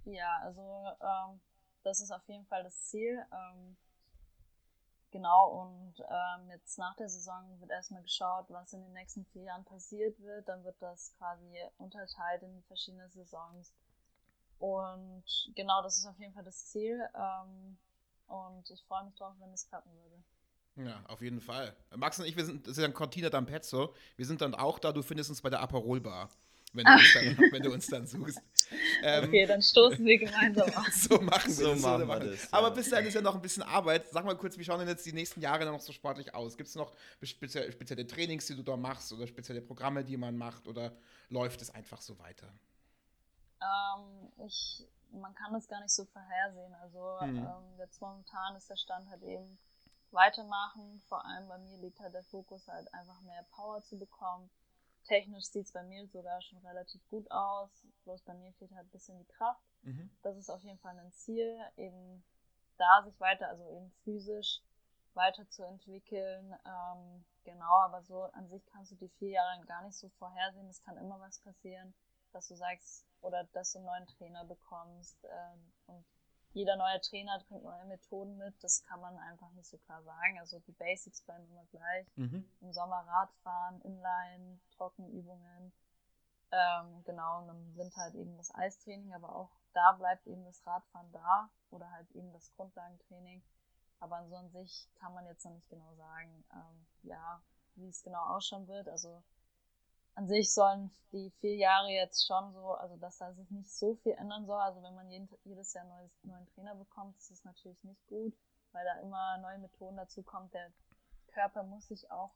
Ja, 0.05 0.39
also 0.43 0.61
ähm, 1.01 1.41
das 1.83 2.01
ist 2.01 2.11
auf 2.11 2.27
jeden 2.29 2.47
Fall 2.47 2.63
das 2.63 2.85
Ziel. 2.85 3.25
Ähm, 3.33 3.77
genau, 5.11 5.63
und 5.63 6.01
ähm, 6.01 6.51
jetzt 6.51 6.79
nach 6.79 6.97
der 6.97 7.09
Saison 7.09 7.61
wird 7.61 7.71
erstmal 7.71 8.03
geschaut, 8.03 8.47
was 8.49 8.73
in 8.73 8.83
den 8.83 8.93
nächsten 8.93 9.25
vier 9.27 9.45
Jahren 9.45 9.65
passiert 9.65 10.19
wird. 10.21 10.49
Dann 10.49 10.65
wird 10.65 10.81
das 10.81 11.15
quasi 11.19 11.59
unterteilt 11.79 12.43
in 12.43 12.63
verschiedene 12.65 13.09
Saisons. 13.11 13.73
Und 14.59 15.25
genau, 15.57 15.83
das 15.83 15.99
ist 15.99 16.07
auf 16.07 16.19
jeden 16.19 16.35
Fall 16.35 16.45
das 16.45 16.67
Ziel. 16.67 17.01
Ähm, 17.15 17.79
und 18.27 18.71
ich 18.71 18.83
freue 18.85 19.05
mich 19.05 19.15
drauf, 19.15 19.35
wenn 19.41 19.53
es 19.53 19.69
klappen 19.69 19.91
würde. 19.93 20.23
Ja, 20.77 21.05
auf 21.09 21.21
jeden 21.21 21.41
Fall. 21.41 21.77
Max 21.95 22.19
und 22.19 22.25
ich, 22.25 22.37
wir 22.37 22.47
sind, 22.47 22.67
das 22.67 22.73
ist 22.73 22.79
ja 22.79 22.87
ein 22.87 22.95
Cortina 22.95 23.29
d'Ampezzo. 23.29 23.95
Wir 24.17 24.25
sind 24.25 24.41
dann 24.41 24.55
auch 24.55 24.79
da, 24.79 24.93
du 24.93 25.03
findest 25.03 25.29
uns 25.29 25.43
bei 25.43 25.51
der 25.51 25.61
Aperol 25.61 26.01
Bar, 26.01 26.31
wenn 26.73 26.85
du, 26.85 26.93
uns 26.93 27.13
dann, 27.15 27.53
wenn 27.53 27.63
du 27.63 27.73
uns 27.73 27.87
dann 27.87 28.07
suchst. 28.07 28.41
Ähm, 29.03 29.25
okay, 29.25 29.47
dann 29.47 29.61
stoßen 29.61 30.05
wir 30.05 30.19
gemeinsam 30.19 30.71
an. 30.75 30.91
so 30.93 31.21
machen 31.21 31.49
wir 31.49 31.55
so 31.55 31.73
das. 31.73 31.83
Machen 31.83 32.09
wir 32.09 32.21
das 32.21 32.43
ja. 32.43 32.49
Aber 32.53 32.71
bis 32.71 32.89
dahin 32.89 33.07
ist 33.07 33.15
ja 33.15 33.21
noch 33.21 33.35
ein 33.35 33.43
bisschen 33.43 33.63
Arbeit. 33.63 34.09
Sag 34.09 34.25
mal 34.25 34.37
kurz, 34.37 34.57
wie 34.57 34.65
schauen 34.65 34.79
denn 34.79 34.89
jetzt 34.89 35.05
die 35.05 35.13
nächsten 35.13 35.41
Jahre 35.41 35.67
noch 35.67 35.81
so 35.81 35.93
sportlich 35.93 36.35
aus? 36.35 36.57
Gibt 36.57 36.69
es 36.69 36.75
noch 36.75 36.93
spezielle, 37.23 37.71
spezielle 37.71 38.07
Trainings, 38.07 38.47
die 38.47 38.57
du 38.57 38.63
da 38.63 38.77
machst 38.77 39.13
oder 39.13 39.27
spezielle 39.27 39.61
Programme, 39.61 40.05
die 40.05 40.17
man 40.17 40.37
macht 40.37 40.67
oder 40.67 40.93
läuft 41.29 41.61
es 41.63 41.71
einfach 41.71 42.01
so 42.01 42.19
weiter? 42.19 42.49
Ähm, 43.61 44.33
ich, 44.47 44.87
man 45.13 45.35
kann 45.35 45.53
das 45.53 45.69
gar 45.69 45.81
nicht 45.81 45.93
so 45.93 46.05
vorhersehen. 46.05 46.75
Also 46.83 47.21
hm. 47.21 47.37
ähm, 47.37 47.79
jetzt 47.79 48.01
momentan 48.01 48.57
ist 48.57 48.71
der 48.71 48.77
Stand 48.77 49.09
halt 49.11 49.23
eben 49.23 49.59
weitermachen. 50.11 51.03
Vor 51.09 51.25
allem 51.25 51.49
bei 51.49 51.59
mir 51.59 51.79
liegt 51.79 52.01
halt 52.01 52.15
der 52.15 52.25
Fokus 52.25 52.67
halt 52.69 52.93
einfach 52.95 53.21
mehr 53.23 53.45
Power 53.51 53.83
zu 53.83 53.99
bekommen. 53.99 54.49
Technisch 55.05 55.47
sieht 55.47 55.67
es 55.67 55.73
bei 55.73 55.83
mir 55.83 56.07
sogar 56.09 56.41
schon 56.43 56.59
relativ 56.59 57.07
gut 57.09 57.31
aus. 57.31 57.71
Bloß 58.05 58.23
bei 58.23 58.35
mir 58.35 58.53
fehlt 58.55 58.73
halt 58.73 58.87
ein 58.87 58.91
bisschen 58.91 59.19
die 59.19 59.33
Kraft. 59.33 59.63
Mhm. 59.83 60.11
Das 60.23 60.37
ist 60.37 60.51
auf 60.51 60.63
jeden 60.63 60.79
Fall 60.79 60.99
ein 60.99 61.13
Ziel, 61.13 61.59
eben 61.77 62.25
da 62.79 63.03
sich 63.05 63.19
weiter, 63.21 63.49
also 63.49 63.69
eben 63.69 63.91
physisch 64.05 64.61
weiterzuentwickeln. 65.15 66.55
Ähm, 66.65 67.25
genau, 67.45 67.81
aber 67.81 68.03
so 68.03 68.23
an 68.33 68.49
sich 68.49 68.65
kannst 68.67 68.93
du 68.93 68.97
die 68.97 69.11
vier 69.19 69.31
Jahre 69.31 69.65
gar 69.67 69.83
nicht 69.83 69.97
so 69.97 70.09
vorhersehen. 70.19 70.69
Es 70.69 70.83
kann 70.83 70.97
immer 70.97 71.21
was 71.21 71.39
passieren, 71.41 71.95
dass 72.33 72.49
du 72.49 72.57
sagst, 72.57 73.07
oder 73.21 73.45
dass 73.53 73.73
du 73.73 73.79
einen 73.79 73.87
neuen 73.87 74.07
Trainer 74.07 74.45
bekommst 74.45 75.25
ähm, 75.25 75.73
und 75.87 76.05
jeder 76.53 76.77
neue 76.77 77.01
Trainer 77.01 77.39
bringt 77.49 77.65
neue 77.65 77.85
Methoden 77.87 78.37
mit. 78.37 78.55
Das 78.63 78.83
kann 78.85 79.01
man 79.01 79.17
einfach 79.19 79.51
nicht 79.53 79.69
so 79.69 79.79
klar 79.79 80.03
sagen. 80.03 80.39
Also 80.39 80.59
die 80.61 80.73
Basics 80.73 81.23
bleiben 81.23 81.47
immer 81.49 81.65
gleich. 81.67 82.07
Mhm. 82.17 82.49
Im 82.61 82.73
Sommer 82.73 83.05
Radfahren, 83.07 83.81
Inline, 83.83 84.61
Trockenübungen. 84.77 85.73
Ähm, 86.51 87.03
genau, 87.05 87.43
und 87.43 87.49
im 87.49 87.77
Winter 87.77 88.03
halt 88.03 88.15
eben 88.15 88.37
das 88.37 88.55
Eistraining, 88.55 89.15
aber 89.15 89.35
auch 89.35 89.51
da 89.73 89.93
bleibt 89.93 90.27
eben 90.27 90.45
das 90.45 90.67
Radfahren 90.67 91.11
da 91.11 91.49
oder 91.71 91.91
halt 91.91 92.11
eben 92.11 92.31
das 92.33 92.53
Grundlagentraining. 92.55 93.43
Aber 94.01 94.27
so 94.27 94.37
an 94.37 94.51
sich 94.51 94.89
kann 94.97 95.15
man 95.15 95.25
jetzt 95.27 95.45
noch 95.45 95.53
nicht 95.53 95.71
genau 95.71 95.95
sagen, 95.95 96.45
ähm, 96.53 96.87
ja, 97.05 97.43
wie 97.77 97.89
es 97.89 98.03
genau 98.03 98.23
ausschauen 98.35 98.69
wird. 98.69 98.89
Also 98.89 99.23
an 100.15 100.29
sich 100.29 100.53
sollen 100.53 100.91
die 101.13 101.31
vier 101.41 101.57
Jahre 101.57 101.89
jetzt 101.89 102.27
schon 102.27 102.53
so, 102.53 102.73
also 102.73 102.97
dass 102.97 103.19
da 103.19 103.33
sich 103.33 103.51
nicht 103.51 103.71
so 103.71 103.95
viel 103.97 104.13
ändern 104.13 104.47
soll. 104.47 104.61
Also 104.61 104.83
wenn 104.83 104.95
man 104.95 105.11
jeden, 105.11 105.29
jedes 105.45 105.73
Jahr 105.73 105.85
neues, 105.85 106.11
neuen 106.23 106.47
Trainer 106.49 106.75
bekommt, 106.75 107.17
ist 107.17 107.31
das 107.31 107.45
natürlich 107.45 107.83
nicht 107.85 108.07
gut, 108.07 108.35
weil 108.73 108.85
da 108.85 109.01
immer 109.01 109.39
neue 109.39 109.59
Methoden 109.59 109.97
dazu 109.97 110.23
kommt. 110.23 110.53
Der 110.55 110.71
Körper 111.29 111.63
muss 111.63 111.89
sich 111.89 112.11
auch 112.11 112.33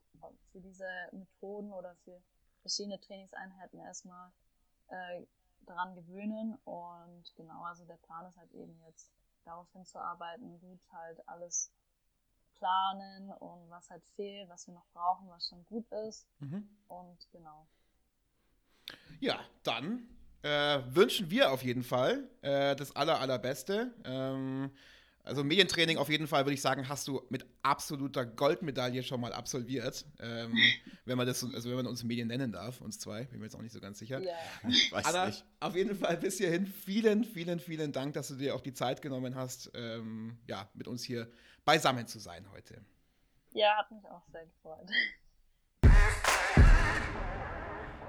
für 0.53 0.61
diese 0.61 0.89
Methoden 1.13 1.73
oder 1.73 1.95
für 2.05 2.21
verschiedene 2.61 3.01
Trainingseinheiten 3.01 3.79
erstmal 3.81 4.33
äh, 4.89 5.27
daran 5.61 5.95
gewöhnen. 5.95 6.57
Und 6.65 7.35
genau, 7.37 7.63
also 7.65 7.85
der 7.85 7.99
Plan 7.99 8.27
ist 8.27 8.39
halt 8.39 8.53
eben 8.53 8.81
jetzt 8.87 9.13
darauf 9.45 9.71
hinzuarbeiten, 9.73 10.59
gut 10.61 10.81
halt 10.93 11.29
alles 11.29 11.71
planen 12.59 13.33
und 13.33 13.71
was 13.71 13.91
halt 13.91 14.03
fehlt, 14.17 14.49
was 14.49 14.67
wir 14.67 14.75
noch 14.75 14.87
brauchen, 14.93 15.29
was 15.29 15.49
schon 15.49 15.65
gut 15.65 15.87
ist. 16.09 16.27
Mhm. 16.41 16.69
Und 16.89 17.19
genau. 17.33 17.67
Ja, 19.21 19.41
dann 19.63 20.09
äh, 20.43 20.81
wünschen 20.89 21.31
wir 21.31 21.51
auf 21.51 21.63
jeden 21.63 21.83
Fall 21.83 22.29
äh, 22.43 22.77
das 22.77 22.95
aller, 22.95 23.21
allerbeste. 23.21 23.93
Ähm, 24.05 24.71
also 25.27 25.43
Medientraining 25.43 25.99
auf 25.99 26.09
jeden 26.09 26.29
Fall, 26.29 26.45
würde 26.45 26.55
ich 26.55 26.61
sagen, 26.61 26.89
hast 26.89 27.09
du 27.09 27.21
mit 27.31 27.45
absoluter 27.63 28.25
Goldmedaille 28.25 29.03
schon 29.03 29.21
mal 29.21 29.33
absolviert. 29.33 30.05
Ähm, 30.21 30.55
wenn 31.05 31.19
man 31.19 31.27
das, 31.27 31.43
also 31.43 31.69
wenn 31.69 31.77
man 31.77 31.87
uns 31.89 32.05
Medien 32.05 32.29
nennen 32.29 32.53
darf, 32.53 32.81
uns 32.81 33.01
zwei, 33.01 33.25
bin 33.25 33.41
mir 33.41 33.47
jetzt 33.47 33.57
auch 33.57 33.63
nicht 33.63 33.73
so 33.73 33.81
ganz 33.81 33.99
sicher. 33.99 34.21
Ja. 34.21 34.35
Weiß 34.91 35.05
Anna, 35.05 35.27
nicht. 35.27 35.45
auf 35.59 35.75
jeden 35.75 35.97
Fall 35.97 36.17
bis 36.17 36.39
hierhin 36.39 36.67
vielen, 36.67 37.25
vielen, 37.25 37.59
vielen 37.59 37.91
Dank, 37.91 38.15
dass 38.15 38.29
du 38.29 38.37
dir 38.37 38.55
auch 38.55 38.61
die 38.61 38.73
Zeit 38.73 39.03
genommen 39.03 39.35
hast, 39.35 39.73
ähm, 39.75 40.39
ja, 40.47 40.69
mit 40.75 40.87
uns 40.87 41.03
hier 41.03 41.29
beisammen 41.67 42.07
zu 42.07 42.19
sein 42.19 42.51
heute. 42.53 42.83
Ja, 43.53 43.77
hat 43.77 43.91
mich 43.91 44.05
auch 44.07 44.23
sehr 44.31 44.47
gefreut. 44.47 44.89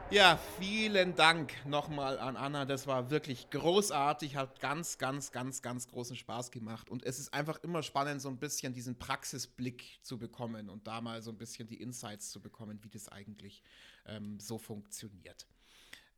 Ja, 0.10 0.40
vielen 0.58 1.16
Dank 1.16 1.54
nochmal 1.66 2.18
an 2.18 2.38
Anna. 2.38 2.64
Das 2.64 2.88
war 2.88 3.10
wirklich 3.10 3.50
großartig, 3.50 4.38
hat 4.38 4.62
ganz, 4.62 4.98
ganz, 4.98 5.34
ganz, 5.34 5.62
ganz 5.62 5.88
großen 5.90 6.16
Spaß 6.16 6.52
gemacht. 6.52 6.90
Und 6.90 7.04
es 7.04 7.20
ist 7.20 7.34
einfach 7.34 7.58
immer 7.62 7.84
spannend, 7.84 8.22
so 8.22 8.30
ein 8.30 8.38
bisschen 8.38 8.74
diesen 8.74 8.98
Praxisblick 8.98 10.00
zu 10.04 10.18
bekommen 10.18 10.70
und 10.70 10.88
da 10.88 11.02
mal 11.02 11.22
so 11.22 11.32
ein 11.32 11.38
bisschen 11.38 11.68
die 11.68 11.82
Insights 11.82 12.30
zu 12.30 12.42
bekommen, 12.42 12.82
wie 12.84 12.90
das 12.90 13.10
eigentlich 13.10 13.64
ähm, 14.06 14.40
so 14.40 14.58
funktioniert. 14.58 15.46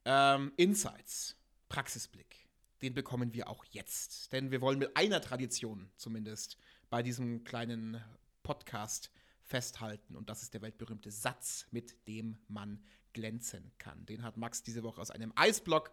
Ähm, 0.06 0.54
Insights, 0.58 1.36
Praxisblick, 1.68 2.48
den 2.84 2.94
bekommen 2.94 3.34
wir 3.34 3.50
auch 3.50 3.66
jetzt. 3.72 4.32
Denn 4.34 4.52
wir 4.52 4.62
wollen 4.62 4.78
mit 4.78 4.96
einer 4.96 5.22
Tradition 5.22 5.90
zumindest 5.96 6.58
bei 6.90 7.04
diesem 7.04 7.44
kleinen 7.44 8.04
Podcast 8.44 9.12
festhalten. 9.44 10.16
Und 10.16 10.30
das 10.30 10.44
ist 10.44 10.54
der 10.54 10.62
weltberühmte 10.62 11.12
Satz, 11.12 11.68
mit 11.72 12.08
dem 12.08 12.38
man 12.48 12.84
glänzen 13.14 13.72
kann. 13.78 14.06
Den 14.06 14.24
hat 14.24 14.38
Max 14.38 14.64
diese 14.64 14.84
Woche 14.84 15.02
aus 15.02 15.12
einem 15.12 15.34
Eisblock 15.36 15.92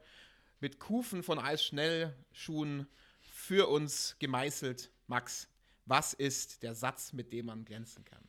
mit 0.61 0.79
Kufen 0.79 1.23
von 1.23 1.39
Eisschnellschuhen 1.39 2.87
für 3.21 3.69
uns 3.69 4.17
gemeißelt. 4.19 4.91
Max, 5.07 5.49
was 5.85 6.15
ist 6.15 6.63
der 6.63 6.75
Satz, 6.75 7.13
mit 7.13 7.33
dem 7.33 7.47
man 7.47 7.65
glänzen 7.65 8.05
kann? 8.05 8.23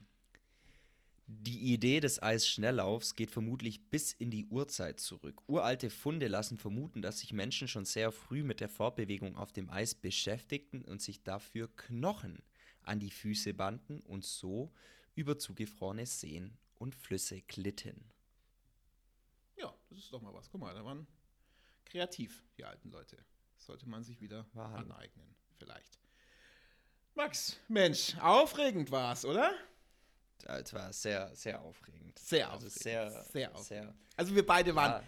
Die 1.29 1.73
Idee 1.73 1.99
des 1.99 2.23
Eisschnelllaufs 2.23 3.15
geht 3.15 3.31
vermutlich 3.31 3.89
bis 3.89 4.13
in 4.13 4.31
die 4.31 4.45
Urzeit 4.45 5.01
zurück. 5.01 5.41
Uralte 5.47 5.89
Funde 5.89 6.29
lassen 6.29 6.57
vermuten, 6.57 7.01
dass 7.01 7.19
sich 7.19 7.33
Menschen 7.33 7.67
schon 7.67 7.83
sehr 7.83 8.13
früh 8.13 8.43
mit 8.43 8.61
der 8.61 8.69
Fortbewegung 8.69 9.35
auf 9.35 9.51
dem 9.51 9.69
Eis 9.69 9.93
beschäftigten 9.93 10.83
und 10.83 11.01
sich 11.01 11.23
dafür 11.23 11.67
Knochen 11.75 12.41
an 12.87 12.99
die 12.99 13.11
Füße 13.11 13.53
banden 13.53 14.01
und 14.01 14.25
so 14.25 14.73
über 15.15 15.37
zugefrorene 15.37 16.05
Seen 16.05 16.57
und 16.75 16.95
Flüsse 16.95 17.41
glitten. 17.41 18.11
Ja, 19.57 19.73
das 19.89 19.99
ist 19.99 20.13
doch 20.13 20.21
mal 20.21 20.33
was. 20.33 20.49
Guck 20.49 20.61
mal, 20.61 20.73
da 20.73 20.83
waren 20.85 21.07
kreativ, 21.85 22.43
die 22.57 22.65
alten 22.65 22.91
Leute. 22.91 23.17
Das 23.55 23.65
sollte 23.65 23.89
man 23.89 24.03
sich 24.03 24.21
wieder 24.21 24.45
War 24.53 24.75
aneignen, 24.75 25.35
vielleicht. 25.57 25.99
Max, 27.15 27.59
Mensch, 27.67 28.15
aufregend 28.19 28.91
war's, 28.91 29.25
oder? 29.25 29.51
Es 30.45 30.71
war 30.71 30.93
sehr, 30.93 31.35
sehr 31.35 31.59
aufregend. 31.61 32.19
Sehr 32.19 32.51
also 32.51 32.67
aufregend. 32.67 32.83
Sehr, 32.83 33.23
Sehr 33.23 33.55
aufregend. 33.55 33.65
sehr 33.67 33.95
Also 34.15 34.35
wir 34.35 34.45
beide 34.45 34.75
waren, 34.75 35.01
ja, 35.01 35.07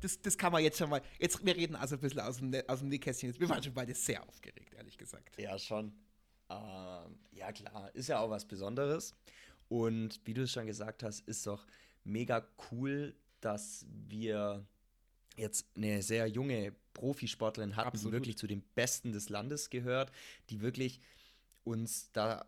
das, 0.00 0.20
das 0.20 0.38
kann 0.38 0.52
man 0.52 0.62
jetzt 0.62 0.78
schon 0.78 0.88
mal, 0.88 1.02
jetzt, 1.18 1.44
wir 1.44 1.54
reden 1.54 1.76
also 1.76 1.96
ein 1.96 2.00
bisschen 2.00 2.20
aus 2.20 2.38
dem, 2.38 2.54
aus 2.66 2.78
dem 2.78 2.88
Nähkästchen. 2.88 3.30
Jetzt, 3.30 3.40
wir 3.40 3.48
waren 3.48 3.62
schon 3.62 3.74
beide 3.74 3.94
sehr 3.94 4.26
aufgeregt, 4.26 4.72
ehrlich 4.74 4.96
gesagt. 4.96 5.38
Ja, 5.38 5.58
schon. 5.58 5.92
Ähm, 6.50 7.18
ja, 7.32 7.52
klar, 7.52 7.90
ist 7.94 8.08
ja 8.08 8.20
auch 8.20 8.30
was 8.30 8.44
Besonderes. 8.44 9.14
Und 9.68 10.20
wie 10.24 10.34
du 10.34 10.42
es 10.42 10.52
schon 10.52 10.66
gesagt 10.66 11.02
hast, 11.02 11.26
ist 11.26 11.46
doch 11.46 11.66
mega 12.04 12.46
cool, 12.70 13.14
dass 13.40 13.86
wir 14.08 14.66
jetzt 15.36 15.66
eine 15.76 16.02
sehr 16.02 16.26
junge 16.28 16.72
Profisportlerin 16.92 17.76
hatten, 17.76 17.88
Absolut. 17.88 18.12
die 18.12 18.16
wirklich 18.16 18.38
zu 18.38 18.46
den 18.46 18.62
Besten 18.74 19.12
des 19.12 19.28
Landes 19.28 19.70
gehört, 19.70 20.12
die 20.50 20.60
wirklich 20.60 21.00
uns 21.64 22.12
da 22.12 22.40
äh, 22.40 22.44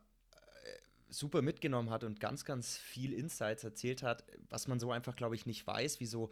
super 1.08 1.42
mitgenommen 1.42 1.90
hat 1.90 2.04
und 2.04 2.20
ganz, 2.20 2.44
ganz 2.44 2.76
viel 2.76 3.12
Insights 3.12 3.64
erzählt 3.64 4.02
hat, 4.02 4.24
was 4.48 4.68
man 4.68 4.78
so 4.78 4.92
einfach, 4.92 5.16
glaube 5.16 5.34
ich, 5.34 5.46
nicht 5.46 5.66
weiß, 5.66 6.00
wieso 6.00 6.30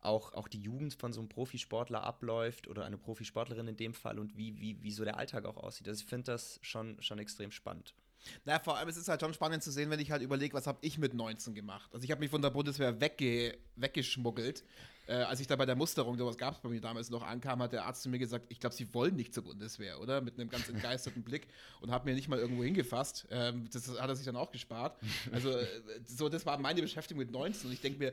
auch, 0.00 0.34
auch 0.34 0.48
die 0.48 0.60
Jugend 0.60 0.94
von 0.94 1.12
so 1.12 1.20
einem 1.20 1.28
Profisportler 1.28 2.02
abläuft 2.02 2.68
oder 2.68 2.84
eine 2.84 2.98
Profisportlerin 2.98 3.68
in 3.68 3.76
dem 3.76 3.94
Fall 3.94 4.18
und 4.18 4.36
wie, 4.36 4.60
wie, 4.60 4.82
wie 4.82 4.90
so 4.90 5.04
der 5.04 5.16
Alltag 5.16 5.44
auch 5.44 5.56
aussieht. 5.56 5.88
Also 5.88 6.02
ich 6.02 6.08
finde 6.08 6.32
das 6.32 6.58
schon, 6.62 7.00
schon 7.02 7.18
extrem 7.18 7.50
spannend. 7.50 7.94
Na, 8.44 8.58
vor 8.58 8.76
allem, 8.76 8.88
es 8.88 8.96
ist 8.96 9.08
halt 9.08 9.20
schon 9.20 9.34
spannend 9.34 9.62
zu 9.62 9.70
sehen, 9.70 9.90
wenn 9.90 10.00
ich 10.00 10.10
halt 10.10 10.22
überlege, 10.22 10.54
was 10.54 10.66
habe 10.66 10.78
ich 10.82 10.98
mit 10.98 11.14
19 11.14 11.54
gemacht. 11.54 11.88
Also 11.92 12.04
ich 12.04 12.10
habe 12.10 12.20
mich 12.20 12.30
von 12.30 12.42
der 12.42 12.50
Bundeswehr 12.50 13.00
wegge 13.00 13.56
weggeschmuggelt. 13.76 14.64
Äh, 15.06 15.22
als 15.22 15.40
ich 15.40 15.46
da 15.46 15.56
bei 15.56 15.64
der 15.64 15.74
Musterung, 15.74 16.18
sowas 16.18 16.36
gab 16.36 16.54
es 16.54 16.60
bei 16.60 16.68
mir 16.68 16.82
damals 16.82 17.08
noch, 17.08 17.22
ankam, 17.22 17.62
hat 17.62 17.72
der 17.72 17.86
Arzt 17.86 18.02
zu 18.02 18.10
mir 18.10 18.18
gesagt, 18.18 18.44
ich 18.50 18.60
glaube, 18.60 18.74
Sie 18.74 18.92
wollen 18.92 19.16
nicht 19.16 19.32
zur 19.32 19.44
Bundeswehr, 19.44 20.00
oder? 20.00 20.20
Mit 20.20 20.38
einem 20.38 20.50
ganz 20.50 20.68
entgeisterten 20.68 21.22
Blick 21.22 21.48
und 21.80 21.90
hat 21.90 22.04
mir 22.04 22.14
nicht 22.14 22.28
mal 22.28 22.38
irgendwo 22.38 22.62
hingefasst. 22.62 23.26
Ähm, 23.30 23.68
das 23.72 23.88
hat 23.88 24.08
er 24.08 24.16
sich 24.16 24.26
dann 24.26 24.36
auch 24.36 24.50
gespart. 24.50 24.98
Also 25.32 25.50
äh, 25.50 25.66
so, 26.04 26.28
das 26.28 26.44
war 26.44 26.58
meine 26.58 26.82
Beschäftigung 26.82 27.20
mit 27.20 27.30
19 27.30 27.68
und 27.68 27.72
ich 27.72 27.80
denke 27.80 27.98
mir, 27.98 28.12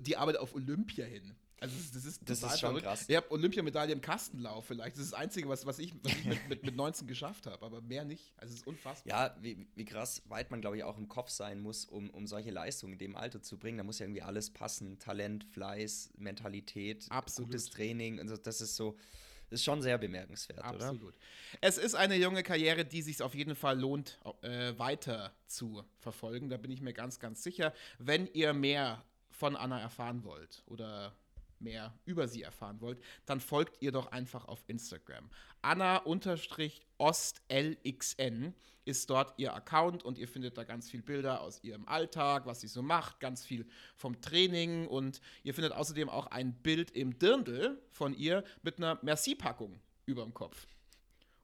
die 0.00 0.16
Arbeit 0.16 0.36
auf 0.36 0.54
Olympia 0.54 1.04
hin. 1.04 1.34
Also 1.58 1.74
das, 1.94 2.04
ist, 2.04 2.20
Das 2.28 2.42
ist 2.42 2.60
schon 2.60 2.68
verrückt. 2.70 2.84
krass. 2.84 3.04
Ich 3.08 3.16
habe 3.16 3.30
Olympiamedaille 3.30 3.92
im 3.92 4.00
Kastenlauf 4.02 4.66
vielleicht. 4.66 4.96
Das 4.96 5.04
ist 5.04 5.12
das 5.12 5.18
Einzige, 5.18 5.48
was, 5.48 5.64
was 5.64 5.78
ich, 5.78 5.94
was 6.02 6.12
ich 6.12 6.24
mit, 6.26 6.48
mit, 6.48 6.62
mit 6.64 6.76
19 6.76 7.06
geschafft 7.06 7.46
habe, 7.46 7.64
aber 7.64 7.80
mehr 7.80 8.04
nicht. 8.04 8.34
Also 8.36 8.52
es 8.52 8.60
ist 8.60 8.66
unfassbar. 8.66 9.10
Ja, 9.30 9.36
wie, 9.40 9.66
wie 9.74 9.84
krass 9.86 10.22
weit 10.26 10.50
man, 10.50 10.60
glaube 10.60 10.76
ich, 10.76 10.84
auch 10.84 10.98
im 10.98 11.08
Kopf 11.08 11.30
sein 11.30 11.60
muss, 11.60 11.86
um, 11.86 12.10
um 12.10 12.26
solche 12.26 12.50
Leistungen 12.50 12.92
in 12.94 12.98
dem 12.98 13.16
Alter 13.16 13.40
zu 13.42 13.58
bringen. 13.58 13.78
Da 13.78 13.84
muss 13.84 13.98
ja 13.98 14.04
irgendwie 14.04 14.20
alles 14.22 14.50
passen. 14.50 14.98
Talent, 14.98 15.44
Fleiß, 15.44 16.10
Mentalität, 16.18 17.06
Absolut. 17.08 17.50
gutes 17.50 17.70
Training. 17.70 18.20
Also 18.20 18.36
das 18.36 18.60
ist 18.60 18.76
so, 18.76 18.98
ist 19.48 19.64
schon 19.64 19.80
sehr 19.80 19.96
bemerkenswert, 19.96 20.58
oder? 20.58 20.68
Absolut. 20.88 21.14
Es 21.62 21.78
ist 21.78 21.94
eine 21.94 22.16
junge 22.16 22.42
Karriere, 22.42 22.84
die 22.84 23.00
sich 23.00 23.22
auf 23.22 23.34
jeden 23.34 23.54
Fall 23.54 23.80
lohnt, 23.80 24.18
äh, 24.42 24.78
weiter 24.78 25.32
zu 25.46 25.84
verfolgen. 26.00 26.50
Da 26.50 26.58
bin 26.58 26.70
ich 26.70 26.82
mir 26.82 26.92
ganz, 26.92 27.18
ganz 27.18 27.42
sicher. 27.42 27.72
Wenn 27.98 28.26
ihr 28.26 28.52
mehr 28.52 29.02
von 29.30 29.56
Anna 29.56 29.80
erfahren 29.80 30.24
wollt 30.24 30.62
oder 30.66 31.14
mehr 31.60 31.92
über 32.04 32.28
sie 32.28 32.42
erfahren 32.42 32.80
wollt, 32.80 33.02
dann 33.24 33.40
folgt 33.40 33.82
ihr 33.82 33.90
doch 33.92 34.12
einfach 34.12 34.44
auf 34.46 34.62
Instagram. 34.66 35.30
Anna-OstLXN 35.62 38.54
ist 38.84 39.08
dort 39.10 39.34
ihr 39.36 39.54
Account 39.54 40.04
und 40.04 40.16
ihr 40.16 40.28
findet 40.28 40.56
da 40.56 40.62
ganz 40.64 40.88
viel 40.88 41.02
Bilder 41.02 41.40
aus 41.40 41.64
ihrem 41.64 41.88
Alltag, 41.88 42.46
was 42.46 42.60
sie 42.60 42.68
so 42.68 42.82
macht, 42.82 43.18
ganz 43.20 43.44
viel 43.44 43.66
vom 43.96 44.20
Training 44.20 44.86
und 44.86 45.20
ihr 45.42 45.54
findet 45.54 45.72
außerdem 45.72 46.08
auch 46.08 46.28
ein 46.28 46.54
Bild 46.54 46.92
im 46.92 47.18
Dirndl 47.18 47.82
von 47.90 48.14
ihr 48.14 48.44
mit 48.62 48.78
einer 48.78 49.00
Merci-Packung 49.02 49.80
über 50.06 50.22
dem 50.22 50.32
Kopf. 50.32 50.68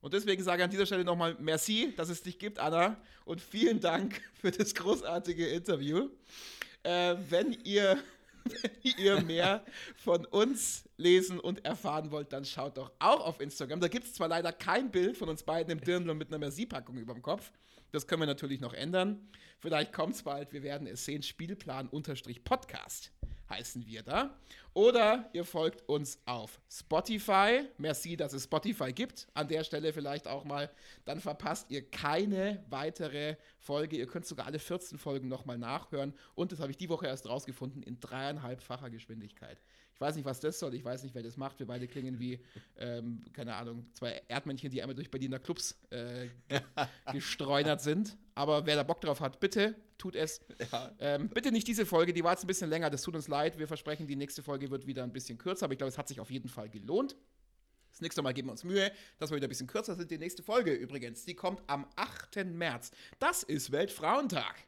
Und 0.03 0.15
deswegen 0.15 0.43
sage 0.43 0.63
ich 0.63 0.65
an 0.65 0.71
dieser 0.71 0.87
Stelle 0.87 1.05
nochmal 1.05 1.37
Merci, 1.39 1.93
dass 1.97 2.09
es 2.09 2.23
dich 2.23 2.39
gibt, 2.39 2.59
Anna. 2.59 2.97
Und 3.25 3.41
vielen 3.41 3.81
Dank 3.81 4.21
für 4.35 4.51
das 4.51 4.75
großartige 4.75 5.49
Interview. 5.49 6.11
Äh, 6.83 7.15
wenn, 7.29 7.53
ihr, 7.65 7.99
wenn 8.45 8.71
ihr 8.99 9.21
mehr 9.23 9.65
von 9.97 10.25
uns 10.27 10.89
lesen 10.97 11.39
und 11.41 11.65
erfahren 11.65 12.11
wollt, 12.11 12.33
dann 12.33 12.45
schaut 12.45 12.77
doch 12.77 12.93
auch 12.99 13.25
auf 13.27 13.41
Instagram. 13.41 13.81
Da 13.81 13.89
gibt 13.89 14.07
es 14.07 14.15
zwar 14.15 14.29
leider 14.29 14.53
kein 14.53 14.91
Bild 14.91 15.17
von 15.17 15.29
uns 15.29 15.43
beiden 15.43 15.73
im 15.73 15.81
Dirndl 15.81 16.15
mit 16.15 16.29
einer 16.29 16.39
Merci-Packung 16.39 16.97
über 16.99 17.15
dem 17.15 17.23
Kopf. 17.23 17.53
Das 17.91 18.07
können 18.07 18.23
wir 18.23 18.27
natürlich 18.27 18.61
noch 18.61 18.73
ändern. 18.73 19.29
Vielleicht 19.59 19.93
kommt 19.93 20.15
es 20.15 20.23
bald, 20.23 20.53
wir 20.53 20.63
werden 20.63 20.87
es 20.87 21.05
sehen. 21.05 21.23
Spielplan-Podcast 21.23 23.13
heißen 23.53 23.87
wir 23.87 24.03
da. 24.03 24.37
Oder 24.75 25.29
ihr 25.35 25.45
folgt 25.45 25.87
uns 25.89 26.19
auf 26.25 26.61
Spotify. 26.71 27.69
Merci, 27.77 28.17
dass 28.17 28.33
es 28.33 28.45
Spotify 28.45 28.93
gibt. 28.93 29.29
An 29.35 29.47
der 29.47 29.65
Stelle 29.65 29.93
vielleicht 29.93 30.27
auch 30.27 30.45
mal. 30.45 30.71
Dann 31.05 31.21
verpasst 31.21 31.71
ihr 31.71 31.89
keine 31.91 32.65
weitere 32.71 33.37
Folge. 33.59 33.97
Ihr 33.97 34.07
könnt 34.07 34.27
sogar 34.27 34.47
alle 34.47 34.59
14 34.59 34.99
Folgen 34.99 35.29
nochmal 35.29 35.59
nachhören. 35.59 36.15
Und 36.35 36.53
das 36.53 36.61
habe 36.61 36.71
ich 36.71 36.79
die 36.79 36.89
Woche 36.89 37.07
erst 37.07 37.29
rausgefunden 37.29 37.83
in 37.83 38.01
dreieinhalbfacher 38.01 38.89
Geschwindigkeit. 38.89 39.61
Ich 40.03 40.09
weiß 40.09 40.17
nicht, 40.17 40.25
was 40.25 40.41
das 40.41 40.59
soll. 40.59 40.75
Ich 40.75 40.85
weiß 40.85 41.05
nicht, 41.05 41.15
wer 41.15 41.23
das 41.23 41.37
macht. 41.37 41.61
Wir 41.61 41.67
beide 41.67 41.87
klingen 41.87 42.19
wie, 42.19 42.41
ähm, 42.77 43.23
keine 43.33 43.55
Ahnung, 43.55 43.87
zwei 43.95 44.21
Erdmännchen, 44.27 44.69
die 44.69 44.83
einmal 44.83 44.97
durch 44.97 45.09
Berliner 45.09 45.39
Clubs 45.39 45.79
äh, 45.91 46.27
gestreunert 47.13 47.81
sind. 47.83 48.17
Aber 48.35 48.67
wer 48.67 48.75
da 48.75 48.83
Bock 48.83 49.01
drauf 49.01 49.21
hat, 49.21 49.39
bitte 49.39 49.77
tut 49.99 50.17
es. 50.17 50.41
Ähm, 50.99 51.29
bitte 51.29 51.53
nicht 51.53 51.69
diese 51.69 51.87
Folge, 51.87 52.13
die 52.13 52.25
war 52.25 52.33
jetzt 52.33 52.43
ein 52.43 52.49
bisschen 52.49 52.69
länger. 52.69 52.91
Das 52.91 53.03
tut 53.03 53.15
uns 53.15 53.29
leid. 53.29 53.61
Wir 53.61 53.69
versprechen, 53.69 54.09
die 54.09 54.17
nächste 54.17 54.43
Folge 54.43 54.73
wird 54.73 54.89
wieder 54.89 55.05
ein 55.05 55.13
bisschen 55.13 55.39
kürzer. 55.39 55.67
Aber 55.67 55.75
ich 55.75 55.79
glaube, 55.79 55.91
es 55.91 55.99
hat 55.99 56.09
sich 56.09 56.19
auf 56.19 56.33
jeden 56.33 56.49
Fall 56.49 56.69
gelohnt. 56.69 57.15
Das 57.93 58.01
nächste 58.01 58.23
Mal 58.23 58.35
geben 58.35 58.49
wir 58.49 58.53
uns 58.53 58.65
Mühe, 58.65 58.91
dass 59.19 59.31
wir 59.31 59.37
wieder 59.37 59.47
ein 59.47 59.51
bisschen 59.51 59.69
kürzer 59.69 59.95
sind. 59.95 60.11
Die 60.11 60.19
nächste 60.19 60.43
Folge 60.43 60.73
übrigens, 60.73 61.25
die 61.25 61.35
kommt 61.35 61.63
am 61.69 61.87
8. 61.95 62.45
März. 62.47 62.91
Das 63.21 63.45
ist 63.45 63.71
Weltfrauentag. 63.71 64.67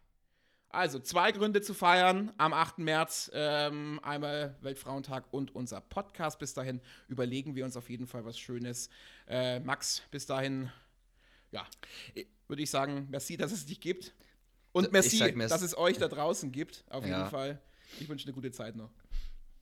Also 0.75 0.99
zwei 0.99 1.31
Gründe 1.31 1.63
zu 1.63 1.73
feiern 1.73 2.33
am 2.37 2.53
8. 2.53 2.79
März. 2.79 3.31
Ähm, 3.33 4.01
einmal 4.03 4.57
Weltfrauentag 4.61 5.25
und 5.33 5.55
unser 5.55 5.81
Podcast. 5.81 6.39
Bis 6.41 6.53
dahin 6.53 6.81
überlegen 7.07 7.55
wir 7.55 7.65
uns 7.65 7.77
auf 7.77 7.89
jeden 7.89 8.09
Fall 8.09 8.25
was 8.25 8.37
Schönes. 8.39 8.89
Äh, 9.29 9.61
Max, 9.61 10.03
bis 10.11 10.27
dahin, 10.27 10.71
ja, 11.53 11.65
würde 12.49 12.63
ich 12.63 12.71
sagen, 12.71 13.07
merci, 13.11 13.37
dass 13.37 13.53
es 13.53 13.67
dich 13.67 13.81
gibt. 13.81 14.15
Und 14.73 14.91
merci, 14.91 15.19
merci. 15.37 15.49
dass 15.55 15.63
es 15.63 15.79
euch 15.79 15.99
da 15.99 16.09
draußen 16.09 16.51
gibt. 16.51 16.85
Auf 16.91 17.07
Ja. 17.07 17.19
jeden 17.19 17.31
Fall. 17.31 17.61
Ich 18.01 18.09
wünsche 18.09 18.27
eine 18.27 18.35
gute 18.35 18.51
Zeit 18.51 18.75
noch. 18.75 18.91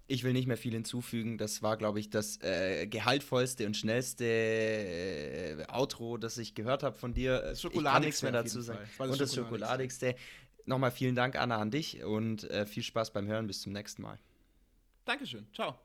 Ich 0.09 0.25
will 0.25 0.33
nicht 0.33 0.47
mehr 0.47 0.57
viel 0.57 0.73
hinzufügen. 0.73 1.39
Das 1.39 1.63
war, 1.63 1.77
glaube 1.77 2.01
ich, 2.01 2.11
das 2.11 2.41
äh, 2.43 2.87
gehaltvollste 2.87 3.67
und 3.67 3.77
schnellste 3.77 4.25
äh, 4.25 5.65
Outro, 5.69 6.17
das 6.17 6.39
ich 6.39 6.55
gehört 6.55 6.83
habe 6.83 6.97
von 6.97 7.15
dir. 7.15 7.41
Das 7.41 7.63
ich 7.65 7.83
kann 7.83 8.03
nichts 8.03 8.23
mehr 8.23 8.33
dazu 8.33 8.61
sagen. 8.61 8.81
Und 8.99 9.21
das 9.21 9.35
Schokoladigste. 9.35 10.17
Nochmal 10.67 10.91
vielen 10.91 11.15
Dank, 11.15 11.37
Anna, 11.37 11.59
an 11.59 11.71
dich 11.71 12.03
und 12.05 12.45
äh, 12.51 12.67
viel 12.67 12.83
Spaß 12.83 13.13
beim 13.13 13.27
Hören. 13.27 13.47
Bis 13.47 13.63
zum 13.63 13.73
nächsten 13.73 14.03
Mal. 14.03 14.19
Dankeschön. 15.05 15.47
Ciao. 15.53 15.79